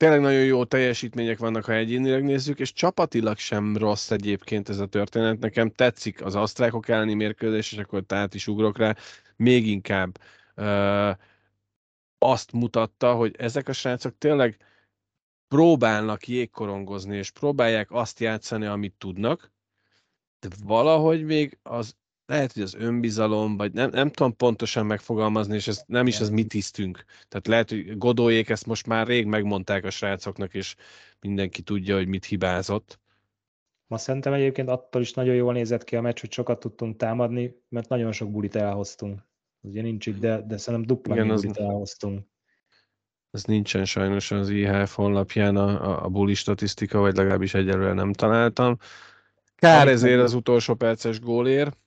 [0.00, 4.86] tényleg nagyon jó teljesítmények vannak, ha egyénileg nézzük, és csapatilag sem rossz egyébként ez a
[4.86, 5.38] történet.
[5.38, 8.96] Nekem tetszik az asztrákok elleni mérkőzés, és akkor tehát is ugrok rá,
[9.36, 10.18] még inkább
[10.56, 11.10] uh,
[12.18, 14.56] azt mutatta, hogy ezek a srácok tényleg
[15.48, 19.52] próbálnak jégkorongozni, és próbálják azt játszani, amit tudnak,
[20.38, 21.96] de valahogy még az
[22.30, 26.30] lehet, hogy az önbizalom, vagy nem, nem tudom pontosan megfogalmazni, és ez nem is az
[26.30, 27.04] mi tisztünk.
[27.28, 30.74] Tehát lehet, hogy Godóék ezt most már rég megmondták a srácoknak, és
[31.20, 32.98] mindenki tudja, hogy mit hibázott.
[33.86, 37.54] Ma szerintem egyébként attól is nagyon jól nézett ki a meccs, hogy sokat tudtunk támadni,
[37.68, 39.20] mert nagyon sok bulit elhoztunk.
[39.60, 41.58] Ugye nincs itt, de, de szerintem dupla Igen, bulit az...
[41.58, 42.26] elhoztunk.
[43.30, 48.12] Ez nincsen sajnos az IHF honlapján a, a, a buli statisztika, vagy legalábbis egyelőre nem
[48.12, 48.76] találtam.
[49.54, 51.78] Kár ezért az utolsó perces gólért.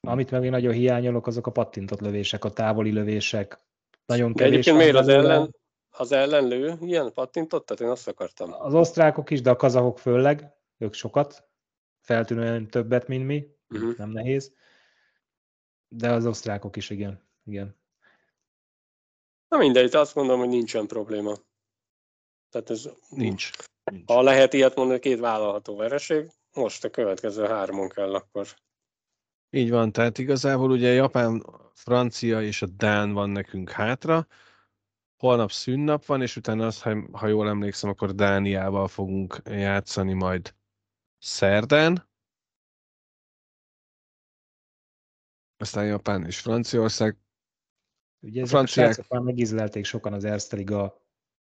[0.00, 3.58] Amit meg én nagyon hiányolok, azok a pattintott lövések, a távoli lövések.
[4.06, 4.52] Nagyon kevés.
[4.52, 5.54] egyébként miért az ellen,
[5.90, 7.66] az ellenlő ilyen pattintott?
[7.66, 8.52] Tehát én azt akartam.
[8.52, 11.48] Az osztrákok is, de a kazahok főleg, ők sokat,
[12.00, 13.96] feltűnően többet, mint mi, uh-huh.
[13.96, 14.52] nem nehéz.
[15.88, 17.28] De az osztrákok is, igen.
[17.44, 17.76] igen.
[19.48, 21.34] Na mindegy, azt mondom, hogy nincsen probléma.
[22.50, 23.50] Tehát ez nincs.
[24.06, 28.46] Ha lehet ilyet mondani, két vállalható vereség, most a következő hármon kell akkor.
[29.50, 31.44] Így van, tehát igazából ugye Japán,
[31.74, 34.26] Francia és a Dán van nekünk hátra,
[35.16, 40.54] holnap szünnap van, és utána azt, ha, ha jól emlékszem, akkor Dániával fogunk játszani majd
[41.18, 42.08] szerdán.
[45.56, 47.16] Aztán Japán és Franciaország.
[48.20, 48.98] Ugye ezek franciák...
[48.98, 51.02] a már megizlelték sokan az Erste Liga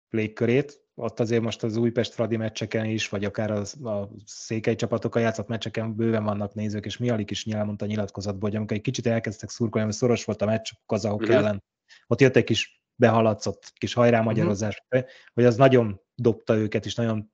[0.10, 5.22] légkörét, ott azért most az Újpest Fradi meccseken is, vagy akár az, a székely csapatokkal
[5.22, 9.08] játszott meccseken bőven vannak nézők, és Mialik is elmondta a nyilatkozatból, hogy amikor egy kicsit
[9.08, 11.36] elkezdtek szurkolni, mert szoros volt a meccs kazahok uh-huh.
[11.36, 11.64] ellen,
[12.08, 15.10] ott jött egy kis behaladszott kis hajrámagyarozás, uh-huh.
[15.34, 17.32] hogy az nagyon dobta őket, és nagyon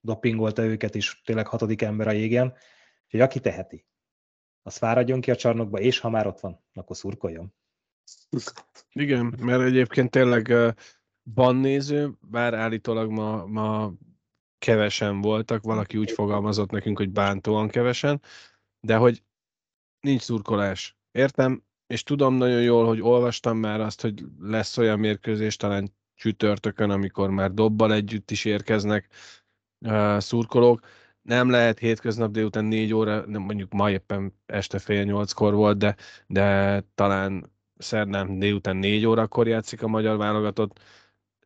[0.00, 2.54] dopingolta őket is, tényleg hatodik ember a jégen,
[3.10, 3.86] hogy aki teheti,
[4.62, 7.54] az fáradjon ki a csarnokba, és ha már ott van, akkor szurkoljon.
[8.92, 10.54] Igen, mert egyébként tényleg
[11.34, 13.92] van néző, bár állítólag ma, ma
[14.58, 18.20] kevesen voltak, valaki úgy fogalmazott nekünk, hogy bántóan kevesen,
[18.80, 19.22] de hogy
[20.00, 20.96] nincs szurkolás.
[21.10, 26.90] Értem, és tudom nagyon jól, hogy olvastam már azt, hogy lesz olyan mérkőzés talán csütörtökön,
[26.90, 29.08] amikor már dobbal együtt is érkeznek
[29.80, 30.80] uh, szurkolók.
[31.22, 35.96] Nem lehet hétköznap délután négy óra, nem mondjuk ma éppen este fél nyolckor volt, de,
[36.26, 40.80] de talán szerdán délután négy órakor játszik a magyar válogatott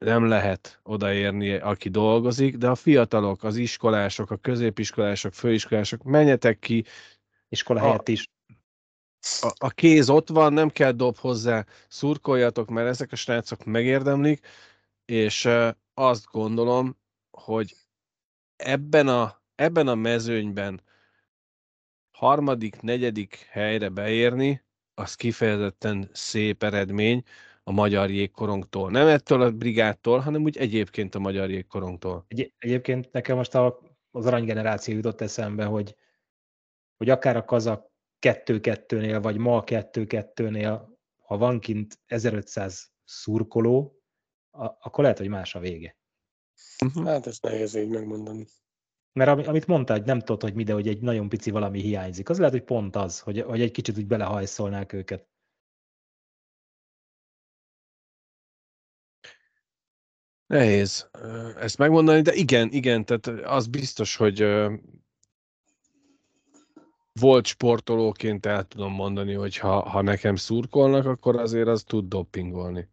[0.01, 6.85] nem lehet odaérni, aki dolgozik, de a fiatalok, az iskolások, a középiskolások, főiskolások, menjetek ki.
[7.49, 8.29] Iskola helyett is.
[9.41, 14.47] A, a kéz ott van, nem kell dob hozzá, szurkoljatok, mert ezek a srácok megérdemlik,
[15.05, 15.49] és
[15.95, 16.97] azt gondolom,
[17.31, 17.77] hogy
[18.57, 20.81] ebben a, ebben a mezőnyben
[22.11, 24.63] harmadik, negyedik helyre beérni,
[24.95, 27.23] az kifejezetten szép eredmény,
[27.71, 28.91] a magyar jégkorongtól.
[28.91, 32.25] Nem ettől a brigádtól, hanem úgy egyébként a magyar jégkorongtól.
[32.29, 33.81] Egy, egyébként nekem most a,
[34.11, 35.97] az aranygeneráció jutott eszembe, hogy,
[36.97, 37.91] hogy akár a kazak
[38.27, 40.81] 2-2-nél, vagy ma a 2-2-nél,
[41.19, 44.03] ha van kint 1500 szurkoló,
[44.51, 45.97] a, akkor lehet, hogy más a vége.
[46.85, 47.07] Mhm.
[47.07, 48.47] Hát ezt nehéz így megmondani.
[49.13, 52.29] Mert amit mondta, hogy nem tudod, hogy mi, de hogy egy nagyon pici valami hiányzik.
[52.29, 55.29] Az lehet, hogy pont az, hogy, hogy egy kicsit úgy belehajszolnák őket.
[60.51, 61.11] Nehéz
[61.57, 64.47] ezt megmondani, de igen, igen, tehát az biztos, hogy
[67.21, 72.89] volt sportolóként el tudom mondani, hogy ha, ha nekem szurkolnak, akkor azért az tud dopingolni.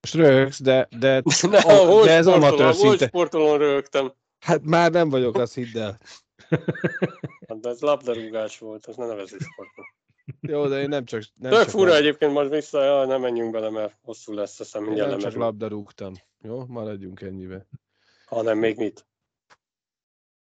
[0.00, 2.86] Most rögsz, de, de, ne, a, de ez amatőr szinte.
[2.86, 4.12] Volt sportolón rögtem.
[4.40, 6.00] Hát már nem vagyok, az hidd el.
[7.48, 9.99] Hát, de ez labdarúgás volt, az ne nevezzük sportnak.
[10.40, 11.22] Jó, de én nem csak...
[11.34, 11.98] Nem Tök fura nem...
[11.98, 16.14] egyébként most vissza, ja, nem menjünk bele, mert hosszú lesz, aztán mindjárt nem csak labdarúgtam.
[16.42, 17.66] Jó, maradjunk ennyibe.
[18.26, 19.06] Hanem még mit?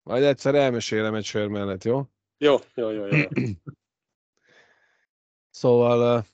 [0.04, 2.04] Majd egyszer elmesélem egy sör mellett, jó?
[2.38, 3.24] Jó, jó, jó, jó.
[5.50, 6.26] szóval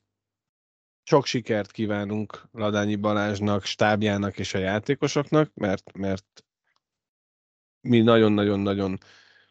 [1.03, 6.45] sok sikert kívánunk Ladányi Balázsnak, stábjának és a játékosoknak, mert, mert
[7.81, 8.97] mi nagyon-nagyon-nagyon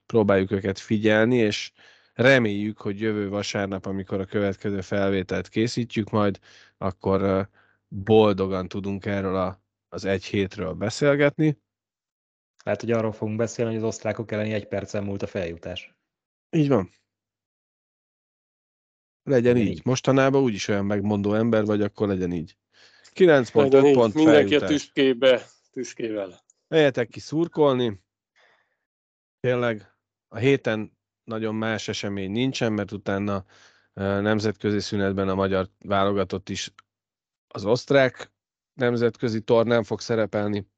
[0.07, 1.73] próbáljuk őket figyelni, és
[2.21, 6.39] Reméljük, hogy jövő vasárnap, amikor a következő felvételt készítjük majd,
[6.79, 7.49] akkor
[7.89, 11.59] boldogan tudunk erről a, az egy hétről beszélgetni.
[12.65, 15.95] Hát, hogy arról fogunk beszélni, hogy az osztrákok elleni egy percen múlt a feljutás.
[16.51, 16.91] Így van.
[19.23, 19.67] legyen így.
[19.67, 19.81] így.
[19.85, 22.57] Mostanában úgyis olyan megmondó ember vagy, akkor legyen így.
[23.13, 24.69] 9 pont, Legyen 5 így, pont Mindenki a feljutás.
[24.69, 26.41] tüskébe, tüskével.
[26.69, 28.01] Menjetek ki szurkolni.
[29.41, 29.95] Tényleg
[30.29, 30.99] a héten
[31.31, 33.45] nagyon más esemény nincsen, mert utána
[33.95, 36.73] nemzetközi szünetben a magyar válogatott is
[37.49, 38.33] az osztrák
[38.75, 40.69] nemzetközi tornán fog szerepelni.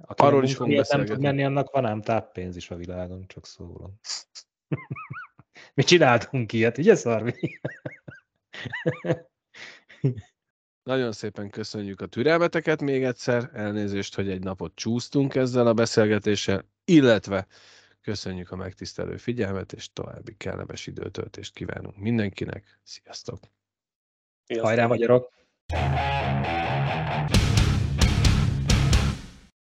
[0.00, 1.42] Aki Arról is fogunk munkahelyet nem tud beszélgetni.
[1.42, 4.00] menni, annak van ám táppénz is a világon, csak szólom.
[5.74, 7.60] Mi csináltunk ilyet, ugye Szarvi?
[10.82, 16.64] Nagyon szépen köszönjük a türelmeteket még egyszer, elnézést, hogy egy napot csúsztunk ezzel a beszélgetéssel,
[16.84, 17.46] illetve
[18.04, 22.80] Köszönjük a megtisztelő figyelmet, és további kellemes időtöltést kívánunk mindenkinek.
[22.82, 23.38] Sziasztok!
[24.44, 24.66] Sziasztok.
[24.66, 25.32] Hajrá, magyarok!